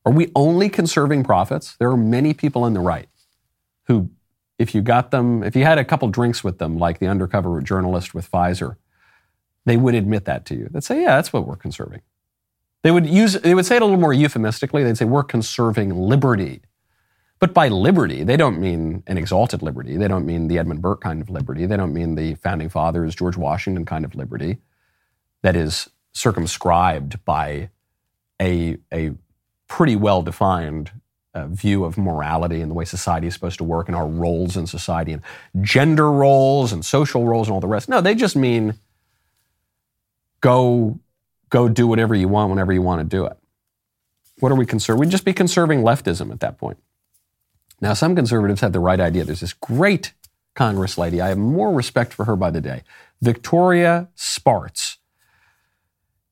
Are 0.05 0.11
we 0.11 0.31
only 0.35 0.69
conserving 0.69 1.23
profits? 1.23 1.75
There 1.77 1.89
are 1.89 1.97
many 1.97 2.33
people 2.33 2.63
on 2.63 2.73
the 2.73 2.79
right 2.79 3.09
who, 3.87 4.09
if 4.59 4.75
you 4.75 4.81
got 4.81 5.11
them, 5.11 5.43
if 5.43 5.55
you 5.55 5.63
had 5.63 5.77
a 5.77 5.85
couple 5.85 6.07
drinks 6.09 6.43
with 6.43 6.59
them, 6.59 6.77
like 6.77 6.99
the 6.99 7.07
undercover 7.07 7.61
journalist 7.61 8.13
with 8.13 8.29
Pfizer 8.29 8.77
they 9.65 9.77
would 9.77 9.95
admit 9.95 10.25
that 10.25 10.45
to 10.45 10.55
you. 10.55 10.69
They'd 10.71 10.83
say, 10.83 11.01
yeah, 11.01 11.15
that's 11.15 11.33
what 11.33 11.47
we're 11.47 11.55
conserving. 11.55 12.01
They 12.83 12.91
would 12.91 13.07
use, 13.07 13.33
they 13.33 13.55
would 13.55 13.65
say 13.65 13.77
it 13.77 13.81
a 13.81 13.85
little 13.85 13.99
more 13.99 14.13
euphemistically. 14.13 14.83
They'd 14.83 14.97
say, 14.97 15.05
we're 15.05 15.23
conserving 15.23 15.95
liberty. 15.95 16.61
But 17.39 17.53
by 17.53 17.67
liberty, 17.67 18.23
they 18.23 18.37
don't 18.37 18.59
mean 18.59 19.03
an 19.07 19.17
exalted 19.17 19.61
liberty. 19.61 19.97
They 19.97 20.07
don't 20.07 20.25
mean 20.25 20.47
the 20.47 20.59
Edmund 20.59 20.81
Burke 20.81 21.01
kind 21.01 21.21
of 21.21 21.29
liberty. 21.29 21.65
They 21.65 21.77
don't 21.77 21.93
mean 21.93 22.15
the 22.15 22.35
founding 22.35 22.69
fathers, 22.69 23.15
George 23.15 23.37
Washington 23.37 23.85
kind 23.85 24.05
of 24.05 24.15
liberty 24.15 24.59
that 25.41 25.55
is 25.55 25.89
circumscribed 26.13 27.23
by 27.25 27.69
a, 28.41 28.77
a 28.93 29.11
pretty 29.75 29.97
well 29.97 30.21
defined 30.21 30.89
uh, 31.33 31.47
view 31.47 31.83
of 31.83 31.97
morality 31.97 32.61
and 32.61 32.71
the 32.71 32.73
way 32.73 32.85
society 32.85 33.27
is 33.27 33.33
supposed 33.33 33.57
to 33.57 33.63
work 33.65 33.89
and 33.89 33.95
our 33.95 34.07
roles 34.07 34.55
in 34.55 34.65
society 34.65 35.11
and 35.11 35.21
gender 35.59 36.09
roles 36.09 36.71
and 36.71 36.85
social 36.85 37.25
roles 37.25 37.49
and 37.49 37.53
all 37.53 37.59
the 37.59 37.67
rest. 37.67 37.89
No, 37.89 37.99
they 37.99 38.15
just 38.15 38.37
mean 38.37 38.75
go 40.39 40.97
go 41.49 41.67
do 41.67 41.87
whatever 41.87 42.15
you 42.15 42.29
want 42.29 42.51
whenever 42.51 42.71
you 42.71 42.81
want 42.81 43.01
to 43.01 43.03
do 43.03 43.25
it. 43.25 43.37
What 44.39 44.49
are 44.49 44.55
we 44.55 44.65
conserving? 44.65 45.01
We'd 45.01 45.09
just 45.09 45.25
be 45.25 45.33
conserving 45.33 45.81
leftism 45.81 46.31
at 46.31 46.39
that 46.39 46.57
point. 46.57 46.77
Now, 47.81 47.93
some 47.93 48.15
conservatives 48.15 48.61
have 48.61 48.71
the 48.71 48.79
right 48.79 49.01
idea. 49.01 49.25
There's 49.25 49.41
this 49.41 49.51
great 49.51 50.13
Congress 50.53 50.97
lady. 50.97 51.19
I 51.19 51.27
have 51.27 51.37
more 51.37 51.73
respect 51.73 52.13
for 52.13 52.23
her 52.23 52.37
by 52.37 52.49
the 52.49 52.61
day. 52.61 52.83
Victoria 53.21 54.07
Spartz. 54.15 54.99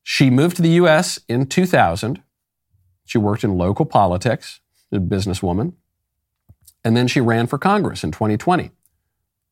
She 0.02 0.30
moved 0.30 0.56
to 0.56 0.62
the 0.62 0.70
U.S. 0.70 1.20
in 1.28 1.46
2000. 1.46 2.23
She 3.14 3.20
worked 3.20 3.44
in 3.44 3.60
local 3.60 3.86
politics, 3.86 4.60
a 4.92 4.98
businesswoman. 4.98 5.74
And 6.84 6.98
then 6.98 7.08
she 7.08 7.22
ran 7.22 7.46
for 7.46 7.60
Congress 7.60 8.04
in 8.04 8.10
2020. 8.10 8.72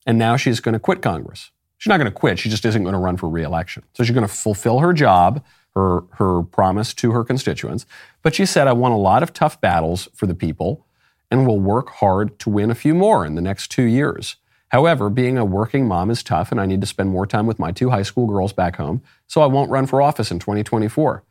And 0.08 0.18
now 0.18 0.36
she's 0.36 0.60
going 0.60 0.74
to 0.74 0.80
quit 0.80 1.04
Congress. 1.04 1.52
She's 1.78 1.92
not 1.92 1.98
going 1.98 2.10
to 2.10 2.12
quit. 2.12 2.40
She 2.40 2.50
just 2.50 2.66
isn't 2.66 2.82
going 2.82 2.94
to 2.94 3.00
run 3.00 3.18
for 3.18 3.30
reelection. 3.30 3.84
So 3.94 4.04
she's 4.04 4.16
going 4.16 4.28
to 4.28 4.34
fulfill 4.34 4.80
her 4.80 4.94
job, 4.94 5.46
her, 5.76 6.02
her 6.14 6.42
promise 6.42 6.96
to 6.96 7.12
her 7.12 7.24
constituents. 7.24 7.86
But 8.24 8.34
she 8.34 8.48
said, 8.48 8.68
I 8.68 8.74
won 8.74 8.94
a 8.94 8.98
lot 8.98 9.22
of 9.22 9.32
tough 9.32 9.62
battles 9.62 10.10
for 10.16 10.26
the 10.26 10.34
people 10.34 10.88
and 11.30 11.46
will 11.46 11.60
work 11.60 11.92
hard 11.92 12.40
to 12.40 12.50
win 12.50 12.72
a 12.72 12.76
few 12.76 12.96
more 12.96 13.28
in 13.28 13.36
the 13.36 13.44
next 13.44 13.70
two 13.70 13.84
years. 13.84 14.38
However, 14.70 15.12
being 15.12 15.38
a 15.38 15.46
working 15.46 15.88
mom 15.88 16.10
is 16.10 16.24
tough, 16.24 16.52
and 16.52 16.60
I 16.60 16.66
need 16.66 16.82
to 16.82 16.88
spend 16.88 17.12
more 17.12 17.28
time 17.28 17.46
with 17.46 17.60
my 17.60 17.72
two 17.72 17.92
high 17.92 18.02
school 18.02 18.26
girls 18.26 18.54
back 18.54 18.78
home, 18.78 19.04
so 19.28 19.42
I 19.42 19.46
won't 19.46 19.70
run 19.70 19.86
for 19.86 20.02
office 20.02 20.32
in 20.32 20.40
2024. 20.40 21.24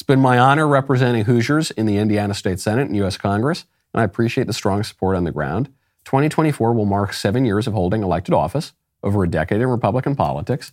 It's 0.00 0.06
been 0.06 0.18
my 0.18 0.38
honor 0.38 0.66
representing 0.66 1.26
Hoosiers 1.26 1.70
in 1.72 1.84
the 1.84 1.98
Indiana 1.98 2.32
State 2.32 2.58
Senate 2.58 2.86
and 2.86 2.96
U.S. 2.96 3.18
Congress, 3.18 3.66
and 3.92 4.00
I 4.00 4.04
appreciate 4.04 4.46
the 4.46 4.54
strong 4.54 4.82
support 4.82 5.14
on 5.14 5.24
the 5.24 5.30
ground. 5.30 5.66
2024 6.06 6.72
will 6.72 6.86
mark 6.86 7.12
seven 7.12 7.44
years 7.44 7.66
of 7.66 7.74
holding 7.74 8.02
elected 8.02 8.32
office 8.32 8.72
over 9.02 9.22
a 9.22 9.28
decade 9.28 9.60
in 9.60 9.68
Republican 9.68 10.16
politics. 10.16 10.72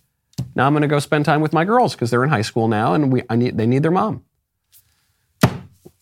Now 0.54 0.66
I'm 0.66 0.72
going 0.72 0.80
to 0.80 0.88
go 0.88 0.98
spend 0.98 1.26
time 1.26 1.42
with 1.42 1.52
my 1.52 1.66
girls 1.66 1.94
because 1.94 2.10
they're 2.10 2.24
in 2.24 2.30
high 2.30 2.40
school 2.40 2.68
now 2.68 2.94
and 2.94 3.12
we, 3.12 3.22
I 3.28 3.36
need, 3.36 3.58
they 3.58 3.66
need 3.66 3.82
their 3.82 3.90
mom. 3.90 4.24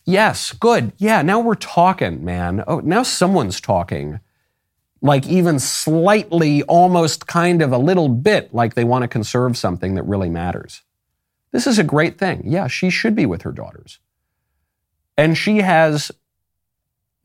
Yes, 0.05 0.53
good. 0.53 0.93
Yeah, 0.95 1.21
now 1.21 1.41
we're 1.41 1.55
talking, 1.55 2.23
man. 2.23 2.63
Oh, 2.65 2.79
now 2.79 3.03
someone's 3.03 3.59
talking. 3.59 4.21
Like 5.01 5.27
even 5.27 5.59
slightly, 5.59 6.63
almost 6.63 7.27
kind 7.27 7.61
of 7.61 7.73
a 7.73 7.77
little 7.77 8.07
bit 8.07 8.53
like 8.53 8.75
they 8.75 8.85
want 8.85 9.01
to 9.01 9.09
conserve 9.09 9.57
something 9.57 9.95
that 9.95 10.03
really 10.03 10.29
matters. 10.29 10.83
This 11.51 11.67
is 11.67 11.79
a 11.79 11.83
great 11.83 12.17
thing. 12.17 12.43
Yeah, 12.45 12.67
she 12.67 12.89
should 12.89 13.15
be 13.15 13.25
with 13.25 13.43
her 13.43 13.51
daughters. 13.51 13.99
And 15.17 15.37
she 15.37 15.57
has 15.57 16.11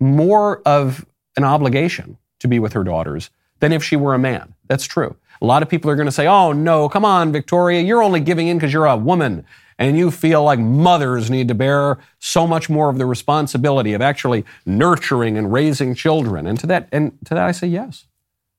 more 0.01 0.63
of 0.67 1.05
an 1.37 1.45
obligation 1.45 2.19
to 2.41 2.49
be 2.49 2.59
with 2.59 2.73
her 2.73 2.85
daughters 2.85 3.31
than 3.61 3.73
if 3.73 3.85
she 3.85 3.97
were 3.97 4.15
a 4.15 4.19
man. 4.19 4.55
That's 4.67 4.85
true. 4.85 5.17
A 5.41 5.47
lot 5.47 5.63
of 5.63 5.69
people 5.69 5.91
are 5.91 5.97
going 5.97 6.07
to 6.07 6.13
say, 6.13 6.27
oh, 6.27 6.53
no, 6.53 6.89
come 6.89 7.05
on, 7.05 7.33
Victoria, 7.33 7.81
you're 7.81 8.03
only 8.03 8.21
giving 8.21 8.49
in 8.49 8.59
because 8.59 8.73
you're 8.73 8.87
a 8.87 8.97
woman 8.97 9.45
and 9.79 9.99
you 9.99 10.11
feel 10.11 10.45
like 10.45 10.59
mothers 10.59 11.31
need 11.31 11.49
to 11.49 11.55
bear 11.55 11.99
so 12.19 12.47
much 12.47 12.71
more 12.71 12.89
of 12.89 12.99
the 12.99 13.07
responsibility 13.07 13.95
of 13.95 14.01
actually 14.01 14.45
nurturing 14.65 15.37
and 15.37 15.53
raising 15.53 15.95
children. 15.95 16.47
And 16.47 16.59
to 16.61 16.67
that, 16.69 16.89
and 16.93 17.19
to 17.25 17.35
that 17.35 17.45
I 17.45 17.53
say, 17.53 17.67
yes, 17.67 18.07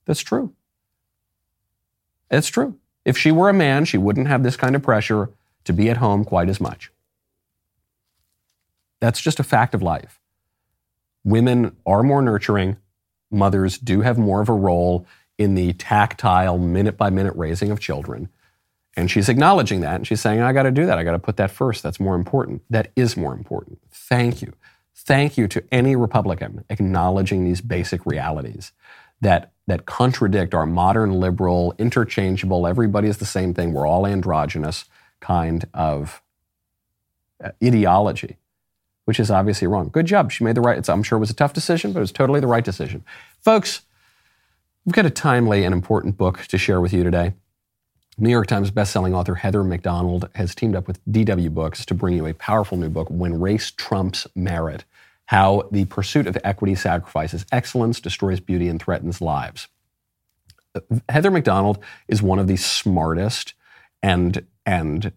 that's 0.06 0.22
true. 0.22 0.54
It's 2.30 2.50
true. 2.50 2.78
If 3.06 3.18
she 3.18 3.32
were 3.32 3.50
a 3.50 3.54
man, 3.54 3.86
she 3.86 3.98
wouldn't 3.98 4.28
have 4.28 4.44
this 4.44 4.58
kind 4.58 4.76
of 4.76 4.82
pressure 4.82 5.30
to 5.66 5.74
be 5.74 5.90
at 5.90 5.98
home 5.98 6.26
quite 6.26 6.50
as 6.50 6.60
much. 6.60 6.92
That's 9.00 9.22
just 9.22 9.40
a 9.40 9.44
fact 9.44 9.74
of 9.74 9.82
life. 9.82 10.20
Women 11.24 11.76
are 11.86 12.04
more 12.04 12.22
nurturing, 12.22 12.78
mothers 13.32 13.78
do 13.78 14.02
have 14.02 14.18
more 14.18 14.42
of 14.42 14.50
a 14.50 14.54
role 14.54 15.06
in 15.38 15.56
the 15.56 15.74
tactile, 15.74 16.58
minute 16.58 16.98
by 16.98 17.10
minute 17.10 17.36
raising 17.36 17.72
of 17.72 17.80
children. 17.80 18.30
And 18.96 19.10
she's 19.10 19.28
acknowledging 19.28 19.82
that. 19.82 19.96
And 19.96 20.08
she's 20.08 20.22
saying, 20.22 20.42
I 20.42 20.54
got 20.54 20.64
to 20.64 20.72
do 20.72 20.86
that. 20.86 21.00
I 21.00 21.04
got 21.04 21.14
to 21.14 21.20
put 21.20 21.38
that 21.38 21.52
first. 21.52 21.82
That's 21.82 22.00
more 22.00 22.16
important. 22.16 22.62
That 22.70 22.92
is 22.96 23.18
more 23.18 23.34
important. 23.34 23.80
Thank 23.92 24.42
you. 24.42 24.54
Thank 24.96 25.38
you 25.38 25.48
to 25.48 25.64
any 25.72 25.96
Republican 25.96 26.64
acknowledging 26.70 27.44
these 27.44 27.62
basic 27.62 28.06
realities 28.06 28.72
that, 29.22 29.52
that 29.68 29.86
contradict 29.86 30.54
our 30.54 30.66
modern 30.66 31.14
liberal, 31.14 31.74
interchangeable, 31.80 32.68
everybody 32.68 33.08
is 33.08 33.18
the 33.18 33.26
same 33.26 33.54
thing, 33.54 33.74
we're 33.74 33.88
all 33.88 34.06
androgynous 34.06 34.86
kind 35.24 35.66
of 35.74 36.22
uh, 37.44 37.52
ideology 37.64 38.38
which 39.06 39.20
is 39.20 39.30
obviously 39.30 39.68
wrong. 39.68 39.90
Good 39.90 40.06
job. 40.06 40.32
She 40.32 40.44
made 40.44 40.56
the 40.56 40.62
right, 40.62 40.88
I'm 40.88 41.04
sure 41.04 41.18
it 41.18 41.20
was 41.20 41.30
a 41.30 41.36
tough 41.36 41.54
decision, 41.54 41.92
but 41.92 42.00
it 42.00 42.02
was 42.02 42.12
totally 42.12 42.40
the 42.40 42.48
right 42.48 42.64
decision. 42.64 43.04
Folks, 43.42 43.82
we've 44.86 44.94
got 44.94 45.06
a 45.06 45.10
timely 45.10 45.64
and 45.64 45.74
important 45.74 46.18
book 46.18 46.46
to 46.48 46.58
share 46.58 46.80
with 46.80 46.94
you 46.94 47.04
today. 47.04 47.34
New 48.18 48.30
York 48.30 48.48
Times 48.48 48.70
bestselling 48.70 49.14
author 49.16 49.36
Heather 49.36 49.64
Mac 49.64 49.82
Donald 49.82 50.30
has 50.36 50.54
teamed 50.54 50.76
up 50.76 50.88
with 50.88 51.04
DW 51.06 51.50
Books 51.54 51.86
to 51.86 51.94
bring 51.94 52.16
you 52.16 52.28
a 52.28 52.34
powerful 52.34 52.78
new 52.78 52.90
book, 52.90 53.10
When 53.10 53.40
Race 53.40 53.72
Trumps 53.72 54.28
Merit 54.36 54.86
How 55.26 55.68
the 55.72 55.86
Pursuit 55.86 56.28
of 56.28 56.38
Equity 56.44 56.76
Sacrifices 56.76 57.46
Excellence, 57.52 58.00
Destroys 58.00 58.40
Beauty, 58.40 58.68
and 58.68 58.80
Threatens 58.82 59.20
Lives. 59.20 59.68
Heather 61.10 61.32
Mac 61.32 61.44
Donald 61.44 61.80
is 62.08 62.22
one 62.22 62.40
of 62.40 62.48
the 62.48 62.56
smartest 62.56 63.54
and, 64.04 64.46
and 64.66 65.12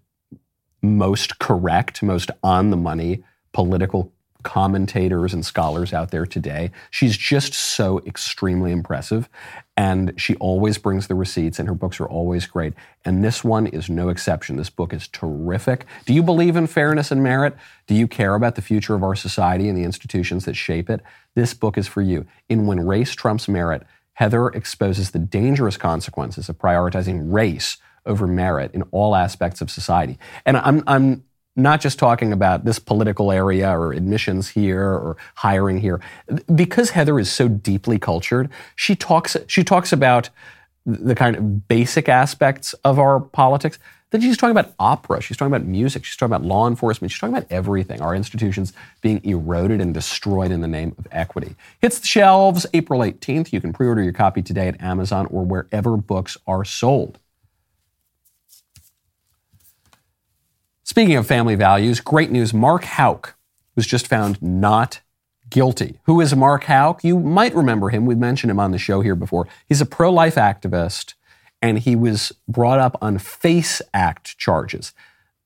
most 0.82 1.38
correct, 1.38 2.03
most 2.03 2.30
on 2.42 2.70
the 2.70 2.76
money 2.76 3.24
political 3.53 4.12
commentators 4.47 5.34
and 5.34 5.44
scholars 5.44 5.92
out 5.92 6.12
there 6.12 6.24
today. 6.24 6.70
She's 6.90 7.16
just 7.16 7.53
so 7.53 7.99
extremely 8.07 8.70
impressive. 8.70 9.28
And 9.76 10.12
she 10.16 10.36
always 10.36 10.78
brings 10.78 11.09
the 11.09 11.16
receipts, 11.16 11.59
and 11.59 11.68
her 11.68 11.74
books 11.74 11.99
are 11.99 12.07
always 12.07 12.47
great. 12.47 12.72
And 13.05 13.24
this 13.24 13.42
one 13.42 13.66
is 13.66 13.90
no 13.90 14.09
exception. 14.09 14.57
This 14.57 14.70
book 14.70 14.92
is 14.92 15.09
terrific. 15.09 15.84
Do 16.05 16.14
you 16.14 16.22
believe 16.22 16.55
in 16.55 16.68
fairness 16.68 17.11
and 17.11 17.24
merit? 17.24 17.57
Do 17.88 17.94
you 17.97 18.07
care 18.07 18.36
about 18.36 18.55
the 18.55 18.62
future 18.62 18.94
of 18.94 19.03
our 19.03 19.16
society 19.16 19.68
and 19.68 19.76
the 19.76 19.82
institutions 19.82 20.44
that 20.44 20.55
shape 20.55 20.88
it? 20.88 21.01
This 21.34 21.53
book 21.53 21.76
is 21.76 21.88
for 21.88 22.01
you. 22.01 22.24
In 22.49 22.66
When 22.66 22.86
Race 22.86 23.16
Trumps 23.16 23.49
Merit, 23.49 23.82
Heather 24.12 24.47
exposes 24.49 25.11
the 25.11 25.18
dangerous 25.18 25.76
consequences 25.76 26.49
of 26.49 26.57
prioritizing 26.57 27.32
race 27.32 27.78
over 28.07 28.26
merit 28.26 28.70
in 28.74 28.82
all 28.90 29.14
aspects 29.14 29.61
of 29.61 29.70
society. 29.70 30.18
And 30.44 30.57
I'm, 30.57 30.82
I'm 30.86 31.24
not 31.57 31.80
just 31.80 31.98
talking 31.98 32.32
about 32.32 32.64
this 32.64 32.78
political 32.78 33.32
area 33.32 33.70
or 33.70 33.92
admissions 33.92 34.48
here 34.48 34.84
or 34.84 35.16
hiring 35.34 35.78
here. 35.78 36.00
Because 36.54 36.90
Heather 36.90 37.18
is 37.18 37.30
so 37.30 37.48
deeply 37.48 37.98
cultured, 37.98 38.50
she 38.76 38.94
talks 38.94 39.36
she 39.46 39.64
talks 39.64 39.92
about 39.92 40.28
the 40.84 41.14
kind 41.14 41.34
of 41.34 41.66
basic 41.66 42.09
aspects 42.09 42.72
of 42.84 42.98
our 42.98 43.18
politics. 43.20 43.78
Then 44.11 44.20
she's 44.20 44.36
talking 44.36 44.52
about 44.52 44.72
opera, 44.78 45.20
she's 45.20 45.36
talking 45.36 45.52
about 45.52 45.66
music, 45.66 46.04
she's 46.04 46.16
talking 46.16 46.32
about 46.32 46.46
law 46.46 46.68
enforcement, 46.68 47.11
she's 47.11 47.18
talking 47.18 47.36
about 47.36 47.50
everything. 47.50 48.00
Our 48.00 48.14
institutions 48.14 48.72
being 49.00 49.20
eroded 49.24 49.80
and 49.80 49.92
destroyed 49.92 50.52
in 50.52 50.61
the 50.61 50.68
name 50.68 50.94
of 50.96 51.09
equity. 51.11 51.57
Hits 51.80 51.98
the 51.98 52.07
shelves 52.07 52.66
April 52.72 53.00
18th. 53.00 53.52
You 53.52 53.61
can 53.61 53.72
pre-order 53.72 54.02
your 54.02 54.12
copy 54.12 54.42
today 54.42 54.68
at 54.68 54.80
Amazon 54.80 55.26
or 55.26 55.44
wherever 55.44 55.96
books 55.96 56.36
are 56.46 56.64
sold. 56.64 57.18
Speaking 60.87 61.16
of 61.16 61.26
family 61.26 61.57
values, 61.57 61.99
great 61.99 62.30
news. 62.30 62.55
Mark 62.55 62.84
Houck 62.84 63.34
was 63.74 63.89
just 63.89 64.07
found 64.07 64.41
not 64.41 65.01
guilty. 65.51 65.99
Who 66.05 66.20
is 66.20 66.37
Mark 66.37 66.62
Houck? 66.64 67.03
You 67.03 67.18
might 67.18 67.57
remember 67.57 67.89
him. 67.89 68.07
We've 68.07 68.16
mentioned 68.16 68.53
him 68.53 68.61
on 68.61 68.70
the 68.70 68.78
show 68.78 69.01
here 69.01 69.16
before. 69.16 69.49
He's 69.68 69.80
a 69.80 69.84
pro 69.84 70.12
life 70.12 70.37
activist, 70.37 71.14
and 71.61 71.80
he 71.80 71.97
was 71.97 72.30
brought 72.47 72.78
up 72.78 72.97
on 73.03 73.18
FACE 73.18 73.82
Act 73.93 74.39
charges. 74.39 74.93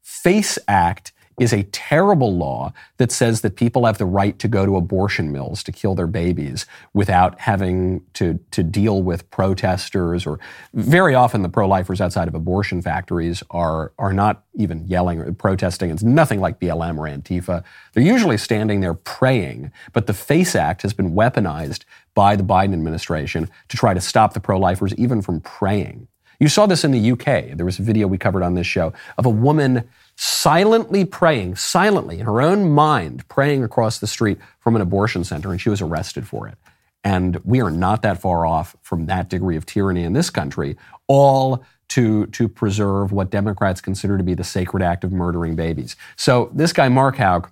FACE 0.03 0.59
Act 0.69 1.11
is 1.41 1.55
a 1.55 1.63
terrible 1.65 2.37
law 2.37 2.71
that 2.99 3.11
says 3.11 3.41
that 3.41 3.57
people 3.57 3.87
have 3.87 3.97
the 3.97 4.05
right 4.05 4.39
to 4.39 4.47
go 4.47 4.67
to 4.67 4.77
abortion 4.77 5.33
mills 5.33 5.63
to 5.63 5.73
kill 5.73 5.95
their 5.95 6.07
babies 6.07 6.67
without 6.93 7.41
having 7.41 8.03
to, 8.13 8.39
to 8.51 8.63
deal 8.63 9.03
with 9.03 9.29
protesters 9.31 10.27
or 10.27 10.39
very 10.75 11.15
often 11.15 11.41
the 11.41 11.49
pro-lifers 11.49 11.99
outside 11.99 12.29
of 12.29 12.35
abortion 12.35 12.83
factories 12.83 13.43
are, 13.51 13.91
are 13.99 14.13
not 14.13 14.45
even 14.55 14.87
yelling 14.87 15.19
or 15.19 15.33
protesting. 15.33 15.91
It's 15.91 16.03
nothing 16.03 16.41
like 16.41 16.61
BLM 16.61 16.99
or 16.99 17.09
Antifa. 17.09 17.65
They're 17.95 18.05
usually 18.05 18.37
standing 18.37 18.81
there 18.81 18.93
praying, 18.93 19.73
but 19.95 20.07
the 20.07 20.13
FACE 20.13 20.55
Act 20.55 20.83
has 20.83 20.93
been 20.93 21.13
weaponized 21.13 21.85
by 22.15 22.37
the 22.37 22.43
Biden 22.43 22.75
administration 22.75 23.49
to 23.69 23.79
try 23.79 23.95
to 23.95 24.01
stop 24.01 24.35
the 24.35 24.41
pro-lifers 24.41 24.95
even 24.97 25.23
from 25.23 25.41
praying. 25.41 26.07
You 26.39 26.49
saw 26.49 26.67
this 26.67 26.85
in 26.85 26.91
the 26.91 27.13
UK. 27.13 27.55
There 27.57 27.67
was 27.67 27.79
a 27.79 27.83
video 27.83 28.07
we 28.07 28.17
covered 28.17 28.43
on 28.43 28.55
this 28.55 28.67
show 28.67 28.95
of 29.19 29.27
a 29.27 29.31
woman 29.31 29.89
silently 30.23 31.03
praying, 31.03 31.57
silently 31.57 32.21
in 32.21 32.27
her 32.27 32.43
own 32.43 32.71
mind, 32.71 33.27
praying 33.29 33.65
across 33.65 34.01
the 34.01 34.07
street 34.07 34.37
from 34.59 34.77
an 34.77 34.83
abortion 34.83 35.25
center, 35.25 35.51
and 35.51 35.59
she 35.59 35.71
was 35.71 35.81
arrested 35.81 36.29
for 36.29 36.47
it. 36.47 36.59
And 37.03 37.39
we 37.43 37.63
are 37.63 37.71
not 37.71 38.03
that 38.03 38.21
far 38.21 38.45
off 38.45 38.77
from 38.83 39.07
that 39.07 39.31
degree 39.31 39.57
of 39.57 39.65
tyranny 39.65 40.03
in 40.05 40.13
this 40.13 40.29
country, 40.29 40.77
all 41.07 41.65
to, 41.89 42.27
to 42.27 42.49
preserve 42.49 43.13
what 43.13 43.31
Democrats 43.31 43.81
consider 43.81 44.19
to 44.19 44.23
be 44.23 44.35
the 44.35 44.45
sacred 44.45 44.83
act 44.83 45.05
of 45.05 45.11
murdering 45.11 45.57
babies. 45.57 45.97
So 46.17 46.51
this 46.53 46.75
guy, 46.75 46.91
Mark 46.91 47.17
Houck, 47.17 47.51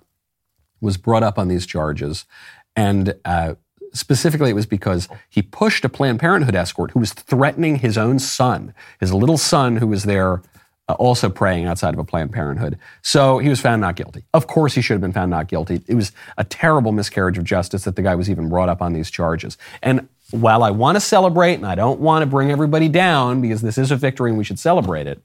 was 0.79 0.95
brought 0.95 1.23
up 1.23 1.39
on 1.39 1.47
these 1.47 1.65
charges. 1.65 2.25
And 2.75 3.15
uh, 3.25 3.55
specifically, 3.93 4.51
it 4.51 4.53
was 4.53 4.67
because 4.67 5.09
he 5.27 5.41
pushed 5.41 5.83
a 5.85 5.89
Planned 5.89 6.19
Parenthood 6.19 6.53
escort 6.53 6.91
who 6.91 6.99
was 6.99 7.13
threatening 7.13 7.77
his 7.77 7.97
own 7.97 8.19
son, 8.19 8.75
his 8.99 9.11
little 9.11 9.39
son 9.39 9.77
who 9.77 9.87
was 9.87 10.03
there 10.03 10.43
uh, 10.89 10.93
also 10.93 11.29
praying 11.29 11.65
outside 11.65 11.93
of 11.93 11.99
a 11.99 12.03
Planned 12.03 12.33
Parenthood. 12.33 12.77
So 13.03 13.37
he 13.37 13.47
was 13.47 13.61
found 13.61 13.79
not 13.79 13.95
guilty. 13.95 14.23
Of 14.33 14.47
course, 14.47 14.73
he 14.73 14.81
should 14.81 14.95
have 14.95 15.01
been 15.01 15.13
found 15.13 15.29
not 15.29 15.47
guilty. 15.47 15.83
It 15.87 15.93
was 15.93 16.11
a 16.37 16.43
terrible 16.43 16.91
miscarriage 16.91 17.37
of 17.37 17.43
justice 17.43 17.83
that 17.83 17.95
the 17.95 18.01
guy 18.01 18.15
was 18.15 18.27
even 18.27 18.49
brought 18.49 18.69
up 18.69 18.81
on 18.81 18.93
these 18.93 19.11
charges. 19.11 19.57
And 19.83 20.09
while 20.31 20.63
I 20.63 20.71
want 20.71 20.95
to 20.95 20.99
celebrate 20.99 21.55
and 21.55 21.65
I 21.65 21.75
don't 21.75 21.99
want 21.99 22.23
to 22.23 22.25
bring 22.25 22.49
everybody 22.49 22.89
down 22.89 23.39
because 23.39 23.61
this 23.61 23.77
is 23.77 23.91
a 23.91 23.95
victory 23.95 24.31
and 24.31 24.37
we 24.37 24.43
should 24.43 24.57
celebrate 24.57 25.05
it, 25.05 25.21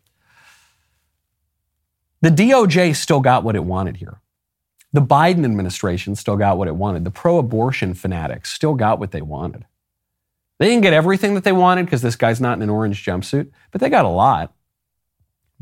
the 2.21 2.31
DOJ 2.31 2.95
still 2.95 3.21
got 3.21 3.43
what 3.43 3.57
it 3.57 3.65
wanted 3.65 3.97
here. 3.97 4.21
The 4.93 5.03
Biden 5.03 5.45
administration 5.47 6.15
still 6.15 6.37
got 6.37 6.59
what 6.59 6.69
it 6.69 6.77
wanted. 6.77 7.05
The 7.05 7.11
pro 7.11 7.39
abortion 7.39 7.95
fanatics 7.95 8.53
still 8.53 8.75
got 8.75 8.99
what 8.99 9.12
they 9.12 9.23
wanted. 9.23 9.65
They 10.59 10.69
didn't 10.69 10.83
get 10.83 10.93
everything 10.93 11.35
that 11.35 11.45
they 11.45 11.53
wanted 11.53 11.87
because 11.87 12.03
this 12.03 12.17
guy's 12.17 12.41
not 12.41 12.59
in 12.59 12.62
an 12.62 12.71
orange 12.71 13.05
jumpsuit, 13.05 13.51
but 13.73 13.81
they 13.81 13.89
got 13.89 14.05
a 14.05 14.09
lot 14.09 14.54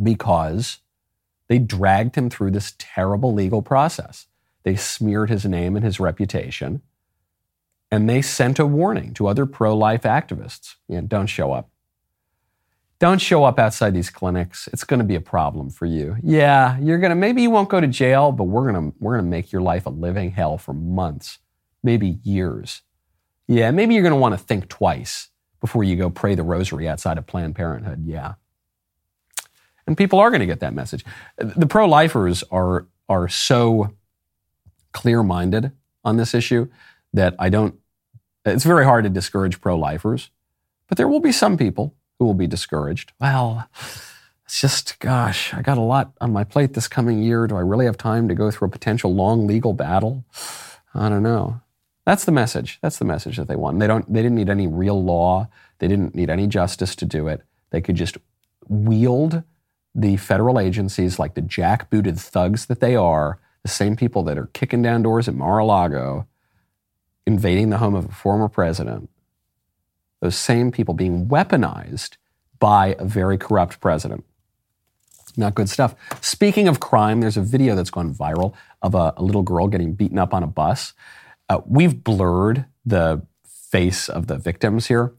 because 0.01 0.78
they 1.49 1.59
dragged 1.59 2.16
him 2.16 2.30
through 2.30 2.51
this 2.53 2.74
terrible 2.78 3.34
legal 3.34 3.62
process. 3.62 4.26
They 4.62 4.76
smeared 4.76 5.28
his 5.28 5.45
name 5.45 5.76
and 5.76 5.84
his 5.84 5.99
reputation, 5.99 6.82
and 7.90 8.09
they 8.09 8.22
sent 8.22 8.59
a 8.59 8.66
warning 8.66 9.12
to 9.14 9.26
other 9.26 9.45
pro 9.45 9.76
life 9.76 10.03
activists. 10.03 10.76
You 10.88 11.01
know, 11.01 11.07
don't 11.07 11.26
show 11.26 11.53
up. 11.53 11.68
Don't 12.99 13.20
show 13.20 13.43
up 13.43 13.59
outside 13.59 13.95
these 13.95 14.11
clinics. 14.11 14.68
It's 14.72 14.84
going 14.84 15.01
to 15.01 15.05
be 15.05 15.16
a 15.16 15.20
problem 15.20 15.70
for 15.70 15.86
you. 15.86 16.16
Yeah, 16.22 16.78
you're 16.78 16.99
going 16.99 17.11
to, 17.11 17.16
maybe 17.16 17.43
you 17.43 17.51
won't 17.51 17.68
go 17.68 17.80
to 17.80 17.88
jail, 17.88 18.30
but 18.30 18.45
we're 18.45 18.70
going 18.70 18.93
to, 18.93 18.97
we're 19.01 19.14
going 19.14 19.24
to 19.24 19.30
make 19.30 19.51
your 19.51 19.61
life 19.61 19.86
a 19.86 19.90
living 19.90 20.30
hell 20.30 20.57
for 20.57 20.72
months, 20.72 21.40
maybe 21.82 22.20
years. 22.22 22.82
Yeah, 23.49 23.72
maybe 23.72 23.95
you're 23.95 24.05
going 24.05 24.14
to 24.14 24.20
want 24.20 24.38
to 24.38 24.38
think 24.38 24.68
twice 24.68 25.30
before 25.61 25.82
you 25.82 25.97
go 25.97 26.11
pray 26.11 26.36
the 26.36 26.45
rosary 26.45 26.88
outside 26.88 27.18
of 27.18 27.26
Planned 27.26 27.57
Parenthood. 27.57 28.05
Yeah. 28.07 28.34
And 29.86 29.96
people 29.96 30.18
are 30.20 30.30
going 30.30 30.40
to 30.40 30.46
get 30.46 30.60
that 30.60 30.74
message. 30.74 31.04
The 31.36 31.66
pro 31.66 31.86
lifers 31.86 32.44
are, 32.50 32.86
are 33.08 33.28
so 33.28 33.94
clear 34.92 35.22
minded 35.22 35.72
on 36.04 36.16
this 36.16 36.34
issue 36.34 36.68
that 37.12 37.34
I 37.38 37.48
don't, 37.48 37.74
it's 38.44 38.64
very 38.64 38.84
hard 38.84 39.04
to 39.04 39.10
discourage 39.10 39.60
pro 39.60 39.76
lifers, 39.76 40.30
but 40.88 40.98
there 40.98 41.08
will 41.08 41.20
be 41.20 41.32
some 41.32 41.56
people 41.56 41.94
who 42.18 42.24
will 42.24 42.34
be 42.34 42.46
discouraged. 42.46 43.12
Well, 43.20 43.68
it's 44.44 44.60
just, 44.60 44.98
gosh, 44.98 45.54
I 45.54 45.62
got 45.62 45.78
a 45.78 45.82
lot 45.82 46.12
on 46.20 46.32
my 46.32 46.44
plate 46.44 46.74
this 46.74 46.88
coming 46.88 47.22
year. 47.22 47.46
Do 47.46 47.56
I 47.56 47.60
really 47.60 47.86
have 47.86 47.96
time 47.96 48.28
to 48.28 48.34
go 48.34 48.50
through 48.50 48.68
a 48.68 48.70
potential 48.70 49.14
long 49.14 49.46
legal 49.46 49.72
battle? 49.72 50.24
I 50.94 51.08
don't 51.08 51.22
know. 51.22 51.60
That's 52.04 52.24
the 52.24 52.32
message. 52.32 52.78
That's 52.82 52.98
the 52.98 53.04
message 53.04 53.36
that 53.36 53.48
they 53.48 53.56
want. 53.56 53.78
They 53.78 53.86
don't. 53.86 54.12
They 54.12 54.22
didn't 54.22 54.36
need 54.36 54.50
any 54.50 54.66
real 54.66 55.02
law. 55.02 55.48
They 55.78 55.88
didn't 55.88 56.14
need 56.14 56.30
any 56.30 56.46
justice 56.48 56.96
to 56.96 57.04
do 57.06 57.28
it. 57.28 57.42
They 57.70 57.80
could 57.80 57.94
just 57.94 58.18
wield 58.68 59.42
the 59.95 60.16
federal 60.16 60.59
agencies, 60.59 61.18
like 61.18 61.34
the 61.34 61.43
jackbooted 61.43 62.18
thugs 62.18 62.66
that 62.66 62.80
they 62.80 62.97
are, 62.97 63.38
the 63.62 63.68
same 63.68 63.97
people 63.97 64.22
that 64.24 64.38
are 64.38 64.47
kicking 64.49 64.82
down 64.82 65.03
doors 65.03 65.28
at 65.28 65.34
Mar 65.34 65.59
a 65.59 65.64
Lago, 65.64 66.26
invading 67.26 67.70
the 67.70 67.78
home 67.78 67.95
of 67.95 68.07
a 68.07 68.12
former 68.12 68.49
president, 68.49 69.09
those 70.20 70.36
same 70.36 70.70
people 70.70 70.95
being 70.95 71.26
weaponized 71.26 72.16
by 72.59 72.97
a 72.99 73.05
very 73.05 73.36
corrupt 73.36 73.80
president. 73.80 74.24
Not 75.36 75.55
good 75.55 75.68
stuff. 75.68 75.95
Speaking 76.20 76.68
of 76.68 76.80
crime, 76.80 77.20
there's 77.20 77.36
a 77.36 77.43
video 77.43 77.74
that's 77.74 77.90
gone 77.90 78.14
viral 78.14 78.55
of 78.82 78.95
a, 78.95 79.14
a 79.16 79.22
little 79.22 79.43
girl 79.43 79.66
getting 79.66 79.95
beaten 79.95 80.18
up 80.18 80.34
on 80.34 80.43
a 80.43 80.47
bus. 80.47 80.93
Uh, 81.49 81.61
we've 81.66 82.05
blurred 82.05 82.66
the 82.84 83.22
face 83.45 84.09
of 84.09 84.26
the 84.26 84.36
victims 84.36 84.86
here. 84.86 85.14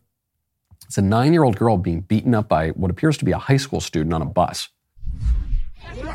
It's 0.94 1.00
a 1.00 1.02
nine 1.02 1.34
year 1.34 1.44
old 1.44 1.58
girl 1.58 1.76
being 1.78 2.02
beaten 2.02 2.36
up 2.36 2.48
by 2.48 2.70
what 2.70 2.92
appears 2.92 3.18
to 3.18 3.26
be 3.26 3.32
a 3.32 3.40
high 3.40 3.58
school 3.58 3.82
student 3.82 4.14
on 4.14 4.22
a 4.22 4.26
bus. 4.26 4.70
And 5.90 6.06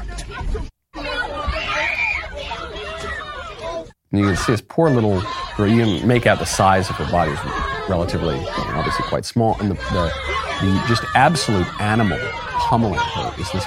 you 4.12 4.22
can 4.22 4.36
see 4.36 4.52
this 4.52 4.60
poor 4.60 4.88
little 4.88 5.20
girl. 5.56 5.66
You 5.66 5.84
can 5.84 6.06
make 6.06 6.28
out 6.28 6.38
the 6.38 6.46
size 6.46 6.88
of 6.90 6.94
her 6.94 7.10
body 7.10 7.32
is 7.32 7.40
relatively, 7.88 8.36
obviously 8.46 9.04
quite 9.06 9.24
small, 9.24 9.56
and 9.58 9.72
the, 9.72 9.74
the, 9.74 10.12
the 10.60 10.84
just 10.86 11.02
absolute 11.16 11.66
animal 11.80 12.20
pummeling 12.32 13.00
her 13.00 13.34
is 13.36 13.50
this 13.50 13.66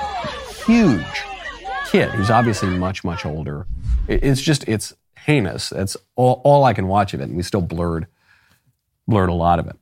huge 0.66 1.24
kid 1.90 2.08
who's 2.12 2.30
obviously 2.30 2.70
much 2.70 3.04
much 3.04 3.26
older. 3.26 3.68
It, 4.08 4.24
it's 4.24 4.42
just 4.42 4.66
it's 4.66 4.94
heinous. 5.18 5.72
That's 5.72 5.98
all, 6.16 6.40
all 6.46 6.64
I 6.64 6.72
can 6.72 6.88
watch 6.88 7.14
of 7.14 7.20
it, 7.20 7.26
and 7.26 7.36
we 7.36 7.44
still 7.44 7.60
blurred 7.60 8.08
blurred 9.10 9.28
a 9.28 9.34
lot 9.34 9.60
of 9.60 9.68
it 9.68 9.76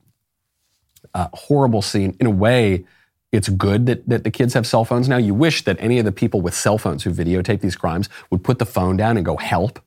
uh, 1.14 1.28
horrible 1.32 1.82
scene. 1.82 2.16
In 2.20 2.26
a 2.26 2.30
way, 2.30 2.84
it's 3.32 3.48
good 3.48 3.86
that, 3.86 4.08
that 4.08 4.24
the 4.24 4.30
kids 4.30 4.54
have 4.54 4.66
cell 4.66 4.84
phones 4.84 5.08
now. 5.08 5.16
You 5.16 5.34
wish 5.34 5.64
that 5.64 5.76
any 5.78 5.98
of 5.98 6.04
the 6.04 6.12
people 6.12 6.40
with 6.40 6.54
cell 6.54 6.78
phones 6.78 7.04
who 7.04 7.10
videotape 7.10 7.60
these 7.60 7.76
crimes 7.76 8.08
would 8.30 8.42
put 8.42 8.58
the 8.58 8.66
phone 8.66 8.96
down 8.96 9.16
and 9.16 9.24
go 9.24 9.36
help, 9.36 9.78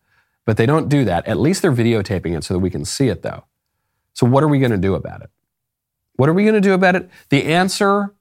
but 0.46 0.58
they 0.58 0.66
don't 0.66 0.90
do 0.90 1.04
that. 1.06 1.28
At 1.28 1.40
least 1.40 1.62
they're 1.62 1.74
videotaping 1.74 2.38
it 2.38 2.44
so 2.44 2.54
that 2.54 2.60
we 2.60 2.70
can 2.70 2.86
see 2.86 3.10
it, 3.10 3.22
though. 3.22 3.44
So, 4.14 4.26
what 4.26 4.44
are 4.44 4.48
we 4.48 4.60
going 4.60 4.72
to 4.72 4.78
do 4.78 4.96
about 4.96 5.22
it? 5.22 5.30
What 6.16 6.30
are 6.30 6.34
we 6.34 6.44
going 6.44 6.56
to 6.56 6.62
do 6.62 6.74
about 6.74 6.96
it? 6.96 7.10
The 7.30 7.46
answer 7.46 8.14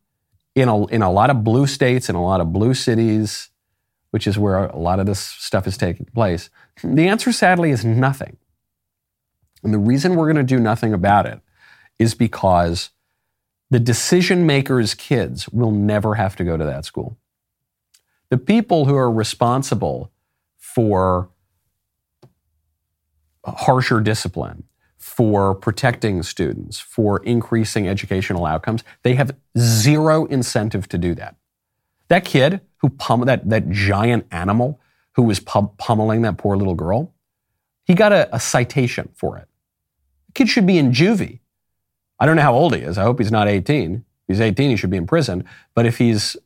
in 0.54 0.68
a, 0.68 0.86
in 0.86 1.02
a 1.02 1.10
lot 1.10 1.30
of 1.30 1.44
blue 1.44 1.66
states, 1.66 2.08
in 2.08 2.14
a 2.14 2.24
lot 2.24 2.40
of 2.40 2.52
blue 2.52 2.74
cities, 2.74 3.50
which 4.10 4.26
is 4.26 4.38
where 4.38 4.66
a 4.66 4.78
lot 4.78 4.98
of 4.98 5.06
this 5.06 5.20
stuff 5.20 5.66
is 5.66 5.76
taking 5.76 6.06
place, 6.06 6.50
the 6.82 7.08
answer 7.08 7.32
sadly 7.32 7.70
is 7.70 7.84
nothing. 7.84 8.36
And 9.62 9.72
the 9.72 9.78
reason 9.78 10.16
we're 10.16 10.26
going 10.32 10.44
to 10.44 10.54
do 10.54 10.58
nothing 10.58 10.92
about 10.92 11.26
it 11.26 11.40
is 11.98 12.14
because 12.14 12.90
the 13.70 13.80
decision 13.80 14.46
makers' 14.46 14.94
kids 14.94 15.48
will 15.48 15.70
never 15.70 16.16
have 16.16 16.36
to 16.36 16.44
go 16.44 16.56
to 16.56 16.64
that 16.64 16.84
school. 16.84 17.16
The 18.28 18.38
people 18.38 18.86
who 18.86 18.94
are 18.94 19.10
responsible 19.10 20.10
for 20.58 21.30
harsher 23.44 24.00
discipline, 24.00 24.64
for 24.98 25.54
protecting 25.54 26.22
students, 26.22 26.78
for 26.78 27.22
increasing 27.24 27.88
educational 27.88 28.46
outcomes, 28.46 28.84
they 29.02 29.14
have 29.14 29.34
zero 29.58 30.26
incentive 30.26 30.88
to 30.88 30.98
do 30.98 31.14
that. 31.14 31.36
That 32.08 32.24
kid 32.24 32.60
who 32.78 32.88
pummeled 32.88 33.28
that, 33.28 33.48
that 33.48 33.70
giant 33.70 34.26
animal 34.30 34.80
who 35.14 35.22
was 35.22 35.40
pummeling 35.40 36.22
that 36.22 36.38
poor 36.38 36.56
little 36.56 36.74
girl, 36.74 37.12
he 37.84 37.94
got 37.94 38.12
a, 38.12 38.34
a 38.34 38.40
citation 38.40 39.10
for 39.14 39.36
it. 39.36 39.48
The 40.28 40.32
kid 40.32 40.48
should 40.48 40.66
be 40.66 40.78
in 40.78 40.92
juvie. 40.92 41.40
I 42.22 42.24
don't 42.24 42.36
know 42.36 42.42
how 42.42 42.54
old 42.54 42.72
he 42.72 42.82
is. 42.82 42.98
I 42.98 43.02
hope 43.02 43.18
he's 43.18 43.32
not 43.32 43.48
18. 43.48 43.94
If 43.94 44.04
he's 44.28 44.40
18, 44.40 44.70
he 44.70 44.76
should 44.76 44.90
be 44.90 44.96
in 44.96 45.08
prison. 45.08 45.44
But 45.74 45.86
if 45.86 45.98
he's 45.98 46.36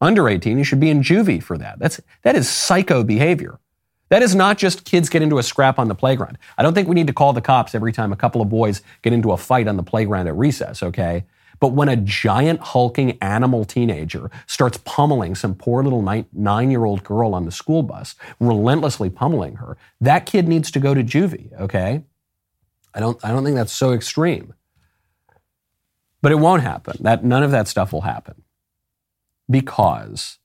under 0.00 0.28
18, 0.28 0.58
he 0.58 0.64
should 0.64 0.80
be 0.80 0.90
in 0.90 1.00
juvie 1.00 1.40
for 1.40 1.56
that. 1.58 1.78
That's, 1.78 2.00
that 2.22 2.34
is 2.34 2.48
psycho 2.48 3.04
behavior. 3.04 3.60
That 4.08 4.22
is 4.22 4.34
not 4.34 4.58
just 4.58 4.84
kids 4.84 5.08
get 5.08 5.22
into 5.22 5.38
a 5.38 5.44
scrap 5.44 5.78
on 5.78 5.86
the 5.86 5.94
playground. 5.94 6.38
I 6.58 6.64
don't 6.64 6.74
think 6.74 6.88
we 6.88 6.96
need 6.96 7.06
to 7.06 7.12
call 7.12 7.32
the 7.32 7.40
cops 7.40 7.72
every 7.72 7.92
time 7.92 8.12
a 8.12 8.16
couple 8.16 8.42
of 8.42 8.48
boys 8.48 8.82
get 9.02 9.12
into 9.12 9.30
a 9.30 9.36
fight 9.36 9.68
on 9.68 9.76
the 9.76 9.84
playground 9.84 10.26
at 10.26 10.34
recess, 10.34 10.82
okay? 10.82 11.24
But 11.60 11.68
when 11.68 11.88
a 11.88 11.96
giant 11.96 12.58
hulking 12.58 13.16
animal 13.22 13.64
teenager 13.64 14.28
starts 14.48 14.78
pummeling 14.78 15.36
some 15.36 15.54
poor 15.54 15.84
little 15.84 16.02
nine 16.02 16.70
year 16.72 16.84
old 16.84 17.04
girl 17.04 17.32
on 17.32 17.44
the 17.44 17.52
school 17.52 17.84
bus, 17.84 18.16
relentlessly 18.40 19.08
pummeling 19.08 19.54
her, 19.54 19.76
that 20.00 20.26
kid 20.26 20.48
needs 20.48 20.72
to 20.72 20.80
go 20.80 20.94
to 20.94 21.04
juvie, 21.04 21.52
okay? 21.60 22.02
I 22.92 22.98
don't, 22.98 23.24
I 23.24 23.28
don't 23.28 23.44
think 23.44 23.54
that's 23.54 23.72
so 23.72 23.92
extreme. 23.92 24.52
But 26.22 26.32
it 26.32 26.36
won't 26.36 26.62
happen. 26.62 26.96
That, 27.00 27.24
none 27.24 27.42
of 27.42 27.50
that 27.50 27.68
stuff 27.68 27.92
will 27.92 28.02
happen 28.02 28.42
because 29.50 30.38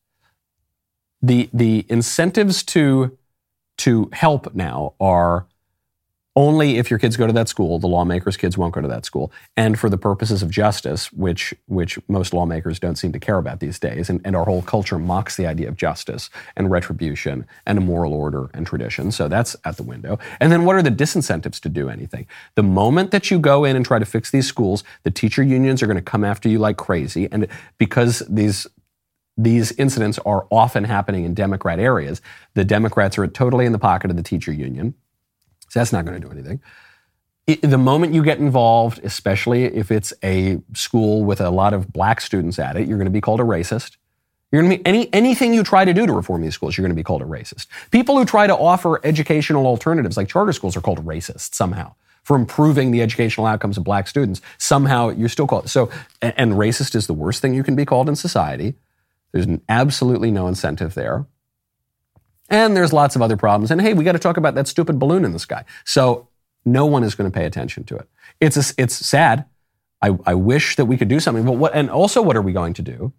the, 1.22 1.50
the 1.54 1.86
incentives 1.90 2.64
to, 2.64 3.18
to 3.80 4.10
help 4.14 4.54
now 4.54 4.94
are 5.00 5.48
only 6.36 6.78
if 6.78 6.90
your 6.90 6.98
kids 6.98 7.18
go 7.18 7.28
to 7.28 7.34
that 7.34 7.50
school, 7.50 7.78
the 7.78 7.88
lawmakers' 7.88 8.38
kids 8.38 8.58
won't 8.58 8.74
go 8.74 8.82
to 8.82 8.88
that 8.88 9.06
school. 9.06 9.32
And 9.58 9.78
for 9.78 9.90
the 9.90 9.98
purposes 9.98 10.42
of 10.42 10.50
justice, 10.50 11.12
which, 11.12 11.54
which 11.66 12.00
most 12.08 12.34
lawmakers 12.34 12.80
don't 12.80 12.96
seem 12.96 13.12
to 13.12 13.20
care 13.20 13.38
about 13.38 13.60
these 13.60 13.80
days, 13.80 14.10
and, 14.10 14.22
and 14.24 14.36
our 14.36 14.46
whole 14.46 14.62
culture 14.62 14.98
mocks 14.98 15.36
the 15.36 15.46
idea 15.46 15.68
of 15.68 15.76
justice 15.76 16.30
and 16.56 16.72
retribution 16.72 17.46
and 17.66 17.78
a 17.78 17.82
moral 17.82 18.14
order 18.14 18.50
and 18.54 18.66
tradition. 18.66 19.12
So 19.12 19.28
that's 19.28 19.56
at 19.66 19.76
the 19.76 19.84
window. 19.84 20.20
And 20.40 20.52
then 20.52 20.64
what 20.64 20.78
are 20.78 20.82
the 20.82 20.92
disincentives 20.92 21.60
to 21.62 21.70
do 21.70 21.90
anything? 21.90 22.28
The 22.56 22.64
moment 22.64 23.12
that 23.12 23.30
you 23.30 23.38
go 23.38 23.66
in 23.66 23.76
and 23.76 23.86
try 23.86 24.00
to 24.00 24.06
fix 24.06 24.32
these 24.32 24.48
schools, 24.48 24.86
the 25.04 25.12
teacher 25.12 25.44
unions 25.44 25.84
are 25.84 25.88
going 25.88 25.98
to 25.98 26.02
come 26.02 26.24
after 26.24 26.48
you 26.48 26.60
like 26.60 26.78
crazy. 26.78 27.28
And 27.32 27.48
because 27.78 28.24
these 28.30 28.68
these 29.38 29.72
incidents 29.74 30.20
are 30.20 30.46
often 30.52 30.84
happening 30.84 31.24
in 31.24 31.34
Democrat 31.34 31.80
areas. 31.80 32.22
The 32.54 32.66
Democrats 32.66 33.18
are 33.18 33.26
totally 33.28 33.66
in 33.66 33.72
the 33.72 33.80
pocket 33.80 34.12
of 34.12 34.18
the 34.18 34.24
teacher 34.24 34.52
union. 34.52 34.94
So 35.72 35.80
that's 35.80 35.94
not 35.94 36.04
going 36.04 36.20
to 36.20 36.28
do 36.28 36.34
anything. 36.34 36.60
It, 37.48 37.62
the 37.62 37.78
moment 37.78 38.14
you 38.14 38.24
get 38.24 38.40
involved, 38.40 39.00
especially 39.06 39.64
if 39.64 39.90
it's 39.90 40.12
a 40.22 40.60
school 40.74 41.24
with 41.24 41.40
a 41.40 41.50
lot 41.50 41.74
of 41.74 41.94
black 41.94 42.20
students 42.20 42.60
at 42.60 42.76
it, 42.76 42.90
you're 42.90 42.98
going 42.98 43.06
to 43.06 43.12
be 43.12 43.22
called 43.22 43.40
a 43.40 43.44
racist. 43.44 43.96
You're 44.52 44.64
going 44.64 44.72
to 44.72 44.78
be 44.80 44.86
any 44.86 45.14
anything 45.14 45.54
you 45.54 45.64
try 45.64 45.86
to 45.86 45.94
do 45.94 46.06
to 46.06 46.12
reform 46.12 46.42
these 46.42 46.54
schools, 46.54 46.76
you're 46.78 46.84
going 46.84 46.94
to 46.94 47.00
be 47.00 47.06
called 47.06 47.22
a 47.22 47.26
racist. 47.26 47.68
People 47.90 48.18
who 48.18 48.26
try 48.26 48.48
to 48.48 48.54
offer 48.56 49.00
educational 49.06 49.66
alternatives, 49.66 50.18
like 50.18 50.28
charter 50.28 50.52
schools, 50.52 50.76
are 50.76 50.82
called 50.82 51.06
racist 51.06 51.56
somehow 51.56 51.96
for 52.24 52.36
improving 52.36 52.92
the 52.92 53.02
educational 53.02 53.48
outcomes 53.48 53.78
of 53.78 53.86
black 53.86 54.10
students. 54.10 54.42
Somehow 54.58 55.08
you're 55.08 55.30
still 55.30 55.48
called 55.48 55.70
so. 55.70 55.90
And, 56.22 56.34
and 56.36 56.52
racist 56.56 56.96
is 56.96 57.08
the 57.08 57.14
worst 57.14 57.42
thing 57.42 57.54
you 57.54 57.64
can 57.64 57.78
be 57.78 57.86
called 57.86 58.10
in 58.10 58.18
society. 58.18 58.74
There's 59.32 59.48
absolutely 59.70 60.32
no 60.32 60.50
incentive 60.50 60.96
there. 60.96 61.28
And 62.52 62.76
there's 62.76 62.92
lots 62.92 63.16
of 63.16 63.22
other 63.22 63.38
problems. 63.38 63.72
And 63.72 63.82
hey, 63.82 63.94
we 63.94 64.04
got 64.04 64.12
to 64.12 64.20
talk 64.20 64.38
about 64.38 64.56
that 64.56 64.68
stupid 64.68 65.00
balloon 65.00 65.24
in 65.24 65.32
the 65.32 65.40
sky. 65.40 65.64
So 65.86 66.28
no 66.66 66.86
one 66.86 67.04
is 67.04 67.16
going 67.16 67.32
to 67.32 67.34
pay 67.34 67.46
attention 67.46 67.86
to 67.86 67.96
it. 67.96 68.08
It's 68.40 68.58
a, 68.58 68.74
it's 68.78 68.94
sad. 68.94 69.46
I, 70.02 70.18
I 70.26 70.34
wish 70.36 70.76
that 70.76 70.86
we 70.86 70.98
could 70.98 71.08
do 71.08 71.20
something. 71.20 71.46
But 71.46 71.54
what 71.54 71.74
and 71.74 71.90
also 71.90 72.22
what 72.22 72.36
are 72.36 72.42
we 72.42 72.52
going 72.52 72.74
to 72.74 72.82
do 72.82 73.14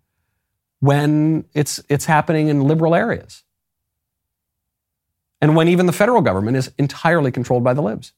when 0.81 1.47
it's 1.55 1.83
it's 1.89 2.05
happening 2.05 2.49
in 2.49 2.63
liberal 2.65 2.95
areas? 2.95 3.43
And 5.41 5.57
when 5.57 5.67
even 5.67 5.87
the 5.87 5.93
federal 5.93 6.21
government 6.21 6.57
is 6.57 6.71
entirely 6.79 7.33
controlled 7.33 7.65
by 7.65 7.75
the 7.75 7.83
libs. 7.83 8.13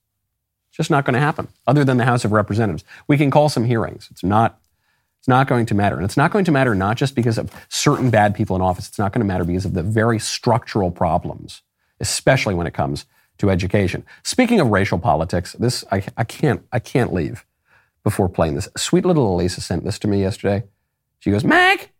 It's 0.68 0.76
just 0.76 0.90
not 0.90 1.04
going 1.04 1.14
to 1.14 1.20
happen, 1.20 1.48
other 1.66 1.84
than 1.84 1.96
the 1.98 2.04
House 2.04 2.24
of 2.24 2.32
Representatives. 2.32 2.84
We 3.06 3.16
can 3.16 3.30
call 3.30 3.48
some 3.48 3.64
hearings. 3.64 4.08
It's 4.10 4.24
not 4.24 4.58
it's 5.24 5.28
not 5.30 5.48
going 5.48 5.64
to 5.64 5.74
matter. 5.74 5.96
And 5.96 6.04
it's 6.04 6.18
not 6.18 6.32
going 6.32 6.44
to 6.44 6.52
matter 6.52 6.74
not 6.74 6.98
just 6.98 7.14
because 7.14 7.38
of 7.38 7.50
certain 7.70 8.10
bad 8.10 8.34
people 8.34 8.54
in 8.56 8.60
office. 8.60 8.88
It's 8.88 8.98
not 8.98 9.10
going 9.10 9.22
to 9.22 9.26
matter 9.26 9.42
because 9.42 9.64
of 9.64 9.72
the 9.72 9.82
very 9.82 10.18
structural 10.18 10.90
problems, 10.90 11.62
especially 11.98 12.54
when 12.54 12.66
it 12.66 12.74
comes 12.74 13.06
to 13.38 13.48
education. 13.48 14.04
Speaking 14.22 14.60
of 14.60 14.66
racial 14.68 14.98
politics, 14.98 15.54
this 15.54 15.82
I, 15.90 16.04
I 16.18 16.24
can't 16.24 16.66
I 16.72 16.78
can't 16.78 17.14
leave 17.14 17.46
before 18.02 18.28
playing 18.28 18.54
this. 18.54 18.68
Sweet 18.76 19.06
little 19.06 19.34
Alissa 19.34 19.62
sent 19.62 19.82
this 19.82 19.98
to 20.00 20.08
me 20.08 20.20
yesterday. 20.20 20.64
She 21.20 21.30
goes, 21.30 21.42
Mac, 21.42 21.92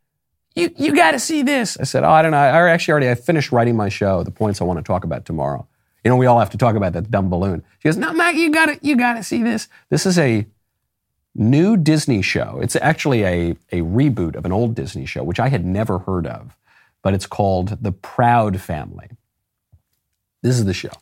you, 0.55 0.71
you 0.77 0.95
got 0.95 1.13
to 1.13 1.19
see 1.19 1.41
this. 1.41 1.79
I 1.81 1.85
said, 1.85 2.05
oh, 2.05 2.11
I 2.11 2.21
don't 2.21 2.33
know. 2.33 2.37
I 2.37 2.69
actually 2.69 2.93
already 2.93 3.09
I 3.09 3.15
finished 3.15 3.53
writing 3.53 3.75
my 3.75 3.89
show, 3.89 4.23
the 4.23 4.33
points 4.33 4.61
I 4.61 4.65
want 4.65 4.81
to 4.81 4.83
talk 4.83 5.03
about 5.03 5.25
tomorrow. 5.25 5.67
You 6.05 6.11
know, 6.11 6.17
we 6.17 6.27
all 6.27 6.41
have 6.41 6.51
to 6.51 6.59
talk 6.59 6.77
about 6.77 6.93
that 6.93 7.11
dumb 7.11 7.31
balloon. 7.31 7.65
She 7.79 7.89
goes, 7.89 7.97
no, 7.97 8.13
Mac, 8.13 8.35
you 8.35 8.51
got 8.51 8.67
to 8.67 8.79
you 8.83 8.97
got 8.97 9.15
to 9.15 9.23
see 9.23 9.43
this. 9.43 9.69
This 9.89 10.05
is 10.05 10.19
a 10.19 10.47
new 11.35 11.77
Disney 11.77 12.23
show. 12.23 12.59
It's 12.63 12.77
actually 12.77 13.25
a, 13.25 13.51
a 13.73 13.81
reboot 13.81 14.37
of 14.37 14.45
an 14.45 14.53
old 14.53 14.75
Disney 14.75 15.07
show, 15.07 15.23
which 15.23 15.41
I 15.41 15.49
had 15.49 15.65
never 15.65 16.01
heard 16.01 16.27
of, 16.27 16.57
but 17.03 17.15
it's 17.15 17.27
called 17.27 17.83
The 17.83 17.93
Proud 17.93 18.61
Family. 18.61 19.11
This 20.43 20.59
is 20.59 20.65
the 20.65 20.75
show. 20.75 20.93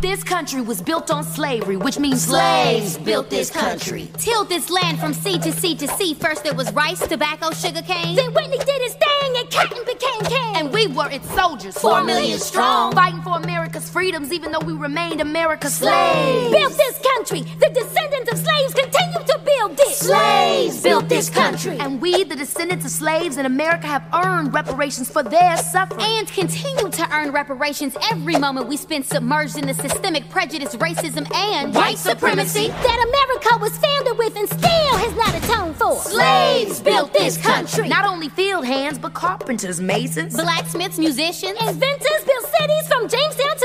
This 0.00 0.22
country 0.22 0.60
was 0.60 0.80
built 0.80 1.10
on 1.10 1.24
slavery, 1.24 1.76
which 1.76 1.98
means 1.98 2.22
slaves 2.22 2.96
built 2.98 3.30
this 3.30 3.50
country. 3.50 4.08
Tilled 4.16 4.48
this 4.48 4.70
land 4.70 5.00
from 5.00 5.12
sea 5.12 5.40
to 5.40 5.50
sea 5.50 5.74
to 5.74 5.88
sea. 5.88 6.14
First 6.14 6.44
there 6.44 6.54
was 6.54 6.72
rice, 6.72 7.04
tobacco, 7.08 7.50
sugar 7.50 7.82
cane. 7.82 8.14
Then 8.14 8.32
Whitney 8.32 8.58
did 8.58 8.80
his 8.80 8.94
thing 8.94 9.36
and 9.38 9.50
cotton 9.50 9.84
became 9.84 10.20
king. 10.20 10.56
And 10.56 10.72
we 10.72 10.86
were 10.86 11.10
its 11.10 11.28
soldiers, 11.34 11.76
four 11.76 12.04
million 12.04 12.38
strong. 12.38 12.92
Fighting 12.92 13.22
for 13.22 13.38
America's 13.38 13.90
freedoms, 13.90 14.32
even 14.32 14.52
though 14.52 14.64
we 14.64 14.72
remained 14.72 15.20
America's 15.20 15.74
slaves. 15.74 16.54
Built 16.54 16.76
this 16.76 17.00
country. 17.16 17.40
The 17.58 17.70
descendants 17.70 18.32
of 18.32 18.38
slaves 18.38 18.74
continue 18.74 19.27
to 19.68 19.74
build 19.74 19.88
this. 19.88 19.98
Slaves 19.98 20.82
built 20.82 21.08
this 21.08 21.30
country. 21.30 21.78
And 21.78 22.00
we, 22.00 22.24
the 22.24 22.36
descendants 22.36 22.84
of 22.84 22.90
slaves 22.90 23.36
in 23.36 23.46
America, 23.46 23.86
have 23.86 24.04
earned 24.12 24.54
reparations 24.54 25.10
for 25.10 25.22
their 25.22 25.56
suffering. 25.56 26.00
And 26.02 26.28
continue 26.28 26.90
to 26.90 27.14
earn 27.14 27.32
reparations 27.32 27.96
every 28.10 28.36
moment 28.36 28.68
we 28.68 28.76
spend 28.76 29.04
submerged 29.04 29.58
in 29.58 29.66
the 29.66 29.74
systemic 29.74 30.28
prejudice, 30.30 30.74
racism, 30.76 31.30
and 31.34 31.74
white 31.74 31.98
supremacy 31.98 32.68
that 32.68 33.06
America 33.08 33.58
was 33.60 33.76
founded 33.78 34.18
with 34.18 34.36
and 34.36 34.48
still 34.48 34.96
has 34.98 35.14
not 35.14 35.34
atoned 35.42 35.76
for. 35.76 35.96
Slaves 35.96 36.80
built 36.80 37.12
this 37.12 37.36
country. 37.36 37.88
Not 37.88 38.04
only 38.06 38.28
field 38.28 38.64
hands, 38.64 38.98
but 38.98 39.14
carpenters, 39.14 39.80
masons, 39.80 40.34
blacksmiths, 40.34 40.98
musicians, 40.98 41.58
inventors 41.60 42.24
built 42.24 42.46
cities 42.58 42.88
from 42.88 43.08
Jamestown 43.08 43.57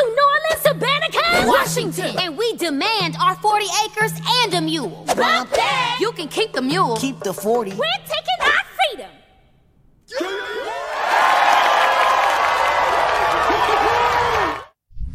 Washington. 1.47 2.15
And 2.19 2.37
we 2.37 2.53
demand 2.57 3.15
our 3.21 3.35
40 3.35 3.65
acres 3.85 4.11
and 4.43 4.53
a 4.53 4.61
mule. 4.61 5.03
Bump 5.15 5.49
that! 5.51 5.97
You 5.99 6.11
can 6.11 6.27
keep 6.27 6.53
the 6.53 6.61
mule. 6.61 6.97
Keep 6.97 7.19
the 7.21 7.33
40. 7.33 7.71
We're 7.71 7.77
taking 8.05 8.39
our 8.41 8.63
freedom. 8.89 9.09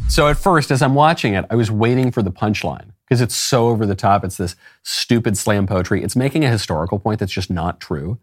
So 0.09 0.27
at 0.27 0.39
first, 0.39 0.71
as 0.71 0.83
I'm 0.83 0.95
watching 0.95 1.35
it, 1.35 1.45
I 1.51 1.55
was 1.55 1.71
waiting 1.71 2.11
for 2.11 2.23
the 2.23 2.33
punchline 2.33 2.91
because 3.07 3.21
it's 3.21 3.37
so 3.37 3.69
over 3.69 3.87
the 3.87 3.95
top. 3.95 4.25
It's 4.25 4.37
this 4.39 4.57
stupid 4.83 5.37
slam 5.37 5.67
poetry. 5.67 6.03
It's 6.03 6.17
making 6.17 6.45
a 6.45 6.51
historical 6.51 6.99
point 6.99 7.21
that's 7.21 7.33
just 7.33 7.51
not 7.51 7.79
true. 7.79 8.19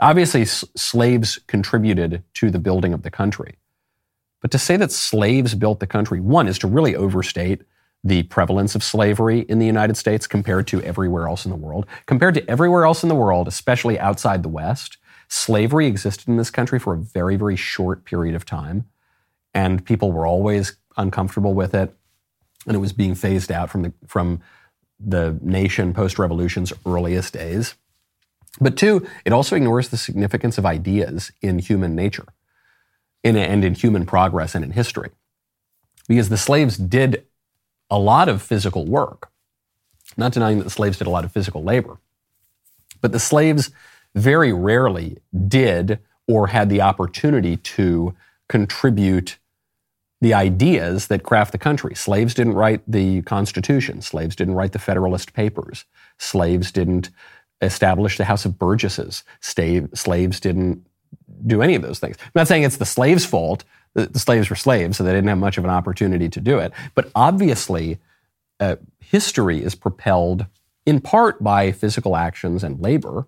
Obviously, 0.00 0.42
s- 0.42 0.64
slaves 0.76 1.38
contributed 1.46 2.22
to 2.34 2.50
the 2.50 2.58
building 2.58 2.92
of 2.94 3.02
the 3.02 3.10
country. 3.10 3.56
But 4.44 4.50
to 4.50 4.58
say 4.58 4.76
that 4.76 4.92
slaves 4.92 5.54
built 5.54 5.80
the 5.80 5.86
country, 5.86 6.20
one, 6.20 6.48
is 6.48 6.58
to 6.58 6.66
really 6.66 6.94
overstate 6.94 7.62
the 8.04 8.24
prevalence 8.24 8.74
of 8.74 8.84
slavery 8.84 9.40
in 9.48 9.58
the 9.58 9.64
United 9.64 9.96
States 9.96 10.26
compared 10.26 10.66
to 10.66 10.82
everywhere 10.82 11.26
else 11.26 11.46
in 11.46 11.50
the 11.50 11.56
world. 11.56 11.86
Compared 12.04 12.34
to 12.34 12.46
everywhere 12.46 12.84
else 12.84 13.02
in 13.02 13.08
the 13.08 13.14
world, 13.14 13.48
especially 13.48 13.98
outside 13.98 14.42
the 14.42 14.50
West, 14.50 14.98
slavery 15.28 15.86
existed 15.86 16.28
in 16.28 16.36
this 16.36 16.50
country 16.50 16.78
for 16.78 16.92
a 16.92 16.98
very, 16.98 17.36
very 17.36 17.56
short 17.56 18.04
period 18.04 18.34
of 18.34 18.44
time. 18.44 18.84
And 19.54 19.82
people 19.82 20.12
were 20.12 20.26
always 20.26 20.76
uncomfortable 20.98 21.54
with 21.54 21.74
it, 21.74 21.96
and 22.66 22.76
it 22.76 22.80
was 22.80 22.92
being 22.92 23.14
phased 23.14 23.50
out 23.50 23.70
from 23.70 23.80
the 23.80 23.94
from 24.06 24.42
the 25.00 25.38
nation 25.40 25.94
post 25.94 26.18
revolution's 26.18 26.70
earliest 26.84 27.32
days. 27.32 27.76
But 28.60 28.76
two, 28.76 29.06
it 29.24 29.32
also 29.32 29.56
ignores 29.56 29.88
the 29.88 29.96
significance 29.96 30.58
of 30.58 30.66
ideas 30.66 31.32
in 31.40 31.60
human 31.60 31.94
nature, 31.94 32.26
in, 33.24 33.36
and 33.36 33.64
in 33.64 33.74
human 33.74 34.06
progress 34.06 34.54
and 34.54 34.64
in 34.64 34.70
history, 34.70 35.10
because 36.06 36.28
the 36.28 36.36
slaves 36.36 36.76
did 36.76 37.26
a 37.90 37.98
lot 37.98 38.28
of 38.28 38.40
physical 38.42 38.86
work. 38.86 39.30
Not 40.16 40.32
denying 40.32 40.58
that 40.58 40.64
the 40.64 40.70
slaves 40.70 40.98
did 40.98 41.08
a 41.08 41.10
lot 41.10 41.24
of 41.24 41.32
physical 41.32 41.64
labor, 41.64 41.98
but 43.00 43.10
the 43.10 43.18
slaves 43.18 43.70
very 44.14 44.52
rarely 44.52 45.18
did 45.48 45.98
or 46.28 46.48
had 46.48 46.68
the 46.68 46.80
opportunity 46.80 47.56
to 47.56 48.14
contribute 48.48 49.38
the 50.20 50.34
ideas 50.34 51.08
that 51.08 51.22
craft 51.22 51.52
the 51.52 51.58
country. 51.58 51.94
Slaves 51.94 52.32
didn't 52.32 52.54
write 52.54 52.82
the 52.86 53.22
Constitution. 53.22 54.00
Slaves 54.00 54.36
didn't 54.36 54.54
write 54.54 54.72
the 54.72 54.78
Federalist 54.78 55.32
Papers. 55.32 55.84
Slaves 56.18 56.70
didn't 56.70 57.10
establish 57.60 58.16
the 58.16 58.24
House 58.24 58.44
of 58.44 58.58
Burgesses. 58.58 59.24
Slaves 59.40 60.40
didn't 60.40 60.86
do 61.46 61.62
any 61.62 61.74
of 61.74 61.82
those 61.82 61.98
things. 61.98 62.16
I'm 62.20 62.32
not 62.34 62.48
saying 62.48 62.62
it's 62.62 62.78
the 62.78 62.86
slaves' 62.86 63.24
fault. 63.24 63.64
The, 63.94 64.06
the 64.06 64.18
slaves 64.18 64.50
were 64.50 64.56
slaves, 64.56 64.96
so 64.96 65.04
they 65.04 65.12
didn't 65.12 65.28
have 65.28 65.38
much 65.38 65.58
of 65.58 65.64
an 65.64 65.70
opportunity 65.70 66.28
to 66.28 66.40
do 66.40 66.58
it. 66.58 66.72
But 66.94 67.10
obviously, 67.14 67.98
uh, 68.60 68.76
history 69.00 69.62
is 69.62 69.74
propelled 69.74 70.46
in 70.86 71.00
part 71.00 71.42
by 71.42 71.72
physical 71.72 72.16
actions 72.16 72.64
and 72.64 72.80
labor, 72.80 73.26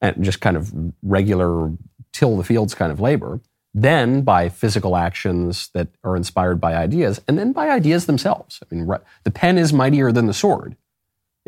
and 0.00 0.22
just 0.24 0.40
kind 0.40 0.56
of 0.56 0.72
regular 1.02 1.72
till 2.12 2.36
the 2.36 2.44
fields 2.44 2.74
kind 2.74 2.92
of 2.92 3.00
labor 3.00 3.40
then 3.74 4.22
by 4.22 4.48
physical 4.48 4.96
actions 4.96 5.68
that 5.74 5.88
are 6.02 6.16
inspired 6.16 6.60
by 6.60 6.74
ideas, 6.74 7.20
and 7.28 7.38
then 7.38 7.52
by 7.52 7.68
ideas 7.68 8.06
themselves. 8.06 8.60
I 8.62 8.74
mean, 8.74 8.88
the 9.24 9.30
pen 9.30 9.58
is 9.58 9.72
mightier 9.72 10.10
than 10.10 10.26
the 10.26 10.34
sword. 10.34 10.74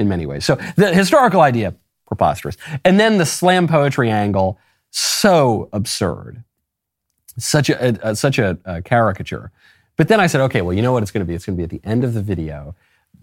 in 0.01 0.09
many 0.09 0.27
ways. 0.27 0.45
So 0.45 0.57
the 0.77 0.93
historical 0.95 1.43
idea, 1.43 1.75
preposterous. 2.07 2.57
And 2.85 2.99
then 2.99 3.19
the 3.19 3.27
slam 3.27 3.69
poetry 3.69 4.11
angle, 4.11 4.59
so 4.91 5.69
absurd. 5.73 6.45
Such 7.39 7.71
a, 7.71 8.11
a 8.11 8.17
such 8.17 8.39
a, 8.39 8.59
a 8.65 8.83
caricature. 8.83 9.51
But 9.97 10.09
then 10.09 10.21
I 10.21 10.27
said, 10.27 10.41
okay, 10.43 10.63
well, 10.63 10.73
you 10.75 10.83
know 10.83 10.93
what 10.93 11.03
it's 11.03 11.13
going 11.13 11.25
to 11.25 11.29
be? 11.29 11.35
It's 11.35 11.45
going 11.45 11.57
to 11.57 11.61
be 11.61 11.65
at 11.65 11.71
the 11.71 11.87
end 11.89 12.05
of 12.05 12.15
the 12.15 12.23
video. 12.23 12.75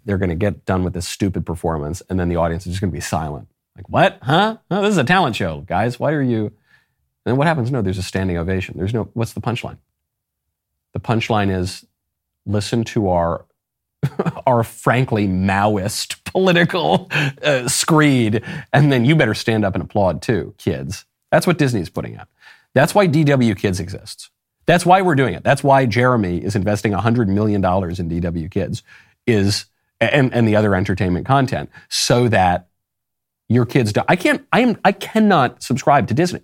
They're 0.05 0.17
going 0.17 0.29
to 0.29 0.35
get 0.35 0.65
done 0.65 0.83
with 0.83 0.93
this 0.93 1.07
stupid 1.07 1.45
performance, 1.45 2.01
and 2.09 2.19
then 2.19 2.29
the 2.29 2.35
audience 2.35 2.65
is 2.65 2.73
just 2.73 2.81
going 2.81 2.91
to 2.91 2.95
be 2.95 3.01
silent. 3.01 3.47
Like, 3.75 3.89
what? 3.89 4.19
Huh? 4.21 4.57
This 4.69 4.89
is 4.89 4.97
a 4.97 5.03
talent 5.03 5.35
show, 5.35 5.61
guys. 5.61 5.99
Why 5.99 6.13
are 6.13 6.21
you? 6.21 6.45
And 6.45 6.53
then 7.25 7.37
what 7.37 7.47
happens? 7.47 7.71
No, 7.71 7.81
there's 7.81 7.97
a 7.97 8.03
standing 8.03 8.37
ovation. 8.37 8.75
There's 8.77 8.93
no, 8.93 9.09
what's 9.13 9.33
the 9.33 9.41
punchline? 9.41 9.77
The 10.93 10.99
punchline 10.99 11.55
is 11.55 11.85
listen 12.45 12.83
to 12.85 13.09
our 13.09 13.45
our 14.47 14.63
frankly 14.63 15.27
Maoist 15.27 16.23
political 16.23 17.09
uh, 17.43 17.67
screed, 17.67 18.43
and 18.71 18.91
then 18.91 19.05
you 19.05 19.15
better 19.15 19.33
stand 19.33 19.65
up 19.65 19.75
and 19.75 19.83
applaud 19.83 20.21
too, 20.21 20.53
kids. 20.57 21.05
That's 21.31 21.47
what 21.47 21.57
Disney 21.57 21.81
is 21.81 21.89
putting 21.89 22.17
out. 22.17 22.27
That's 22.73 22.93
why 22.95 23.07
DW 23.07 23.57
Kids 23.57 23.79
exists. 23.79 24.29
That's 24.65 24.85
why 24.85 25.01
we're 25.01 25.15
doing 25.15 25.33
it. 25.33 25.43
That's 25.43 25.63
why 25.63 25.85
Jeremy 25.85 26.43
is 26.43 26.55
investing 26.55 26.91
$100 26.91 27.27
million 27.27 27.63
in 27.63 27.63
DW 27.63 28.51
Kids 28.51 28.83
is, 29.25 29.65
and, 29.99 30.33
and 30.33 30.47
the 30.47 30.55
other 30.55 30.75
entertainment 30.75 31.25
content 31.25 31.69
so 31.89 32.27
that 32.27 32.67
your 33.49 33.65
kids 33.65 33.93
do. 33.93 34.01
I 34.07 34.15
can't, 34.15 34.45
I 34.51 34.59
am, 34.59 34.77
I 34.83 34.91
cannot 34.91 35.63
subscribe 35.63 36.07
to 36.09 36.13
Disney 36.13 36.41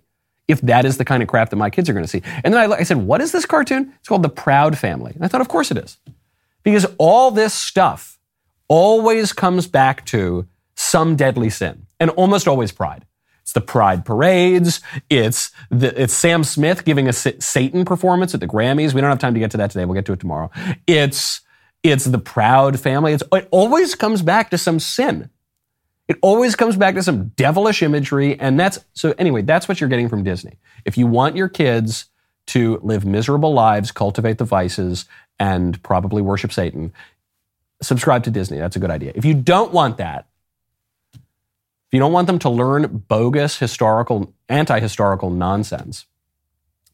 if 0.47 0.61
that 0.61 0.85
is 0.85 0.97
the 0.97 1.05
kind 1.05 1.21
of 1.21 1.29
crap 1.29 1.49
that 1.49 1.55
my 1.55 1.69
kids 1.69 1.89
are 1.89 1.93
going 1.93 2.05
to 2.05 2.09
see. 2.09 2.21
And 2.43 2.53
then 2.53 2.71
I, 2.71 2.75
I 2.75 2.83
said, 2.83 2.97
what 2.97 3.21
is 3.21 3.31
this 3.31 3.45
cartoon? 3.45 3.93
It's 3.99 4.07
called 4.07 4.23
The 4.23 4.29
Proud 4.29 4.77
Family. 4.77 5.11
And 5.13 5.23
I 5.23 5.27
thought, 5.27 5.41
of 5.41 5.47
course 5.47 5.71
it 5.71 5.77
is. 5.77 5.97
Because 6.63 6.85
all 6.97 7.31
this 7.31 7.53
stuff 7.53 8.19
always 8.67 9.33
comes 9.33 9.67
back 9.67 10.05
to 10.07 10.47
some 10.75 11.15
deadly 11.15 11.49
sin 11.49 11.85
and 11.99 12.09
almost 12.11 12.47
always 12.47 12.71
pride. 12.71 13.05
It's 13.43 13.51
the 13.51 13.61
pride 13.61 14.05
parades. 14.05 14.81
It's 15.09 15.51
the, 15.69 16.01
it's 16.01 16.13
Sam 16.13 16.43
Smith 16.43 16.85
giving 16.85 17.07
a 17.07 17.13
Satan 17.13 17.85
performance 17.85 18.33
at 18.33 18.39
the 18.39 18.47
Grammys. 18.47 18.93
We 18.93 19.01
don't 19.01 19.09
have 19.09 19.19
time 19.19 19.33
to 19.33 19.39
get 19.39 19.51
to 19.51 19.57
that 19.57 19.69
today. 19.69 19.85
We'll 19.85 19.95
get 19.95 20.05
to 20.05 20.13
it 20.13 20.19
tomorrow. 20.19 20.49
It's 20.87 21.41
it's 21.83 22.05
the 22.05 22.17
proud 22.17 22.79
family. 22.79 23.11
It's, 23.11 23.23
it 23.33 23.49
always 23.51 23.93
comes 23.95 24.21
back 24.21 24.49
to 24.51 24.57
some 24.57 24.79
sin. 24.79 25.29
It 26.07 26.17
always 26.21 26.55
comes 26.55 26.77
back 26.77 26.95
to 26.95 27.03
some 27.03 27.29
devilish 27.35 27.83
imagery, 27.83 28.39
and 28.39 28.59
that's 28.59 28.79
so. 28.93 29.13
Anyway, 29.17 29.41
that's 29.41 29.67
what 29.67 29.79
you're 29.79 29.89
getting 29.89 30.09
from 30.09 30.23
Disney. 30.23 30.57
If 30.85 30.97
you 30.97 31.07
want 31.07 31.35
your 31.35 31.49
kids 31.49 32.05
to 32.47 32.79
live 32.81 33.05
miserable 33.05 33.53
lives, 33.53 33.91
cultivate 33.91 34.37
the 34.37 34.45
vices, 34.45 35.05
and 35.39 35.81
probably 35.83 36.21
worship 36.21 36.51
Satan, 36.51 36.93
subscribe 37.81 38.23
to 38.23 38.31
Disney. 38.31 38.57
That's 38.57 38.75
a 38.75 38.79
good 38.79 38.91
idea. 38.91 39.11
If 39.15 39.25
you 39.25 39.33
don't 39.33 39.73
want 39.73 39.97
that, 39.97 40.27
you 41.93 41.99
don't 41.99 42.11
want 42.11 42.27
them 42.27 42.39
to 42.39 42.49
learn 42.49 43.05
bogus 43.07 43.59
historical, 43.59 44.33
anti-historical 44.49 45.29
nonsense, 45.29 46.07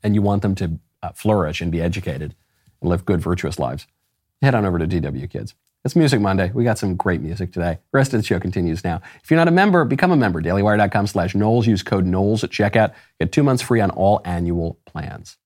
and 0.03 0.13
you 0.13 0.21
want 0.21 0.41
them 0.41 0.55
to 0.55 0.77
uh, 1.01 1.11
flourish 1.13 1.61
and 1.61 1.71
be 1.71 1.81
educated 1.81 2.35
and 2.81 2.89
live 2.89 3.05
good, 3.05 3.21
virtuous 3.21 3.57
lives, 3.57 3.87
head 4.41 4.53
on 4.53 4.65
over 4.65 4.77
to 4.77 4.85
DW 4.85 5.29
Kids. 5.29 5.55
It's 5.85 5.95
Music 5.95 6.19
Monday. 6.19 6.51
We 6.53 6.65
got 6.65 6.77
some 6.77 6.97
great 6.97 7.21
music 7.21 7.53
today. 7.53 7.79
The 7.93 7.97
rest 7.97 8.13
of 8.13 8.19
the 8.19 8.25
show 8.25 8.37
continues 8.41 8.83
now. 8.83 9.01
If 9.23 9.31
you're 9.31 9.37
not 9.37 9.47
a 9.47 9.51
member, 9.51 9.85
become 9.85 10.11
a 10.11 10.17
member. 10.17 10.41
DailyWire.com 10.41 11.07
slash 11.07 11.33
Knowles. 11.33 11.65
Use 11.65 11.81
code 11.81 12.05
Knowles 12.05 12.43
at 12.43 12.49
checkout. 12.49 12.93
Get 13.21 13.31
two 13.31 13.43
months 13.43 13.63
free 13.63 13.79
on 13.79 13.89
all 13.91 14.21
annual 14.25 14.77
plans. 14.85 15.37